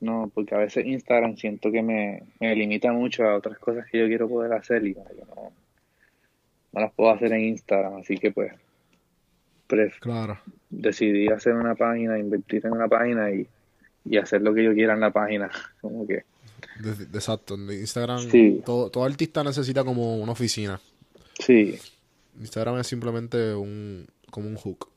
no, 0.00 0.30
porque 0.34 0.54
a 0.54 0.58
veces 0.58 0.84
Instagram 0.84 1.36
siento 1.36 1.70
que 1.70 1.82
me, 1.82 2.22
limita 2.40 2.92
mucho 2.92 3.24
a 3.24 3.36
otras 3.36 3.58
cosas 3.58 3.86
que 3.90 3.98
yo 3.98 4.06
quiero 4.06 4.28
poder 4.28 4.52
hacer 4.52 4.86
y 4.86 4.94
no, 4.94 5.52
las 6.72 6.92
puedo 6.92 7.10
hacer 7.10 7.32
en 7.32 7.44
Instagram, 7.44 7.96
así 7.96 8.16
que 8.16 8.32
pues 8.32 8.52
claro. 10.00 10.38
decidí 10.70 11.28
hacer 11.28 11.54
una 11.54 11.74
página, 11.74 12.18
invertir 12.18 12.64
en 12.66 12.72
una 12.72 12.88
página 12.88 13.30
y, 13.30 13.48
hacer 14.18 14.42
lo 14.42 14.52
que 14.54 14.62
yo 14.62 14.74
quiera 14.74 14.94
en 14.94 15.00
la 15.00 15.10
página, 15.10 15.50
como 15.80 16.06
que... 16.06 16.24
Exacto, 17.12 17.54
Instagram 17.54 18.28
todo, 18.64 18.90
todo 18.90 19.04
artista 19.04 19.44
necesita 19.44 19.84
como 19.84 20.16
una 20.16 20.32
oficina. 20.32 20.80
Sí. 21.38 21.78
Instagram 22.40 22.78
es 22.78 22.86
simplemente 22.86 23.54
un 23.54 24.06
como 24.30 24.48
un 24.48 24.56
hook. 24.56 24.88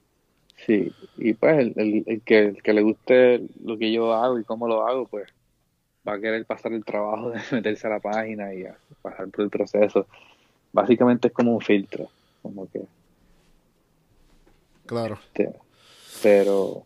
Sí, 0.66 0.91
y 1.18 1.34
pues 1.34 1.60
el, 1.60 2.03
el, 2.05 2.22
que, 2.24 2.39
el 2.39 2.64
que 2.64 2.74
le 2.74 2.82
guste 2.82 3.41
lo 3.64 3.78
que 3.78 3.91
yo 3.91 4.14
hago 4.14 4.39
y 4.39 4.43
cómo 4.43 4.68
lo 4.68 4.86
hago, 4.88 5.08
pues 5.08 5.32
va 6.08 6.14
a 6.14 6.20
querer 6.20 6.45
pasar 6.45 6.74
el 6.74 6.84
trabajo 6.84 7.32
de 7.32 7.39
meterse 7.51 7.88
a 7.88 7.91
la 7.91 7.99
página 7.99 8.53
y 8.53 8.66
pasar 9.01 9.30
por 9.30 9.43
el 9.43 9.49
proceso. 9.49 10.08
Básicamente 10.74 11.28
es 11.28 11.34
como 11.34 11.53
un 11.53 11.62
filtro, 11.62 12.10
como 12.41 12.70
que... 12.70 12.82
Claro. 14.86 15.20
Este, 15.22 15.53
pero, 16.24 16.84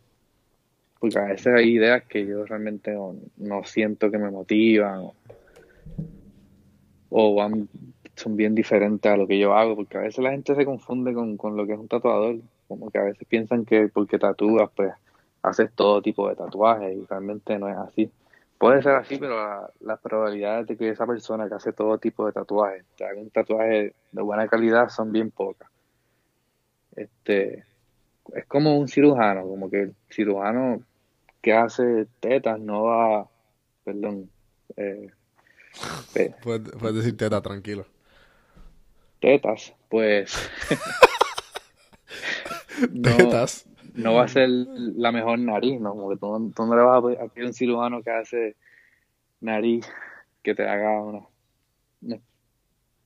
porque 0.99 1.19
a 1.19 1.25
veces 1.25 1.47
hay 1.47 1.69
ideas 1.69 2.03
que 2.03 2.25
yo 2.25 2.45
realmente 2.45 2.95
no, 3.37 3.63
siento 3.63 4.09
que 4.11 4.17
me 4.17 4.31
motivan 4.31 5.11
o, 7.09 7.35
van, 7.35 7.69
son 8.15 8.35
bien 8.35 8.55
diferentes 8.55 9.11
a 9.11 9.17
lo 9.17 9.27
que 9.27 9.37
yo 9.37 9.53
hago, 9.53 9.75
porque 9.75 9.97
a 9.97 10.01
veces 10.01 10.23
la 10.23 10.31
gente 10.31 10.55
se 10.55 10.65
confunde 10.65 11.13
con, 11.13 11.37
con 11.37 11.55
lo 11.55 11.65
que 11.65 11.73
es 11.73 11.79
un 11.79 11.87
tatuador 11.87 12.37
como 12.71 12.89
que 12.89 12.97
a 12.97 13.03
veces 13.03 13.27
piensan 13.27 13.65
que 13.65 13.89
porque 13.89 14.17
tatúas, 14.17 14.69
pues 14.75 14.93
haces 15.43 15.71
todo 15.73 16.01
tipo 16.01 16.29
de 16.29 16.35
tatuajes 16.35 16.95
y 16.95 17.05
realmente 17.05 17.57
no 17.57 17.67
es 17.67 17.77
así. 17.77 18.11
Puede 18.57 18.83
ser 18.83 18.93
así, 18.93 19.17
pero 19.17 19.37
la, 19.37 19.69
las 19.79 19.99
probabilidades 19.99 20.67
de 20.67 20.77
que 20.77 20.89
esa 20.89 21.07
persona 21.07 21.47
que 21.47 21.55
hace 21.55 21.73
todo 21.73 21.97
tipo 21.97 22.25
de 22.25 22.31
tatuajes 22.31 22.85
te 22.95 23.05
haga 23.05 23.19
un 23.19 23.29
tatuaje 23.31 23.93
de 24.11 24.21
buena 24.21 24.47
calidad 24.47 24.89
son 24.89 25.11
bien 25.11 25.31
pocas. 25.31 25.69
Este, 26.95 27.65
es 28.35 28.45
como 28.47 28.77
un 28.77 28.87
cirujano, 28.87 29.47
como 29.47 29.69
que 29.69 29.81
el 29.81 29.95
cirujano 30.09 30.83
que 31.41 31.53
hace 31.53 32.07
tetas 32.19 32.59
no 32.59 32.83
va, 32.83 33.27
perdón, 33.83 34.29
eh, 34.77 35.09
puedes, 36.43 36.95
decir 36.95 37.17
tetas, 37.17 37.41
tranquilo. 37.41 37.85
Tetas, 39.19 39.73
pues 39.89 40.49
no, 43.93 44.13
va 44.13 44.23
a 44.23 44.27
ser 44.27 44.49
la 44.49 45.11
mejor 45.11 45.39
nariz, 45.39 45.79
¿no? 45.79 45.91
Como 45.91 46.09
que 46.09 46.17
tú, 46.17 46.65
no 46.65 46.75
le 46.75 46.81
vas 46.81 46.97
a 46.97 47.27
pedir 47.27 47.45
a 47.45 47.47
un 47.47 47.53
cirujano 47.53 48.01
que 48.01 48.11
hace 48.11 48.55
nariz 49.39 49.85
que 50.43 50.55
te 50.55 50.67
haga 50.67 51.01
unos, 51.01 51.25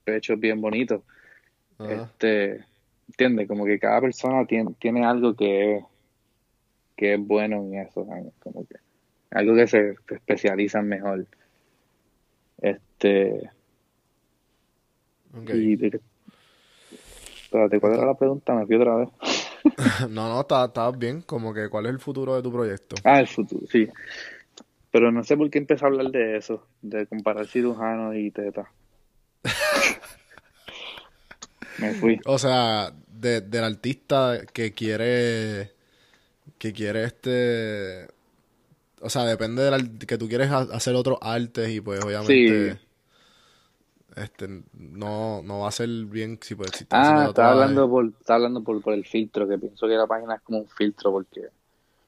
pechos 0.03 0.39
bien 0.39 0.61
bonitos. 0.61 1.01
Este, 1.79 2.63
¿entiendes? 3.07 3.47
Como 3.47 3.65
que 3.65 3.79
cada 3.79 4.01
persona 4.01 4.45
tiene, 4.45 4.73
tiene 4.79 5.05
algo 5.05 5.35
que, 5.35 5.83
que 6.95 7.15
es 7.15 7.19
bueno 7.19 7.57
en 7.57 7.75
eso, 7.79 8.07
como 8.39 8.65
que 8.65 8.75
algo 9.31 9.55
que 9.55 9.67
se, 9.67 9.95
especializa 10.09 10.81
mejor. 10.81 11.27
Este. 12.61 13.49
espérate, 17.43 17.79
¿cuál 17.81 17.93
era 17.93 18.05
la 18.05 18.13
pregunta? 18.13 18.55
Me 18.55 18.65
fui 18.65 18.75
otra 18.75 18.95
vez. 18.95 19.09
no, 20.09 20.29
no, 20.29 20.41
estás 20.41 20.97
bien. 20.97 21.21
Como 21.21 21.53
que, 21.53 21.69
¿cuál 21.69 21.85
es 21.85 21.91
el 21.91 21.99
futuro 21.99 22.35
de 22.35 22.41
tu 22.41 22.51
proyecto? 22.51 22.95
Ah, 23.03 23.19
el 23.19 23.27
futuro, 23.27 23.65
sí. 23.67 23.87
Pero 24.91 25.11
no 25.11 25.23
sé 25.23 25.35
por 25.35 25.49
qué 25.49 25.57
empecé 25.57 25.85
a 25.85 25.89
hablar 25.89 26.11
de 26.11 26.37
eso, 26.37 26.65
de 26.81 27.05
comparar 27.07 27.47
cirujanos 27.47 28.15
y 28.15 28.31
teta. 28.31 28.71
Me 31.79 31.93
fui. 31.93 32.19
O 32.25 32.37
sea, 32.37 32.93
de, 33.07 33.41
del 33.41 33.63
artista 33.63 34.41
que 34.53 34.73
quiere. 34.73 35.71
que 36.57 36.71
quiere 36.71 37.03
este. 37.03 38.07
O 39.01 39.09
sea, 39.09 39.25
depende 39.25 39.63
del 39.63 39.99
que 39.99 40.17
tú 40.17 40.29
quieres 40.29 40.49
hacer 40.49 40.95
otros 40.95 41.17
artes 41.21 41.69
y 41.69 41.81
pues 41.81 42.03
obviamente 42.03 42.79
este 44.15 44.63
no, 44.73 45.41
no 45.43 45.59
va 45.61 45.67
a 45.67 45.71
ser 45.71 45.89
bien 46.05 46.39
si 46.41 46.55
puede 46.55 46.69
existir. 46.69 46.87
Ah, 46.91 47.25
está 47.27 47.51
hablando, 47.51 47.89
por, 47.89 48.05
está 48.05 48.35
hablando 48.35 48.63
por, 48.63 48.81
por 48.81 48.93
el 48.93 49.05
filtro, 49.05 49.47
que 49.47 49.57
pienso 49.57 49.87
que 49.87 49.95
la 49.95 50.07
página 50.07 50.35
es 50.35 50.41
como 50.41 50.59
un 50.59 50.67
filtro 50.67 51.11
porque 51.11 51.49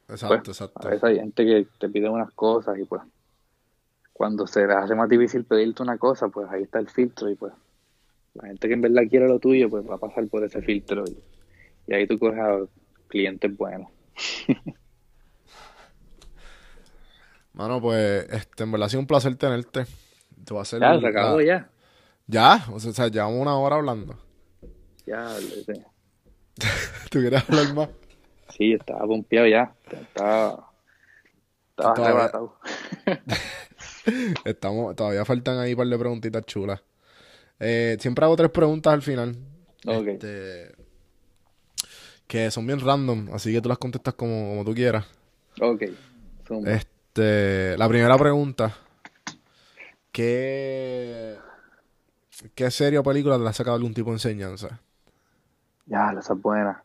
exacto, 0.07 0.43
pues, 0.43 0.47
exacto. 0.49 0.87
a 0.87 0.91
veces 0.91 1.03
hay 1.03 1.15
gente 1.17 1.45
que 1.45 1.67
te 1.79 1.89
pide 1.89 2.09
unas 2.09 2.31
cosas 2.31 2.77
y 2.79 2.85
pues 2.85 3.01
cuando 4.13 4.47
se 4.47 4.65
les 4.65 4.75
hace 4.75 4.95
más 4.95 5.09
difícil 5.09 5.43
pedirte 5.43 5.83
una 5.83 5.97
cosa, 5.97 6.29
pues 6.29 6.49
ahí 6.49 6.63
está 6.63 6.79
el 6.79 6.89
filtro 6.89 7.29
y 7.29 7.35
pues 7.35 7.53
la 8.33 8.47
gente 8.47 8.67
que 8.67 8.73
en 8.73 8.81
verdad 8.81 9.03
quiere 9.09 9.27
lo 9.27 9.39
tuyo, 9.39 9.69
pues 9.69 9.87
va 9.87 9.95
a 9.95 9.99
pasar 9.99 10.27
por 10.27 10.43
ese 10.43 10.61
filtro 10.61 11.03
y, 11.07 11.93
ahí 11.93 12.07
tú 12.07 12.17
coges 12.19 12.39
a 12.39 12.59
clientes 13.07 13.55
buenos. 13.55 13.89
Mano, 17.53 17.81
pues, 17.81 18.27
este, 18.29 18.63
en 18.63 18.71
verdad 18.71 18.85
ha 18.85 18.89
sido 18.89 19.01
un 19.01 19.07
placer 19.07 19.35
tenerte. 19.35 19.85
Te 20.45 20.53
voy 20.53 20.59
a 20.59 20.61
hacer 20.61 20.79
Ya, 20.79 20.99
se 20.99 21.07
acabó 21.07 21.39
la- 21.39 21.43
ya. 21.43 21.69
¿Ya? 22.27 22.65
O 22.71 22.79
sea, 22.79 23.07
llevamos 23.07 23.41
una 23.41 23.57
hora 23.57 23.77
hablando. 23.77 24.17
Ya. 25.05 25.33
¿Tú 27.09 27.19
quieres 27.19 27.43
hablar 27.49 27.73
más? 27.73 27.89
Sí, 28.57 28.73
estaba 28.73 29.05
pompeado 29.07 29.47
ya. 29.47 29.73
Estaba, 29.89 30.71
estaba 31.69 31.91
arrebatado. 31.93 32.59
Estamos, 34.45 34.95
todavía 34.95 35.25
faltan 35.25 35.59
ahí 35.59 35.73
un 35.73 35.77
par 35.77 35.87
de 35.87 35.97
preguntitas 35.97 36.45
chulas. 36.45 36.81
Eh, 37.59 37.97
siempre 37.99 38.25
hago 38.25 38.35
tres 38.35 38.51
preguntas 38.51 38.93
al 38.93 39.01
final. 39.01 39.37
Ok. 39.85 40.07
Este, 40.07 40.75
que 42.27 42.51
son 42.51 42.67
bien 42.67 42.79
random, 42.79 43.29
así 43.33 43.53
que 43.53 43.61
tú 43.61 43.69
las 43.69 43.77
contestas 43.77 44.13
como, 44.13 44.49
como 44.49 44.65
tú 44.65 44.73
quieras. 44.73 45.05
Ok. 45.61 45.83
Este, 46.65 47.77
la 47.77 47.87
primera 47.87 48.17
pregunta. 48.17 48.75
¿Qué, 50.11 51.37
qué 52.55 52.71
serie 52.71 52.99
o 52.99 53.03
película 53.03 53.37
te 53.37 53.47
ha 53.47 53.53
sacado 53.53 53.75
algún 53.75 53.93
tipo 53.93 54.09
de 54.09 54.15
enseñanza? 54.15 54.79
Ya, 55.85 56.11
esa 56.11 56.33
es 56.33 56.41
buena. 56.41 56.83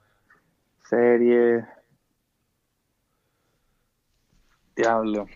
Serie. 0.88 1.64
Diablo. 4.76 5.26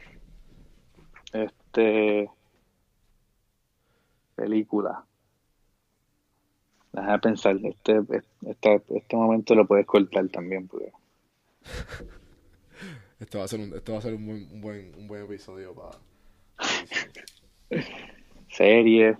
Este. 1.32 2.30
Película. 4.34 5.04
Déjame 6.92 7.18
pensar. 7.18 7.56
Este, 7.62 8.00
este, 8.46 8.82
este 8.88 9.16
momento 9.16 9.54
lo 9.54 9.66
puedes 9.66 9.86
cortar 9.86 10.28
también, 10.28 10.68
porque. 10.68 10.92
Este 13.18 13.38
va 13.38 13.44
a 13.44 13.48
ser 13.48 13.60
un, 13.60 13.72
este 13.74 13.92
va 13.92 13.98
a 13.98 14.02
ser 14.02 14.12
un 14.12 14.26
buen, 14.26 14.52
un 14.52 14.60
buen, 14.60 14.94
un 14.94 15.08
buen 15.08 15.24
episodio 15.24 15.74
para... 15.74 15.96
Serie. 18.50 19.16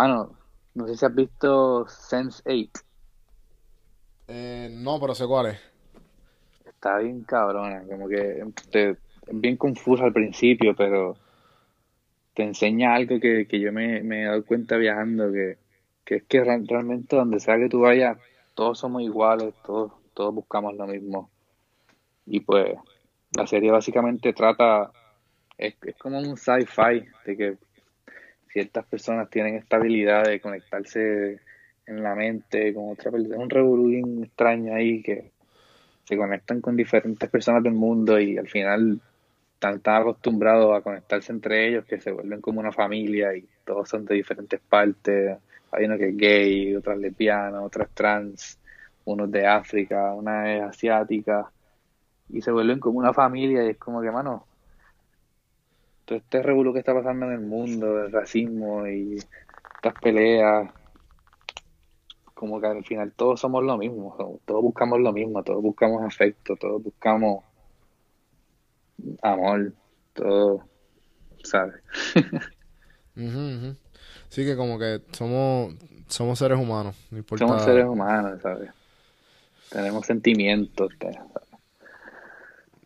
Bueno, 0.00 0.30
no 0.76 0.86
sé 0.86 0.96
si 0.96 1.04
has 1.04 1.14
visto 1.14 1.84
Sense8. 1.84 2.70
Eh, 4.28 4.70
no, 4.72 4.98
pero 4.98 5.14
sé 5.14 5.26
cuál 5.26 5.48
es. 5.48 5.60
Está 6.64 6.96
bien 7.00 7.22
cabrona, 7.24 7.82
como 7.82 8.08
que 8.08 8.42
te- 8.70 8.90
es 8.92 8.98
bien 9.26 9.58
confusa 9.58 10.04
al 10.04 10.14
principio, 10.14 10.74
pero 10.74 11.18
te 12.32 12.44
enseña 12.44 12.94
algo 12.94 13.20
que, 13.20 13.46
que 13.46 13.60
yo 13.60 13.74
me, 13.74 14.02
me 14.02 14.22
he 14.22 14.24
dado 14.24 14.42
cuenta 14.46 14.78
viajando, 14.78 15.30
que, 15.30 15.58
que 16.06 16.14
es 16.14 16.22
que 16.22 16.44
re- 16.44 16.64
realmente 16.66 17.16
donde 17.16 17.38
sea 17.38 17.58
que 17.58 17.68
tú 17.68 17.80
vayas, 17.80 18.16
todos 18.54 18.78
somos 18.78 19.02
iguales, 19.02 19.52
todos, 19.62 19.92
todos 20.14 20.34
buscamos 20.34 20.74
lo 20.76 20.86
mismo. 20.86 21.28
Y 22.24 22.40
pues 22.40 22.74
la 23.36 23.46
serie 23.46 23.70
básicamente 23.70 24.32
trata, 24.32 24.92
es, 25.58 25.74
es 25.82 25.96
como 25.98 26.20
un 26.20 26.38
sci-fi, 26.38 27.06
de 27.26 27.36
que 27.36 27.58
ciertas 28.52 28.84
personas 28.86 29.30
tienen 29.30 29.56
esta 29.56 29.76
habilidad 29.76 30.24
de 30.24 30.40
conectarse 30.40 31.40
en 31.86 32.02
la 32.02 32.14
mente 32.14 32.74
con 32.74 32.90
otra 32.90 33.10
persona, 33.10 33.34
es 33.34 33.40
un 33.40 33.50
revolú 33.50 34.22
extraño 34.22 34.74
ahí 34.74 35.02
que 35.02 35.30
se 36.04 36.16
conectan 36.16 36.60
con 36.60 36.76
diferentes 36.76 37.28
personas 37.30 37.62
del 37.62 37.74
mundo 37.74 38.18
y 38.18 38.36
al 38.36 38.48
final 38.48 39.00
están 39.54 39.80
tan 39.80 40.02
acostumbrados 40.02 40.76
a 40.76 40.80
conectarse 40.80 41.32
entre 41.32 41.68
ellos 41.68 41.84
que 41.84 42.00
se 42.00 42.10
vuelven 42.10 42.40
como 42.40 42.60
una 42.60 42.72
familia 42.72 43.34
y 43.36 43.46
todos 43.64 43.88
son 43.88 44.04
de 44.06 44.14
diferentes 44.14 44.58
partes. 44.60 45.36
Hay 45.70 45.84
uno 45.84 45.98
que 45.98 46.08
es 46.08 46.16
gay, 46.16 46.74
otra 46.74 46.94
es 46.94 47.00
lesbiana, 47.00 47.62
otra 47.62 47.84
es 47.84 47.90
trans, 47.90 48.58
uno 49.04 49.26
es 49.26 49.30
de 49.30 49.46
África, 49.46 50.14
una 50.14 50.56
es 50.56 50.62
asiática 50.62 51.50
y 52.28 52.40
se 52.40 52.50
vuelven 52.50 52.80
como 52.80 52.98
una 52.98 53.12
familia 53.12 53.64
y 53.64 53.70
es 53.70 53.76
como 53.76 54.00
que, 54.00 54.10
mano, 54.10 54.46
todo 56.10 56.18
este 56.18 56.42
revuelo 56.42 56.72
que 56.72 56.80
está 56.80 56.92
pasando 56.92 57.26
en 57.26 57.32
el 57.34 57.40
mundo, 57.40 58.04
el 58.04 58.10
racismo 58.10 58.84
y 58.84 59.16
estas 59.76 59.94
peleas, 60.02 60.68
como 62.34 62.60
que 62.60 62.66
al 62.66 62.84
final 62.84 63.12
todos 63.12 63.38
somos 63.38 63.62
lo 63.62 63.78
mismo, 63.78 64.40
todos 64.44 64.60
buscamos 64.60 64.98
lo 64.98 65.12
mismo, 65.12 65.44
todos 65.44 65.62
buscamos 65.62 66.02
afecto, 66.02 66.56
todos 66.56 66.82
buscamos 66.82 67.44
amor, 69.22 69.72
todo, 70.12 70.64
¿sabes? 71.44 71.76
Ujú, 73.16 73.38
ujú. 73.38 73.76
Sí 74.30 74.44
que 74.44 74.56
como 74.56 74.80
que 74.80 75.00
somos, 75.12 75.76
somos 76.08 76.40
seres 76.40 76.58
humanos, 76.58 76.96
no 77.12 77.18
importa... 77.18 77.44
Somos 77.44 77.62
seres 77.62 77.86
humanos, 77.86 78.42
¿sabes? 78.42 78.70
Tenemos 79.70 80.04
sentimientos, 80.06 80.90
te- 80.98 81.16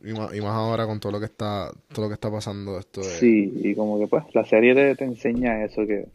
Y 0.05 0.13
más, 0.13 0.35
y 0.35 0.41
más 0.41 0.53
ahora 0.53 0.87
con 0.87 1.01
todo 1.01 1.13
lo 1.13 1.19
que 1.19 1.27
está, 1.27 1.73
todo 1.93 2.03
lo 2.03 2.09
que 2.09 2.15
está 2.15 2.31
pasando 2.31 2.79
esto 2.79 3.01
de... 3.01 3.07
Sí, 3.07 3.53
y 3.57 3.75
como 3.75 3.99
que 3.99 4.07
pues 4.07 4.25
la 4.35 4.45
serie 4.45 4.75
te, 4.75 4.95
te 4.97 5.05
enseña 5.05 5.65
eso, 5.65 5.87
que 5.87 6.07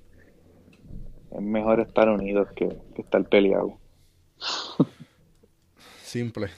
es 1.32 1.42
mejor 1.42 1.80
estar 1.80 2.08
unidos 2.08 2.48
que, 2.56 2.70
que 2.96 3.02
estar 3.02 3.28
peleados. 3.28 3.74
Simple. 6.04 6.50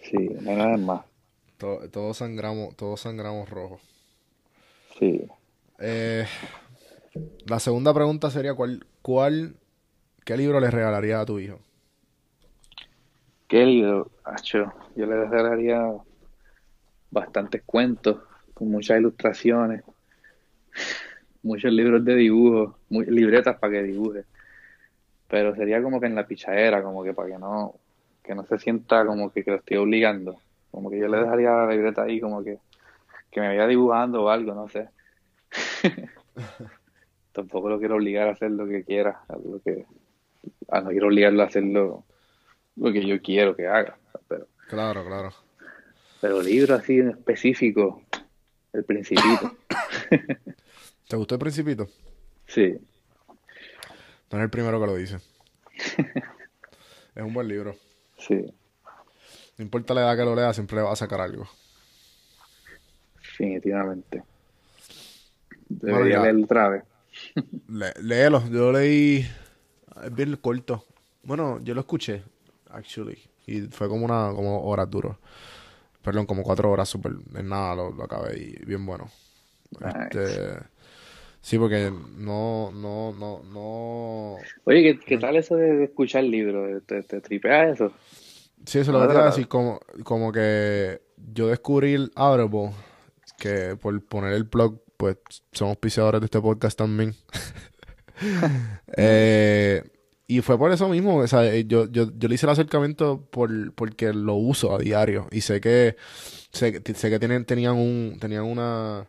Sí, 0.00 0.16
no 0.40 0.56
nada 0.56 0.76
más. 0.78 1.04
To- 1.58 1.88
todos 1.90 2.16
sangramos, 2.16 2.74
todos 2.76 3.00
sangramos 3.00 3.48
rojo. 3.50 3.80
Sí. 4.98 5.26
Eh, 5.78 6.24
la 7.46 7.58
segunda 7.60 7.92
pregunta 7.92 8.30
sería 8.30 8.54
¿cuál, 8.54 8.86
cuál, 9.02 9.56
qué 10.24 10.36
libro 10.36 10.58
le 10.60 10.70
regalarías 10.70 11.20
a 11.20 11.26
tu 11.26 11.38
hijo? 11.38 11.58
¿Qué 13.48 13.64
libro? 13.66 14.10
Acho, 14.24 14.72
yo 14.96 15.06
le 15.06 15.26
regalaría 15.26 15.80
bastantes 17.14 17.62
cuentos 17.64 18.18
con 18.52 18.70
muchas 18.70 18.98
ilustraciones, 18.98 19.82
muchos 21.42 21.72
libros 21.72 22.04
de 22.04 22.16
dibujo, 22.16 22.76
muy, 22.90 23.06
libretas 23.06 23.56
para 23.58 23.72
que 23.72 23.82
dibuje. 23.84 24.24
Pero 25.28 25.54
sería 25.54 25.82
como 25.82 26.00
que 26.00 26.06
en 26.06 26.14
la 26.14 26.26
pichadera, 26.26 26.82
como 26.82 27.02
que 27.02 27.14
para 27.14 27.28
que 27.28 27.38
no, 27.38 27.74
que 28.22 28.34
no 28.34 28.44
se 28.44 28.58
sienta 28.58 29.06
como 29.06 29.30
que, 29.32 29.42
que 29.42 29.52
lo 29.52 29.56
estoy 29.58 29.78
obligando. 29.78 30.38
Como 30.70 30.90
que 30.90 30.98
yo 30.98 31.08
le 31.08 31.18
dejaría 31.18 31.50
la 31.50 31.70
libreta 31.70 32.02
ahí 32.02 32.20
como 32.20 32.42
que, 32.42 32.58
que 33.30 33.40
me 33.40 33.48
vaya 33.48 33.66
dibujando 33.66 34.24
o 34.24 34.28
algo, 34.28 34.54
no 34.54 34.68
sé. 34.68 34.88
Tampoco 37.32 37.68
lo 37.68 37.78
quiero 37.78 37.94
obligar 37.94 38.28
a 38.28 38.32
hacer 38.32 38.50
lo 38.50 38.66
que 38.66 38.84
quiera, 38.84 39.22
a 39.28 39.36
lo 39.36 39.60
que, 39.60 39.86
a 40.68 40.80
no 40.80 40.90
quiero 40.90 41.06
obligarlo 41.06 41.42
a 41.42 41.46
hacer 41.46 41.64
lo, 41.64 42.04
lo 42.76 42.92
que 42.92 43.06
yo 43.06 43.20
quiero 43.22 43.56
que 43.56 43.66
haga. 43.66 43.96
Pero, 44.28 44.46
Claro, 44.68 45.04
claro. 45.04 45.43
Pero 46.24 46.40
libro 46.40 46.74
así 46.74 47.00
en 47.00 47.10
específico, 47.10 48.02
El 48.72 48.82
Principito. 48.84 49.54
¿Te 51.08 51.16
gustó 51.16 51.34
el 51.34 51.38
Principito? 51.38 51.86
Sí, 52.46 52.78
No 54.30 54.38
es 54.38 54.44
el 54.44 54.48
primero 54.48 54.80
que 54.80 54.86
lo 54.86 54.96
dice. 54.96 55.18
Es 57.14 57.22
un 57.22 57.34
buen 57.34 57.46
libro. 57.46 57.76
sí, 58.18 58.34
No 59.58 59.64
importa 59.64 59.92
la 59.92 60.00
edad 60.00 60.16
que 60.16 60.24
lo 60.24 60.34
lea, 60.34 60.54
siempre 60.54 60.76
le 60.78 60.82
va 60.82 60.92
a 60.92 60.96
sacar 60.96 61.20
algo. 61.20 61.46
definitivamente. 63.20 64.22
Bueno, 65.68 65.98
Debería 65.98 66.16
ya. 66.16 66.22
leerlo 66.22 66.44
otra 66.44 66.68
vez. 66.70 66.84
Le- 67.68 67.92
léelo, 68.02 68.42
yo 68.48 68.72
lo 68.72 68.72
leí. 68.72 69.26
Es 70.04 70.14
bien 70.14 70.34
corto. 70.36 70.86
Bueno, 71.22 71.60
yo 71.62 71.74
lo 71.74 71.80
escuché, 71.82 72.22
actually. 72.70 73.18
Y 73.46 73.60
fue 73.68 73.88
como 73.90 74.06
una, 74.06 74.32
como 74.34 74.64
horas 74.64 74.90
duro. 74.90 75.18
Perdón, 76.04 76.26
como 76.26 76.42
cuatro 76.42 76.70
horas, 76.70 76.88
súper. 76.88 77.12
En 77.34 77.48
nada 77.48 77.74
lo, 77.74 77.90
lo 77.90 78.04
acabé 78.04 78.38
y 78.38 78.64
bien 78.66 78.84
bueno. 78.84 79.10
Este, 79.80 80.58
sí, 81.40 81.58
porque 81.58 81.90
no, 82.18 82.70
no, 82.72 83.12
no, 83.12 83.42
no. 83.42 84.36
Oye, 84.64 84.82
¿qué, 84.82 85.00
qué 85.00 85.16
tal 85.16 85.36
eso 85.36 85.56
de, 85.56 85.84
escuchar 85.84 86.24
libros? 86.24 86.82
¿Te, 86.86 87.02
te 87.02 87.22
tripea 87.22 87.70
eso? 87.70 87.90
Sí, 88.66 88.78
eso 88.78 88.80
es 88.80 88.88
lo 88.88 88.98
No 88.98 89.00
que 89.00 89.08
te 89.08 89.14
iba 89.14 89.22
a 89.22 89.30
decir, 89.30 89.48
como, 89.48 89.80
como 90.04 90.30
que 90.30 91.00
yo 91.16 91.48
descubrí 91.48 91.94
el 91.94 92.12
Audible, 92.16 92.72
que 93.38 93.76
por 93.80 93.98
poner 94.04 94.34
el 94.34 94.44
blog, 94.44 94.82
pues 94.98 95.16
somos 95.52 95.72
auspiciadores 95.72 96.20
de 96.20 96.26
este 96.26 96.40
podcast 96.40 96.78
también. 96.78 97.14
Eh, 98.96 99.82
y 100.26 100.40
fue 100.40 100.56
por 100.58 100.72
eso 100.72 100.88
mismo, 100.88 101.16
o 101.18 101.26
sea, 101.26 101.44
eh, 101.54 101.64
yo, 101.66 101.86
yo, 101.90 102.10
yo 102.16 102.28
le 102.28 102.34
hice 102.34 102.46
el 102.46 102.50
acercamiento 102.52 103.20
por, 103.30 103.72
porque 103.74 104.12
lo 104.14 104.34
uso 104.34 104.74
a 104.74 104.78
diario 104.78 105.26
y 105.30 105.42
sé 105.42 105.60
que 105.60 105.96
sé, 106.50 106.80
que- 106.82 106.94
sé 106.94 107.10
que 107.10 107.18
tienen, 107.18 107.44
tenían 107.44 107.74
un, 107.74 108.16
tenían 108.20 108.44
una, 108.44 109.06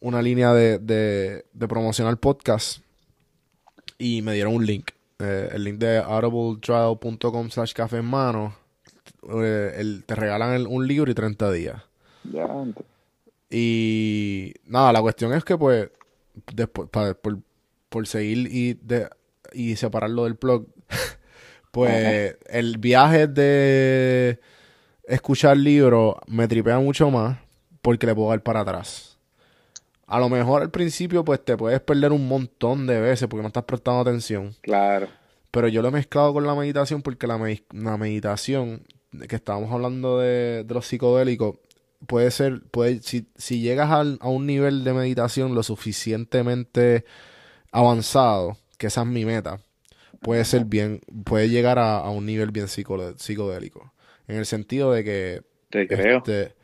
una 0.00 0.22
línea 0.22 0.52
de, 0.52 0.78
de, 0.78 1.44
de 1.52 1.68
promocionar 1.68 2.16
podcast 2.18 2.80
y 3.98 4.22
me 4.22 4.34
dieron 4.34 4.54
un 4.56 4.66
link. 4.66 4.90
Eh, 5.20 5.50
el 5.52 5.62
link 5.64 5.78
de 5.78 5.98
audibletrial.com 5.98 7.50
slash 7.50 7.72
café 7.72 7.98
en 7.98 8.06
mano. 8.06 8.56
eh, 9.40 9.74
el- 9.76 10.04
te 10.04 10.14
regalan 10.16 10.54
el- 10.54 10.66
un 10.66 10.86
libro 10.86 11.10
y 11.10 11.14
30 11.14 11.50
días. 11.52 11.80
Ya, 12.24 12.46
Y 13.50 14.52
nada, 14.66 14.92
la 14.92 15.00
cuestión 15.00 15.32
es 15.32 15.44
que 15.44 15.56
pues 15.56 15.88
después 16.52 16.88
por, 16.90 17.38
por 17.88 18.06
seguir 18.06 18.48
y 18.50 18.74
de 18.74 19.08
y 19.54 19.76
separarlo 19.76 20.24
del 20.24 20.34
blog, 20.34 20.66
pues 21.70 22.36
el 22.46 22.78
viaje 22.78 23.26
de 23.26 24.40
escuchar 25.04 25.56
libros 25.56 26.16
me 26.26 26.48
tripea 26.48 26.78
mucho 26.78 27.10
más 27.10 27.38
porque 27.82 28.06
le 28.06 28.14
puedo 28.14 28.30
dar 28.30 28.42
para 28.42 28.60
atrás. 28.60 29.18
A 30.06 30.18
lo 30.18 30.28
mejor 30.28 30.62
al 30.62 30.70
principio 30.70 31.24
pues 31.24 31.44
te 31.44 31.56
puedes 31.56 31.80
perder 31.80 32.12
un 32.12 32.28
montón 32.28 32.86
de 32.86 33.00
veces 33.00 33.28
porque 33.28 33.42
no 33.42 33.48
estás 33.48 33.64
prestando 33.64 34.00
atención. 34.00 34.54
Claro. 34.60 35.08
Pero 35.50 35.68
yo 35.68 35.82
lo 35.82 35.88
he 35.88 35.92
mezclado 35.92 36.32
con 36.32 36.46
la 36.46 36.54
meditación 36.54 37.02
porque 37.02 37.26
la, 37.26 37.38
la 37.72 37.96
meditación, 37.96 38.82
que 39.28 39.36
estábamos 39.36 39.72
hablando 39.72 40.18
de, 40.18 40.64
de 40.64 40.74
los 40.74 40.86
psicodélicos, 40.86 41.56
puede 42.06 42.30
ser, 42.30 42.62
puede, 42.70 43.02
si, 43.02 43.28
si 43.36 43.60
llegas 43.60 43.90
a 43.90 44.28
un 44.28 44.46
nivel 44.46 44.84
de 44.84 44.92
meditación 44.92 45.54
lo 45.54 45.62
suficientemente 45.62 47.04
avanzado, 47.72 48.56
que 48.84 48.88
esa 48.88 49.00
es 49.00 49.06
mi 49.06 49.24
meta, 49.24 49.60
puede 50.20 50.44
ser 50.44 50.66
bien, 50.66 51.00
puede 51.24 51.48
llegar 51.48 51.78
a, 51.78 52.06
un 52.10 52.26
nivel 52.26 52.50
bien 52.50 52.68
psicodélico. 52.68 53.94
En 54.28 54.36
el 54.36 54.44
sentido 54.44 54.92
de 54.92 55.02
que. 55.02 55.42
Te 55.70 55.88
creo. 55.88 56.18
Este, 56.18 56.54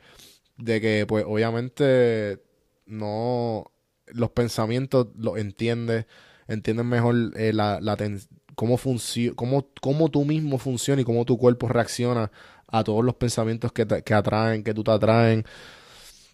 de 0.57 0.81
que, 0.81 1.05
pues, 1.07 1.25
obviamente, 1.27 2.39
no. 2.85 3.71
Los 4.05 4.29
pensamientos 4.31 5.07
los 5.15 5.39
entiendes, 5.39 6.05
entiendes 6.47 6.85
mejor 6.85 7.15
eh, 7.37 7.53
la, 7.53 7.79
la 7.81 7.97
cómo, 8.53 8.77
cómo, 9.35 9.67
cómo 9.81 10.11
tú 10.11 10.23
mismo 10.23 10.59
funciona 10.59 11.01
y 11.01 11.05
cómo 11.05 11.25
tu 11.25 11.39
cuerpo 11.39 11.69
reacciona 11.69 12.29
a 12.67 12.83
todos 12.83 13.03
los 13.03 13.15
pensamientos 13.15 13.71
que, 13.71 13.87
te, 13.87 14.03
que 14.03 14.13
atraen, 14.13 14.63
que 14.63 14.75
tú 14.75 14.83
te 14.83 14.91
atraen, 14.91 15.43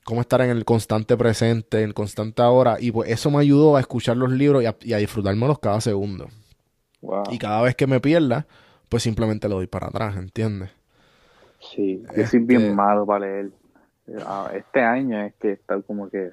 cómo 0.07 0.21
estar 0.21 0.39
en 0.39 0.49
el 0.49 0.63
constante 0.63 1.17
presente, 1.17 1.79
en 1.79 1.89
el 1.89 1.93
constante 1.93 2.41
ahora. 2.41 2.77
Y 2.79 2.93
pues 2.93 3.11
eso 3.11 3.29
me 3.29 3.39
ayudó 3.39 3.75
a 3.75 3.81
escuchar 3.81 4.15
los 4.15 4.31
libros 4.31 4.63
y 4.63 4.65
a, 4.65 4.75
y 4.79 4.93
a 4.93 4.97
disfrutármelos 4.97 5.59
cada 5.59 5.81
segundo. 5.81 6.29
Y 7.29 7.37
cada 7.37 7.61
vez 7.61 7.75
que 7.75 7.87
me 7.87 7.99
pierda, 7.99 8.47
pues 8.87 9.03
simplemente 9.03 9.49
lo 9.49 9.55
doy 9.55 9.67
para 9.67 9.87
atrás, 9.87 10.15
¿entiendes? 10.15 10.69
Sí, 11.59 12.01
yo 12.15 12.25
soy 12.25 12.39
bien 12.39 12.61
este 12.61 12.73
malo 12.73 13.05
para 13.05 13.25
leer. 13.25 13.51
Ah, 14.25 14.49
este 14.55 14.79
año 14.79 15.21
es 15.21 15.33
que 15.35 15.51
está 15.51 15.81
como 15.81 16.09
que 16.09 16.31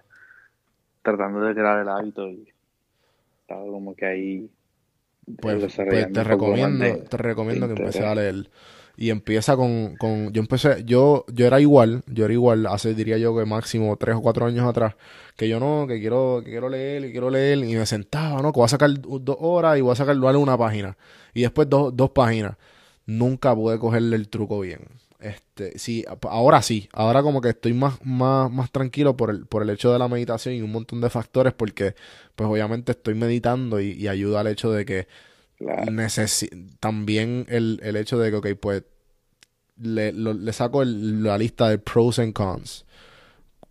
tratando 1.02 1.40
de 1.40 1.54
crear 1.54 1.80
el 1.80 1.88
hábito 1.88 2.28
y 2.28 2.46
estaba 3.40 3.62
como 3.62 3.96
que 3.96 4.06
ahí 4.06 4.50
pues, 5.40 5.74
pues 5.74 6.12
te 6.12 6.22
recomiendo, 6.22 7.02
te 7.10 7.16
recomiendo 7.16 7.66
que 7.66 7.72
empieces 7.72 8.02
a 8.02 8.14
leer 8.14 8.48
y 8.96 9.10
empieza 9.10 9.56
con, 9.56 9.96
con, 9.96 10.32
yo 10.32 10.40
empecé, 10.40 10.84
yo, 10.84 11.24
yo 11.32 11.46
era 11.46 11.60
igual, 11.60 12.02
yo 12.06 12.24
era 12.24 12.34
igual 12.34 12.66
hace 12.66 12.94
diría 12.94 13.18
yo 13.18 13.36
que 13.36 13.44
máximo 13.44 13.96
tres 13.96 14.16
o 14.16 14.22
cuatro 14.22 14.46
años 14.46 14.68
atrás, 14.68 14.94
que 15.36 15.48
yo 15.48 15.58
no, 15.58 15.86
que 15.88 16.00
quiero, 16.00 16.42
que 16.44 16.50
quiero 16.50 16.68
leer, 16.68 17.04
y 17.04 17.10
quiero 17.12 17.30
leer, 17.30 17.58
y 17.58 17.74
me 17.74 17.86
sentaba, 17.86 18.40
¿no? 18.40 18.52
Que 18.52 18.58
voy 18.58 18.66
a 18.66 18.68
sacar 18.68 18.90
dos 19.00 19.36
horas 19.40 19.78
y 19.78 19.80
voy 19.80 19.92
a 19.92 19.96
sacar 19.96 20.16
una 20.16 20.56
página, 20.56 20.96
y 21.32 21.42
después 21.42 21.68
dos, 21.68 21.96
dos 21.96 22.10
páginas. 22.10 22.56
Nunca 23.06 23.54
pude 23.54 23.78
cogerle 23.78 24.16
el 24.16 24.28
truco 24.28 24.60
bien. 24.60 24.80
Este, 25.20 25.78
sí, 25.78 26.04
ahora 26.22 26.62
sí, 26.62 26.88
ahora 26.92 27.22
como 27.22 27.40
que 27.40 27.50
estoy 27.50 27.72
más, 27.72 27.94
más, 28.04 28.50
más 28.50 28.70
tranquilo 28.70 29.16
por 29.16 29.30
el, 29.30 29.46
por 29.46 29.62
el 29.62 29.70
hecho 29.70 29.92
de 29.92 29.98
la 29.98 30.08
meditación 30.08 30.54
y 30.54 30.62
un 30.62 30.70
montón 30.72 31.00
de 31.00 31.10
factores, 31.10 31.52
porque 31.54 31.94
pues 32.36 32.48
obviamente 32.48 32.92
estoy 32.92 33.14
meditando 33.14 33.80
y, 33.80 33.92
y 33.92 34.08
ayuda 34.08 34.40
al 34.40 34.48
hecho 34.48 34.70
de 34.70 34.84
que 34.84 35.06
también 36.80 37.46
el, 37.48 37.80
el, 37.82 37.96
hecho 37.96 38.18
de 38.18 38.30
que, 38.30 38.36
ok, 38.36 38.48
pues 38.60 38.84
le, 39.80 40.12
le 40.12 40.52
saco 40.52 40.84
la 40.84 41.38
lista 41.38 41.68
de 41.68 41.78
pros 41.78 42.18
and 42.18 42.32
cons. 42.32 42.84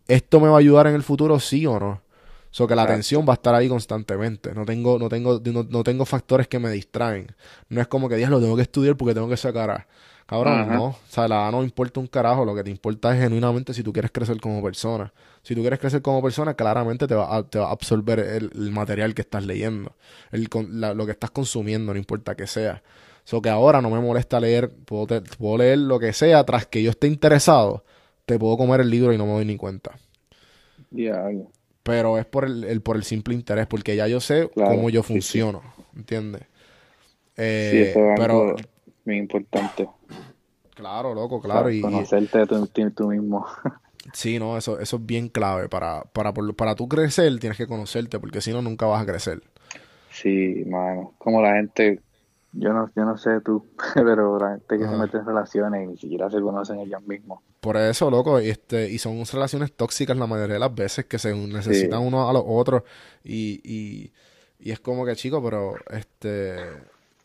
¿Esto 0.07 0.39
me 0.39 0.47
va 0.47 0.55
a 0.55 0.59
ayudar 0.59 0.87
en 0.87 0.95
el 0.95 1.03
futuro, 1.03 1.39
sí 1.39 1.65
o 1.65 1.79
no? 1.79 2.01
So 2.53 2.67
que 2.67 2.75
la 2.75 2.83
atención 2.83 3.25
va 3.27 3.33
a 3.33 3.35
estar 3.35 3.55
ahí 3.55 3.67
constantemente. 3.67 4.53
No 4.53 4.63
tengo, 4.63 4.99
no 4.99 5.09
tengo, 5.09 5.41
no, 5.43 5.83
tengo 5.83 6.05
factores 6.05 6.47
que 6.47 6.59
me 6.59 6.69
distraen. 6.69 7.35
No 7.69 7.81
es 7.81 7.87
como 7.87 8.07
que 8.07 8.15
digas 8.15 8.29
lo 8.29 8.39
tengo 8.39 8.55
que 8.55 8.61
estudiar 8.61 8.95
porque 8.95 9.15
tengo 9.15 9.27
que 9.27 9.37
sacar. 9.37 9.87
Cabrón, 10.25 10.69
no. 10.69 10.85
O 10.85 10.97
sea, 11.07 11.27
la 11.27 11.51
no 11.51 11.63
importa 11.63 11.99
un 11.99 12.07
carajo. 12.07 12.45
Lo 12.45 12.55
que 12.55 12.63
te 12.63 12.71
importa 12.71 13.13
es 13.13 13.21
genuinamente 13.21 13.73
si 13.73 13.83
tú 13.83 13.91
quieres 13.91 14.11
crecer 14.11 14.39
como 14.39 14.63
persona. 14.63 15.11
Si 15.41 15.53
tú 15.55 15.61
quieres 15.61 15.79
crecer 15.79 16.01
como 16.01 16.21
persona, 16.21 16.53
claramente 16.53 17.07
te 17.07 17.15
va 17.15 17.35
a, 17.35 17.43
te 17.43 17.59
va 17.59 17.67
a 17.67 17.71
absorber 17.71 18.19
el, 18.19 18.71
material 18.71 19.13
que 19.13 19.21
estás 19.21 19.45
leyendo, 19.45 19.91
el, 20.31 20.47
lo 20.95 21.05
que 21.05 21.11
estás 21.11 21.31
consumiendo, 21.31 21.93
no 21.93 21.99
importa 21.99 22.35
que 22.35 22.47
sea. 22.47 22.81
So 23.25 23.41
que 23.41 23.49
ahora 23.49 23.81
no 23.81 23.89
me 23.89 23.99
molesta 23.99 24.39
leer, 24.39 24.69
puedo, 24.69 25.21
puedo 25.37 25.57
leer 25.57 25.79
lo 25.79 25.99
que 25.99 26.13
sea, 26.13 26.43
tras 26.45 26.65
que 26.65 26.81
yo 26.81 26.91
esté 26.91 27.07
interesado, 27.07 27.83
te 28.25 28.39
puedo 28.39 28.57
comer 28.57 28.81
el 28.81 28.89
libro 28.89 29.13
y 29.13 29.17
no 29.17 29.25
me 29.25 29.33
doy 29.33 29.45
ni 29.45 29.57
cuenta. 29.57 29.91
Pero 31.83 32.17
es 32.17 32.25
por 32.25 32.45
el, 32.45 32.81
por 32.81 32.95
el 32.95 33.03
simple 33.03 33.33
interés, 33.33 33.67
porque 33.67 33.95
ya 33.95 34.07
yo 34.07 34.21
sé 34.21 34.49
cómo 34.55 34.89
yo 34.89 35.03
funciono, 35.03 35.61
¿entiendes? 35.95 36.43
Eh, 37.35 37.91
sí, 37.93 37.99
es 37.99 38.07
pero, 38.17 38.55
muy 39.05 39.17
importante. 39.17 39.87
Claro, 40.75 41.13
loco, 41.13 41.39
claro. 41.39 41.69
y, 41.69 41.81
conocerte 41.81 42.45
tú, 42.47 42.67
tú 42.95 43.07
mismo. 43.07 43.45
Sí, 44.11 44.37
no, 44.37 44.57
eso, 44.57 44.79
eso 44.79 44.97
es 44.97 45.05
bien 45.05 45.29
clave. 45.29 45.69
Para, 45.69 46.03
para, 46.03 46.33
para 46.33 46.75
tú 46.75 46.89
crecer, 46.89 47.39
tienes 47.39 47.57
que 47.57 47.67
conocerte, 47.67 48.19
porque 48.19 48.41
si 48.41 48.51
no, 48.51 48.61
nunca 48.61 48.85
vas 48.85 49.01
a 49.01 49.05
crecer. 49.05 49.41
Sí, 50.11 50.63
mano. 50.67 51.13
Como 51.17 51.41
la 51.41 51.53
gente, 51.53 52.01
yo 52.51 52.73
no, 52.73 52.91
yo 52.95 53.05
no 53.05 53.17
sé 53.17 53.39
tú, 53.39 53.65
pero 53.95 54.37
la 54.37 54.57
gente 54.57 54.77
que 54.77 54.83
se 54.83 54.97
mete 54.97 55.17
en 55.19 55.25
relaciones 55.25 55.83
y 55.83 55.87
ni 55.87 55.97
siquiera 55.97 56.29
se 56.29 56.41
conocen 56.41 56.79
ellos 56.81 57.01
mismos. 57.03 57.41
Por 57.61 57.77
eso, 57.77 58.11
loco, 58.11 58.39
este, 58.39 58.89
y 58.89 58.97
son 58.97 59.23
relaciones 59.31 59.71
tóxicas 59.71 60.17
la 60.17 60.27
mayoría 60.27 60.55
de 60.55 60.59
las 60.59 60.75
veces 60.75 61.05
que 61.05 61.17
se 61.17 61.33
necesitan 61.33 62.01
uno 62.01 62.29
a 62.29 62.33
los 62.33 62.43
otros. 62.45 62.83
Y, 63.23 63.61
y, 63.63 64.11
y 64.59 64.71
es 64.71 64.81
como 64.81 65.05
que, 65.05 65.15
chico, 65.15 65.41
pero 65.41 65.75
este 65.89 66.57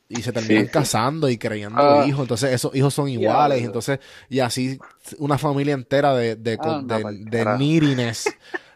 y 0.08 0.22
se 0.22 0.32
terminan 0.32 0.66
casando 0.66 1.28
y 1.28 1.36
creyendo 1.36 1.80
ah. 1.80 2.06
hijos. 2.06 2.22
Entonces, 2.22 2.52
esos 2.52 2.74
hijos 2.74 2.94
son 2.94 3.08
iguales. 3.08 3.62
entonces, 3.62 4.00
y 4.28 4.40
así 4.40 4.78
una 5.18 5.38
familia 5.38 5.74
entera 5.74 6.14
de, 6.14 6.36
de, 6.36 6.58
ah, 6.60 6.82
de, 6.82 8.14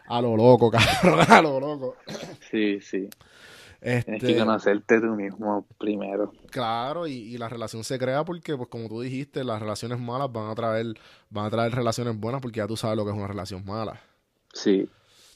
a 0.07 0.21
lo 0.21 0.37
loco, 0.37 0.69
cabrón, 1.01 1.25
a 1.27 1.41
lo 1.41 1.59
loco. 1.59 1.95
Sí, 2.51 2.79
sí. 2.81 3.09
Tienes 3.81 4.05
que 4.05 4.15
este, 4.15 4.37
conocerte 4.37 5.01
tú 5.01 5.07
mismo 5.07 5.65
primero. 5.77 6.31
Claro, 6.51 7.05
y, 7.05 7.13
y, 7.13 7.37
la 7.37 7.49
relación 7.49 7.83
se 7.83 7.99
crea 7.99 8.23
porque, 8.23 8.55
pues 8.55 8.69
como 8.69 8.87
tú 8.87 9.01
dijiste, 9.01 9.43
las 9.43 9.61
relaciones 9.61 9.99
malas 9.99 10.31
van 10.31 10.49
a 10.49 10.55
traer, 10.55 10.85
van 11.29 11.47
a 11.47 11.49
traer 11.49 11.73
relaciones 11.73 12.17
buenas 12.17 12.41
porque 12.41 12.59
ya 12.59 12.67
tú 12.67 12.77
sabes 12.77 12.95
lo 12.95 13.03
que 13.03 13.11
es 13.11 13.17
una 13.17 13.27
relación 13.27 13.65
mala. 13.65 13.99
Sí, 14.53 14.87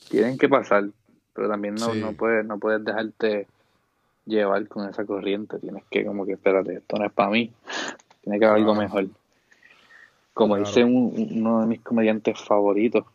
tienen 0.09 0.37
que 0.37 0.47
pasar, 0.47 0.85
pero 1.33 1.49
también 1.49 1.75
no, 1.75 1.93
no 1.93 2.13
puedes, 2.13 2.45
no 2.45 2.57
puedes 2.57 2.85
dejarte 2.85 3.47
llevar 4.27 4.67
con 4.67 4.89
esa 4.89 5.05
corriente. 5.05 5.59
Tienes 5.59 5.83
que, 5.89 6.05
como 6.05 6.25
que, 6.25 6.33
espérate, 6.33 6.75
esto 6.75 6.97
no 6.97 7.05
es 7.05 7.11
para 7.11 7.29
mí. 7.29 7.51
Tiene 8.21 8.39
que 8.39 8.45
haber 8.45 8.59
algo 8.59 8.75
mejor. 8.75 9.07
Como 10.33 10.55
dice 10.57 10.83
uno 10.83 11.61
de 11.61 11.67
mis 11.67 11.81
comediantes 11.81 12.39
favoritos, 12.39 13.05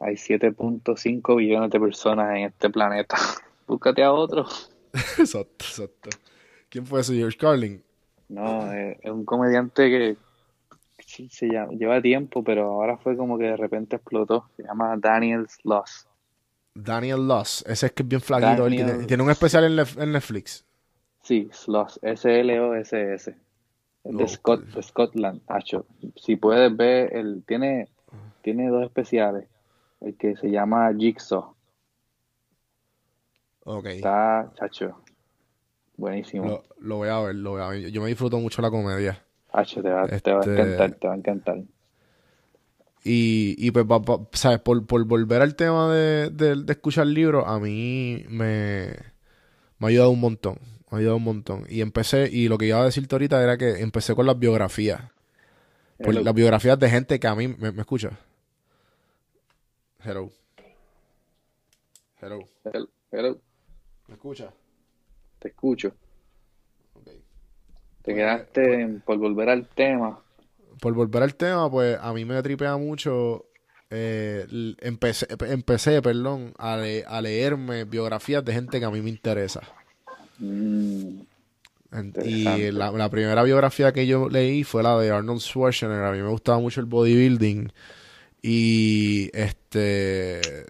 hay 0.00 0.14
7.5 0.14 1.36
billones 1.36 1.70
de 1.70 1.80
personas 1.80 2.36
en 2.36 2.44
este 2.44 2.70
planeta. 2.70 3.16
Búscate 3.66 4.02
a 4.02 4.12
otro. 4.12 4.46
exacto, 5.18 5.64
exacto. 5.64 6.10
¿Quién 6.68 6.86
fue 6.86 7.00
ese 7.00 7.14
George 7.14 7.36
Carlin? 7.36 7.82
No, 8.28 8.72
es, 8.72 8.98
un 9.04 9.24
comediante 9.24 9.88
que 9.88 10.16
se 11.30 11.48
lleva 11.48 12.02
tiempo, 12.02 12.42
pero 12.44 12.64
ahora 12.64 12.98
fue 12.98 13.16
como 13.16 13.38
que 13.38 13.44
de 13.44 13.56
repente 13.56 13.96
explotó. 13.96 14.48
Se 14.56 14.64
llama 14.64 14.96
Daniel 14.98 15.48
Sloss. 15.48 16.06
Daniel 16.84 17.26
Loss, 17.26 17.64
ese 17.66 17.86
es 17.86 17.92
que 17.92 18.02
es 18.02 18.08
bien 18.08 18.20
flaquito. 18.20 18.66
tiene, 18.68 19.22
un 19.22 19.30
especial 19.30 19.64
en, 19.64 20.12
Netflix. 20.12 20.64
Sí, 21.22 21.48
Sloss, 21.52 21.98
S-L-O-S-S. 22.02 23.36
de, 24.04 24.28
Scott, 24.28 24.62
de 24.62 24.82
Scotland, 24.82 25.42
Hacho. 25.48 25.86
Si 26.16 26.36
puedes 26.36 26.74
ver, 26.76 27.14
él 27.14 27.42
tiene, 27.46 27.88
tiene 28.42 28.68
dos 28.68 28.84
especiales. 28.84 29.46
El 30.00 30.16
que 30.16 30.36
se 30.36 30.50
llama 30.50 30.92
Jigsaw. 30.96 31.54
Ok. 33.64 33.86
Está, 33.86 34.50
chacho. 34.54 35.02
Buenísimo. 35.96 36.62
Lo, 36.78 36.96
voy 36.96 37.08
a 37.08 37.18
ver, 37.18 37.34
lo 37.34 37.50
voy 37.50 37.60
a 37.60 37.68
ver. 37.68 37.90
Yo 37.90 38.00
me 38.00 38.08
disfruto 38.08 38.38
mucho 38.38 38.62
la 38.62 38.70
comedia. 38.70 39.20
Te 39.52 39.90
va, 39.90 40.06
te 40.06 40.32
va 40.32 40.38
a 40.38 40.40
este 40.40 40.52
encantar, 40.52 40.92
te 40.94 41.08
va 41.08 41.14
a 41.14 41.16
encantar. 41.16 41.58
Y, 43.04 43.54
y 43.58 43.70
pues, 43.70 43.86
¿sabes? 44.32 44.60
Por, 44.60 44.86
por, 44.86 45.04
volver 45.04 45.42
al 45.42 45.54
tema 45.54 45.92
de, 45.92 46.30
de, 46.30 46.72
escuchar 46.72 47.06
libros, 47.06 47.44
a 47.46 47.58
mí 47.58 48.24
me, 48.28 48.92
me 49.78 49.86
ha 49.86 49.88
ayudado 49.88 50.10
un 50.10 50.20
montón. 50.20 50.58
Me 50.90 50.96
ha 50.96 50.98
ayudado 50.98 51.16
un 51.16 51.24
montón. 51.24 51.64
Y 51.68 51.80
empecé, 51.80 52.28
y 52.30 52.48
lo 52.48 52.58
que 52.58 52.66
iba 52.66 52.80
a 52.80 52.84
decirte 52.84 53.14
ahorita 53.14 53.42
era 53.42 53.56
que 53.56 53.80
empecé 53.80 54.14
con 54.14 54.26
las 54.26 54.38
biografías. 54.38 55.02
Por 56.02 56.14
las 56.14 56.34
biografías 56.34 56.78
de 56.78 56.90
gente 56.90 57.18
que 57.18 57.26
a 57.26 57.34
mí 57.34 57.48
me, 57.48 57.72
me 57.72 57.80
escucha. 57.80 58.10
Hello. 60.04 60.30
Hello. 62.20 62.48
Hello. 63.10 63.40
¿Me 64.06 64.14
escucha? 64.14 64.52
Te 65.38 65.48
escucho. 65.48 65.92
Okay. 66.94 67.20
Te 68.02 68.14
quedaste 68.14 69.00
por 69.04 69.18
volver 69.18 69.48
al 69.50 69.66
tema 69.68 70.20
por 70.80 70.94
volver 70.94 71.22
al 71.22 71.34
tema, 71.34 71.70
pues 71.70 71.98
a 72.00 72.12
mí 72.12 72.24
me 72.24 72.42
tripea 72.42 72.76
mucho. 72.76 73.46
Eh, 73.90 74.46
empecé, 74.80 75.26
empecé, 75.46 76.02
perdón, 76.02 76.52
a, 76.58 76.74
a, 76.74 77.20
leerme 77.22 77.84
biografías 77.84 78.44
de 78.44 78.52
gente 78.52 78.78
que 78.78 78.84
a 78.84 78.90
mí 78.90 79.00
me 79.00 79.08
interesa. 79.08 79.62
Mm. 80.38 81.20
Y 82.22 82.70
la, 82.70 83.08
primera 83.10 83.42
biografía 83.42 83.92
que 83.92 84.06
yo 84.06 84.28
leí 84.28 84.62
fue 84.62 84.82
la 84.82 84.98
de 84.98 85.10
Arnold 85.10 85.40
Schwarzenegger. 85.40 86.04
A 86.04 86.12
mí 86.12 86.18
me 86.18 86.28
gustaba 86.28 86.58
mucho 86.58 86.80
el 86.80 86.86
bodybuilding. 86.86 87.72
Y 88.42 89.30
este. 89.32 90.66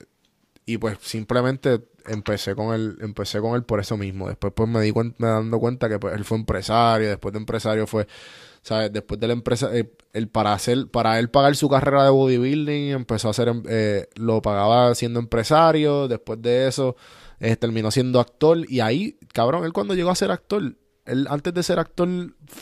Y 0.64 0.78
pues 0.78 0.98
simplemente 1.00 1.80
empecé 2.06 2.54
con 2.54 2.74
él, 2.74 2.98
empecé 3.00 3.40
con 3.40 3.56
él 3.56 3.64
por 3.64 3.80
eso 3.80 3.96
mismo. 3.96 4.28
Después 4.28 4.52
pues 4.54 4.68
me 4.68 4.80
di 4.80 4.92
cuenta, 4.92 5.16
me 5.18 5.28
dando 5.28 5.58
cuenta 5.58 5.88
que 5.88 5.98
pues, 5.98 6.14
él 6.14 6.24
fue 6.24 6.38
empresario, 6.38 7.08
después 7.08 7.32
de 7.32 7.38
empresario 7.40 7.86
fue, 7.86 8.06
¿sabes? 8.68 8.92
Después 8.92 9.18
de 9.18 9.26
la 9.28 9.32
empresa, 9.32 9.74
eh, 9.74 9.90
el, 10.12 10.28
para 10.28 10.52
hacer, 10.52 10.88
para 10.90 11.18
él 11.18 11.30
pagar 11.30 11.56
su 11.56 11.70
carrera 11.70 12.04
de 12.04 12.10
bodybuilding, 12.10 12.90
empezó 12.90 13.28
a 13.28 13.30
hacer, 13.30 13.50
eh, 13.66 14.08
lo 14.16 14.42
pagaba 14.42 14.94
siendo 14.94 15.20
empresario, 15.20 16.06
después 16.06 16.42
de 16.42 16.68
eso, 16.68 16.94
eh, 17.40 17.56
terminó 17.56 17.90
siendo 17.90 18.20
actor, 18.20 18.58
y 18.68 18.80
ahí, 18.80 19.16
cabrón, 19.32 19.64
él 19.64 19.72
cuando 19.72 19.94
llegó 19.94 20.10
a 20.10 20.14
ser 20.14 20.30
actor, 20.30 20.76
él 21.06 21.26
antes 21.30 21.54
de 21.54 21.62
ser 21.62 21.78
actor 21.78 22.08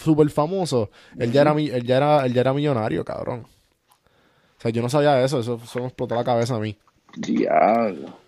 súper 0.04 0.30
famoso, 0.30 0.90
él 1.18 1.32
ya 1.32 1.40
era, 1.40 1.50
él 1.50 1.82
ya 1.82 1.96
era, 1.96 2.24
él 2.24 2.32
ya 2.32 2.42
era 2.42 2.54
millonario, 2.54 3.04
cabrón. 3.04 3.40
O 3.40 4.60
sea, 4.60 4.70
yo 4.70 4.82
no 4.82 4.88
sabía 4.88 5.24
eso, 5.24 5.40
eso, 5.40 5.60
eso 5.62 5.80
me 5.80 5.86
explotó 5.86 6.14
la 6.14 6.22
cabeza 6.22 6.54
a 6.54 6.60
mí. 6.60 6.78
Diablo. 7.16 8.25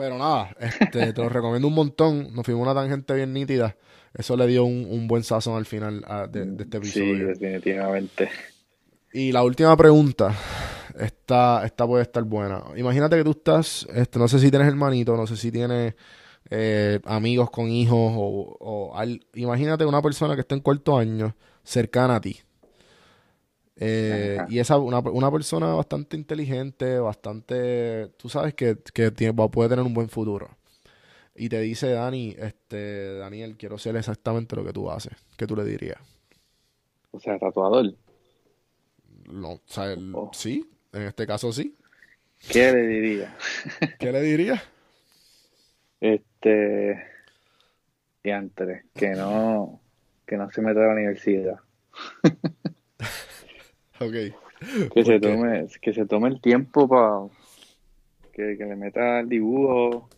Pero 0.00 0.16
nada, 0.16 0.56
este, 0.58 1.12
te 1.12 1.20
lo 1.20 1.28
recomiendo 1.28 1.68
un 1.68 1.74
montón. 1.74 2.32
Nos 2.32 2.46
fuimos 2.46 2.62
una 2.62 2.74
tangente 2.74 3.12
bien 3.12 3.34
nítida. 3.34 3.76
Eso 4.14 4.34
le 4.34 4.46
dio 4.46 4.64
un, 4.64 5.06
buen 5.06 5.22
sazón 5.22 5.58
al 5.58 5.66
final 5.66 6.00
de, 6.30 6.56
este 6.62 6.78
episodio. 6.78 7.34
Sí, 7.34 7.40
definitivamente. 7.40 8.30
Y 9.12 9.30
la 9.30 9.44
última 9.44 9.76
pregunta. 9.76 10.34
Esta, 10.98 11.66
esta 11.66 11.86
puede 11.86 12.02
estar 12.02 12.24
buena. 12.24 12.62
Imagínate 12.76 13.16
que 13.16 13.24
tú 13.24 13.32
estás, 13.32 13.86
este, 13.94 14.18
no 14.18 14.26
sé 14.26 14.38
si 14.38 14.50
tienes 14.50 14.68
hermanito, 14.68 15.16
no 15.16 15.26
sé 15.26 15.36
si 15.36 15.52
tienes 15.52 15.94
eh, 16.48 16.98
amigos 17.04 17.50
con 17.50 17.68
hijos 17.68 18.12
o, 18.16 18.56
o 18.58 19.02
imagínate 19.34 19.84
una 19.84 20.00
persona 20.00 20.34
que 20.34 20.40
está 20.40 20.54
en 20.54 20.62
cuarto 20.62 20.96
año 20.98 21.36
cercana 21.62 22.16
a 22.16 22.20
ti 22.20 22.40
eh, 23.82 24.38
y 24.50 24.58
esa 24.58 24.78
una, 24.78 24.98
una, 24.98 25.32
persona 25.32 25.72
bastante 25.72 26.14
inteligente, 26.14 26.98
bastante, 26.98 28.08
tú 28.18 28.28
sabes 28.28 28.52
que, 28.52 28.76
que 28.92 29.10
tiene, 29.10 29.32
puede 29.48 29.70
tener 29.70 29.84
un 29.84 29.94
buen 29.94 30.10
futuro. 30.10 30.50
Y 31.34 31.48
te 31.48 31.60
dice 31.60 31.92
Dani, 31.92 32.36
este, 32.38 33.14
Daniel, 33.14 33.56
quiero 33.56 33.78
ser 33.78 33.96
exactamente 33.96 34.54
lo 34.54 34.64
que 34.64 34.74
tú 34.74 34.90
haces. 34.90 35.14
¿Qué 35.38 35.46
tú 35.46 35.56
le 35.56 35.64
dirías? 35.64 35.98
O 37.10 37.18
sea, 37.18 37.38
tatuador. 37.38 37.94
No, 39.32 39.52
o 39.52 39.62
sea, 39.64 39.94
oh. 40.12 40.30
sí, 40.34 40.68
en 40.92 41.02
este 41.02 41.26
caso 41.26 41.50
sí. 41.50 41.74
¿Qué 42.52 42.72
le 42.72 42.82
diría? 42.86 43.34
¿Qué 43.98 44.12
le 44.12 44.20
diría? 44.22 44.62
Este, 46.02 46.96
diantre, 48.24 48.86
que 48.94 49.10
no, 49.10 49.82
que 50.26 50.38
no 50.38 50.50
se 50.50 50.62
meta 50.62 50.80
a 50.80 50.86
la 50.86 50.92
universidad. 50.94 51.60
Que 54.92 55.04
se 55.04 55.20
tome, 55.20 55.66
que 55.80 55.92
se 55.92 56.06
tome 56.06 56.28
el 56.28 56.40
tiempo 56.40 56.88
para 56.88 57.26
que, 58.32 58.56
le 58.56 58.76
meta 58.76 59.20
el 59.20 59.28
dibujo, 59.28 60.08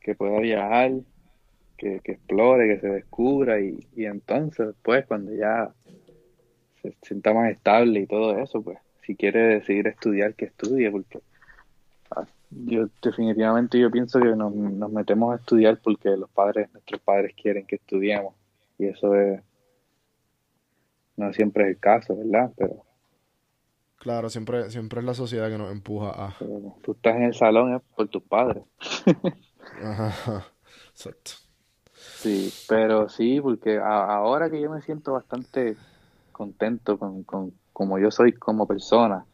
que 0.00 0.14
pueda 0.14 0.38
viajar, 0.40 0.92
que, 1.76 2.00
explore, 2.04 2.68
que 2.68 2.80
se 2.80 2.88
descubra 2.88 3.60
y, 3.60 3.86
entonces 3.96 4.74
pues 4.82 5.06
cuando 5.06 5.34
ya 5.34 5.72
se 6.82 6.94
sienta 7.02 7.32
más 7.32 7.50
estable 7.50 8.00
y 8.00 8.06
todo 8.06 8.38
eso, 8.38 8.62
pues 8.62 8.78
si 9.02 9.14
quiere 9.14 9.62
seguir 9.62 9.86
estudiar, 9.86 10.34
que 10.34 10.46
estudie, 10.46 10.90
porque 10.90 11.20
ah, 12.10 12.26
yo 12.50 12.88
definitivamente 13.02 13.78
yo 13.78 13.90
pienso 13.90 14.20
que 14.20 14.28
nos, 14.36 14.54
nos 14.54 14.92
metemos 14.92 15.32
a 15.32 15.36
estudiar 15.36 15.78
porque 15.82 16.10
los 16.10 16.30
padres, 16.30 16.72
nuestros 16.72 17.00
padres 17.00 17.34
quieren 17.40 17.66
que 17.66 17.76
estudiemos 17.76 18.34
y 18.78 18.86
eso 18.86 19.14
es 19.14 19.40
no 21.16 21.32
siempre 21.32 21.64
es 21.64 21.70
el 21.70 21.78
caso, 21.78 22.14
¿verdad? 22.14 22.52
Pero 22.56 22.85
Claro, 23.98 24.30
siempre, 24.30 24.70
siempre 24.70 25.00
es 25.00 25.06
la 25.06 25.14
sociedad 25.14 25.48
que 25.48 25.58
nos 25.58 25.72
empuja 25.72 26.10
a. 26.10 26.36
tú 26.82 26.92
estás 26.92 27.16
en 27.16 27.22
el 27.24 27.34
salón 27.34 27.74
es 27.74 27.82
por 27.94 28.08
tus 28.08 28.22
padres. 28.22 28.62
Ajá, 29.82 30.46
exacto. 30.90 31.32
Sí, 31.92 32.52
pero 32.68 33.08
sí, 33.08 33.40
porque 33.40 33.78
ahora 33.78 34.50
que 34.50 34.60
yo 34.60 34.70
me 34.70 34.82
siento 34.82 35.12
bastante 35.12 35.76
contento 36.32 36.98
con, 36.98 37.24
con 37.24 37.52
como 37.72 37.98
yo 37.98 38.10
soy 38.10 38.32
como 38.32 38.66
persona, 38.66 39.24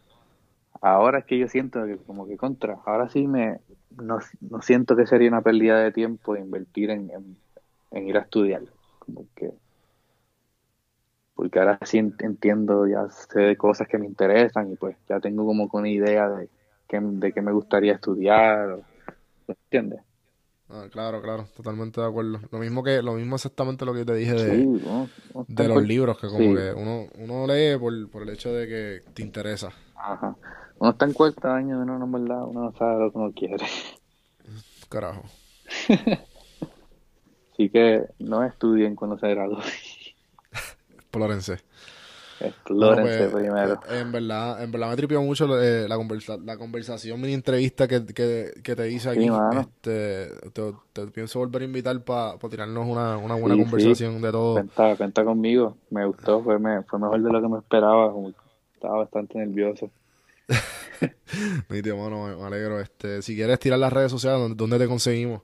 ahora 0.80 1.20
es 1.20 1.24
que 1.26 1.38
yo 1.38 1.48
siento 1.48 1.84
que 1.86 1.96
como 1.98 2.26
que 2.26 2.36
contra, 2.36 2.78
ahora 2.84 3.08
sí 3.08 3.26
me 3.26 3.60
no, 3.90 4.18
no 4.40 4.62
siento 4.62 4.96
que 4.96 5.06
sería 5.06 5.28
una 5.28 5.42
pérdida 5.42 5.78
de 5.78 5.92
tiempo 5.92 6.36
invertir 6.36 6.90
en, 6.90 7.10
en, 7.10 7.36
en 7.90 8.08
ir 8.08 8.16
a 8.16 8.22
estudiar. 8.22 8.62
Como 8.98 9.26
que 9.34 9.52
porque 11.34 11.58
ahora 11.58 11.78
sí 11.82 11.98
entiendo, 11.98 12.86
ya 12.86 13.08
sé 13.10 13.40
de 13.40 13.56
cosas 13.56 13.88
que 13.88 13.98
me 13.98 14.06
interesan 14.06 14.72
y 14.72 14.76
pues 14.76 14.96
ya 15.08 15.20
tengo 15.20 15.44
como 15.46 15.68
una 15.72 15.88
idea 15.88 16.28
de 16.28 16.48
qué, 16.88 17.00
de 17.00 17.32
qué 17.32 17.40
me 17.40 17.52
gustaría 17.52 17.94
estudiar, 17.94 18.78
¿entiendes? 19.48 20.00
Ah, 20.68 20.86
claro, 20.90 21.20
claro, 21.20 21.46
totalmente 21.54 22.00
de 22.00 22.06
acuerdo. 22.06 22.40
Lo 22.50 22.58
mismo 22.58 22.82
que, 22.82 23.02
lo 23.02 23.12
mismo 23.14 23.36
exactamente 23.36 23.84
lo 23.84 23.92
que 23.92 24.06
te 24.06 24.14
dije 24.14 24.32
de, 24.32 25.08
de 25.48 25.68
los 25.68 25.82
libros, 25.82 26.18
que 26.18 26.28
como 26.28 26.54
que 26.54 26.72
uno, 26.72 27.08
uno 27.18 27.46
lee 27.46 27.78
por, 27.78 28.10
por 28.10 28.22
el 28.22 28.30
hecho 28.30 28.52
de 28.54 28.66
que 28.66 29.02
te 29.12 29.22
interesa. 29.22 29.70
Ajá. 29.94 30.34
Uno 30.78 30.90
está 30.90 31.04
en 31.04 31.12
cuarto 31.12 31.48
año, 31.48 31.78
uno 31.78 31.98
no, 31.98 32.06
¿verdad? 32.10 32.44
uno 32.46 32.62
no 32.64 32.72
sabe 32.72 33.00
lo 33.00 33.12
que 33.12 33.18
uno 33.18 33.32
quiere. 33.32 33.66
Carajo. 34.88 35.24
Así 37.52 37.68
que 37.68 38.06
no 38.18 38.42
estudien 38.42 38.96
cuando 38.96 39.18
se 39.18 39.28
gradúen. 39.28 39.62
Explórense. 41.12 41.58
Explórense 42.40 43.28
pues, 43.28 43.42
primero. 43.42 43.74
Eh, 43.88 44.00
en 44.00 44.12
verdad, 44.12 44.64
en 44.64 44.72
verdad 44.72 44.90
me 44.90 44.96
tripió 44.96 45.20
mucho 45.20 45.46
eh, 45.60 45.86
la, 45.86 45.96
conversa 45.96 46.38
la 46.38 46.56
conversación, 46.56 47.20
mi 47.20 47.34
entrevista 47.34 47.86
que, 47.86 48.04
que, 48.06 48.52
que 48.62 48.74
te 48.74 48.90
hice 48.90 49.10
aquí. 49.10 49.28
este, 49.60 50.28
te, 50.92 51.06
pienso 51.08 51.38
volver 51.38 51.62
a 51.62 51.64
invitar 51.66 52.02
para 52.02 52.38
tirarnos 52.50 52.88
una, 52.88 53.18
una 53.18 53.34
buena 53.34 53.62
conversación 53.62 54.22
de 54.22 54.32
todo. 54.32 54.54
Cuenta, 54.54 54.96
cuenta 54.96 55.24
conmigo, 55.24 55.76
me 55.90 56.06
gustó, 56.06 56.42
fue, 56.42 56.58
me, 56.58 56.82
fue 56.82 56.98
mejor 56.98 57.20
de 57.20 57.30
lo 57.30 57.42
que 57.42 57.48
me 57.48 57.58
esperaba, 57.58 58.12
estaba 58.74 58.98
bastante 58.98 59.38
nervioso. 59.38 59.90
mi 61.68 61.82
tío, 61.82 61.96
mano, 61.96 62.26
me, 62.26 62.44
alegro. 62.44 62.80
Este, 62.80 63.20
si 63.22 63.36
quieres 63.36 63.58
tirar 63.58 63.78
las 63.78 63.92
redes 63.92 64.10
sociales, 64.10 64.56
¿dónde, 64.56 64.78
te 64.78 64.88
conseguimos? 64.88 65.42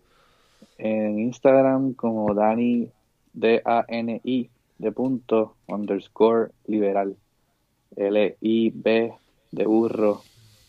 En 0.79 1.19
Instagram 1.19 1.93
como 1.93 2.35
Dani, 2.35 2.91
D-A-N-I, 3.33 4.51
de 4.79 4.93
punto 4.93 5.57
underscore 5.67 6.53
liberal. 6.67 7.17
L-I-B 7.97 9.13
de 9.51 9.67
burro 9.67 10.23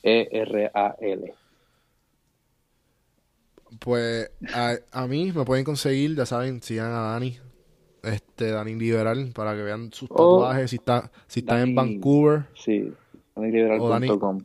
E-R-A-L. 0.03 1.33
Pues 3.79 4.31
a, 4.91 5.07
mí 5.07 5.31
me 5.31 5.45
pueden 5.45 5.63
conseguir, 5.63 6.15
ya 6.15 6.25
saben, 6.25 6.61
sigan 6.61 6.91
a 6.91 7.11
Dani, 7.11 7.37
este 8.03 8.51
Dani 8.51 8.75
Liberal, 8.75 9.31
para 9.33 9.55
que 9.55 9.61
vean 9.61 9.93
sus 9.93 10.09
tatuajes, 10.09 10.71
si 10.71 10.77
está, 10.77 11.11
si 11.27 11.41
están 11.41 11.69
en 11.69 11.75
Vancouver. 11.75 12.45
Sí, 12.55 12.91
daniliberal.com. 13.35 14.39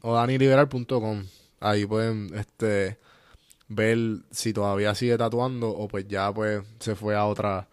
O, 0.00 0.14
daniliberal.com. 0.14 1.22
Ahí 1.60 1.86
pueden 1.86 2.34
este 2.34 2.98
ver 3.68 3.98
si 4.30 4.52
todavía 4.52 4.94
sigue 4.94 5.16
tatuando 5.16 5.70
o 5.70 5.88
pues 5.88 6.06
ya 6.08 6.32
pues 6.32 6.62
se 6.80 6.94
fue 6.94 7.14
a 7.14 7.24
otra 7.24 7.68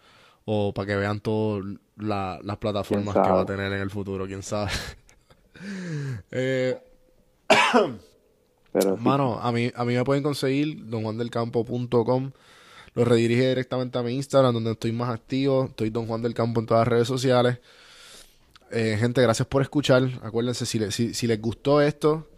o 0.52 0.74
para 0.74 0.84
que 0.84 0.96
vean 0.96 1.20
todas 1.20 1.64
las 1.96 2.56
plataformas 2.58 3.14
que 3.14 3.20
va 3.20 3.42
a 3.42 3.46
tener 3.46 3.72
en 3.72 3.80
el 3.80 3.88
futuro, 3.88 4.26
quién 4.26 4.42
sabe. 4.42 4.72
eh, 6.32 6.76
Pero 8.72 8.96
Mano, 8.96 9.38
a 9.40 9.52
mí, 9.52 9.70
a 9.72 9.84
mí 9.84 9.94
me 9.94 10.04
pueden 10.04 10.24
conseguir 10.24 10.86
donjuandelcampo.com. 10.86 12.32
Lo 12.94 13.04
redirige 13.04 13.50
directamente 13.50 13.96
a 13.96 14.02
mi 14.02 14.12
Instagram, 14.12 14.54
donde 14.54 14.72
estoy 14.72 14.90
más 14.90 15.10
activo. 15.10 15.66
Estoy 15.66 15.90
Don 15.90 16.08
Juan 16.08 16.20
del 16.20 16.34
Campo 16.34 16.58
en 16.58 16.66
todas 16.66 16.80
las 16.80 16.88
redes 16.88 17.06
sociales. 17.06 17.60
Eh, 18.72 18.96
gente, 18.98 19.22
gracias 19.22 19.46
por 19.46 19.62
escuchar. 19.62 20.02
Acuérdense, 20.20 20.66
si, 20.66 20.90
si, 20.90 21.14
si 21.14 21.26
les 21.28 21.40
gustó 21.40 21.80
esto, 21.80 22.28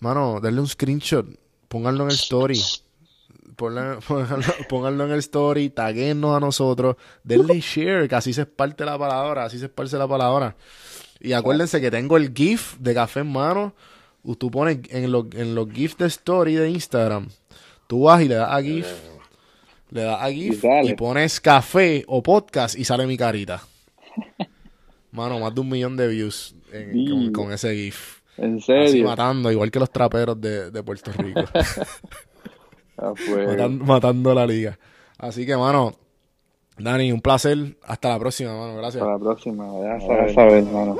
mano, 0.00 0.40
denle 0.40 0.60
un 0.60 0.66
screenshot. 0.66 1.24
Pónganlo 1.68 2.02
en 2.02 2.10
el 2.10 2.16
story 2.16 2.60
pónganlo, 4.68 5.06
en 5.06 5.12
el 5.12 5.18
story, 5.20 5.70
taguenos 5.70 6.36
a 6.36 6.40
nosotros, 6.40 6.96
denle 7.24 7.60
share, 7.60 8.08
que 8.08 8.14
así 8.14 8.32
se 8.32 8.42
esparte 8.42 8.84
la 8.84 8.98
palabra, 8.98 9.44
así 9.44 9.58
se 9.58 9.66
esparce 9.66 9.96
la 9.96 10.06
palabra. 10.06 10.54
Y 11.20 11.32
acuérdense 11.32 11.80
que 11.80 11.90
tengo 11.90 12.16
el 12.16 12.32
GIF 12.34 12.76
de 12.78 12.94
café 12.94 13.20
en 13.20 13.32
mano. 13.32 13.74
Tú 14.38 14.50
pones 14.50 14.78
en, 14.90 15.10
los 15.10 15.26
en 15.34 15.54
los 15.54 15.70
GIFs 15.70 15.96
de 15.98 16.06
story 16.06 16.56
de 16.56 16.68
Instagram, 16.68 17.28
tú 17.86 18.02
vas 18.02 18.22
y 18.22 18.28
le 18.28 18.34
das 18.34 18.50
a 18.50 18.60
GIF, 18.60 18.86
le 19.90 20.02
das 20.02 20.20
a 20.20 20.30
GIF 20.30 20.64
y, 20.82 20.94
pones 20.94 21.40
café 21.40 22.04
o 22.08 22.22
podcast 22.24 22.76
y 22.76 22.84
sale 22.84 23.06
mi 23.06 23.16
carita. 23.16 23.62
Mano, 25.12 25.38
más 25.38 25.54
de 25.54 25.60
un 25.60 25.68
millón 25.68 25.96
de 25.96 26.08
views 26.08 26.56
con, 27.32 27.52
ese 27.52 27.72
GIF. 27.74 28.20
¿En 28.36 28.60
serio? 28.60 28.88
Así 28.88 29.02
matando, 29.02 29.50
igual 29.50 29.70
que 29.70 29.78
los 29.78 29.90
traperos 29.90 30.38
de, 30.40 30.72
de 30.72 30.82
Puerto 30.82 31.12
Rico. 31.12 31.44
matando, 33.86 34.34
la 34.34 34.46
liga. 34.46 34.78
Así 35.18 35.46
que, 35.46 35.56
mano, 35.56 35.94
Dani, 36.78 37.12
un 37.12 37.20
placer. 37.20 37.76
Hasta 37.84 38.10
la 38.10 38.18
próxima, 38.18 38.56
mano. 38.56 38.76
Gracias. 38.76 39.02
Hasta 39.02 39.12
la 39.12 39.18
próxima. 39.18 39.66
Ya 39.82 40.34
sabes, 40.34 40.66
hermano. 40.66 40.96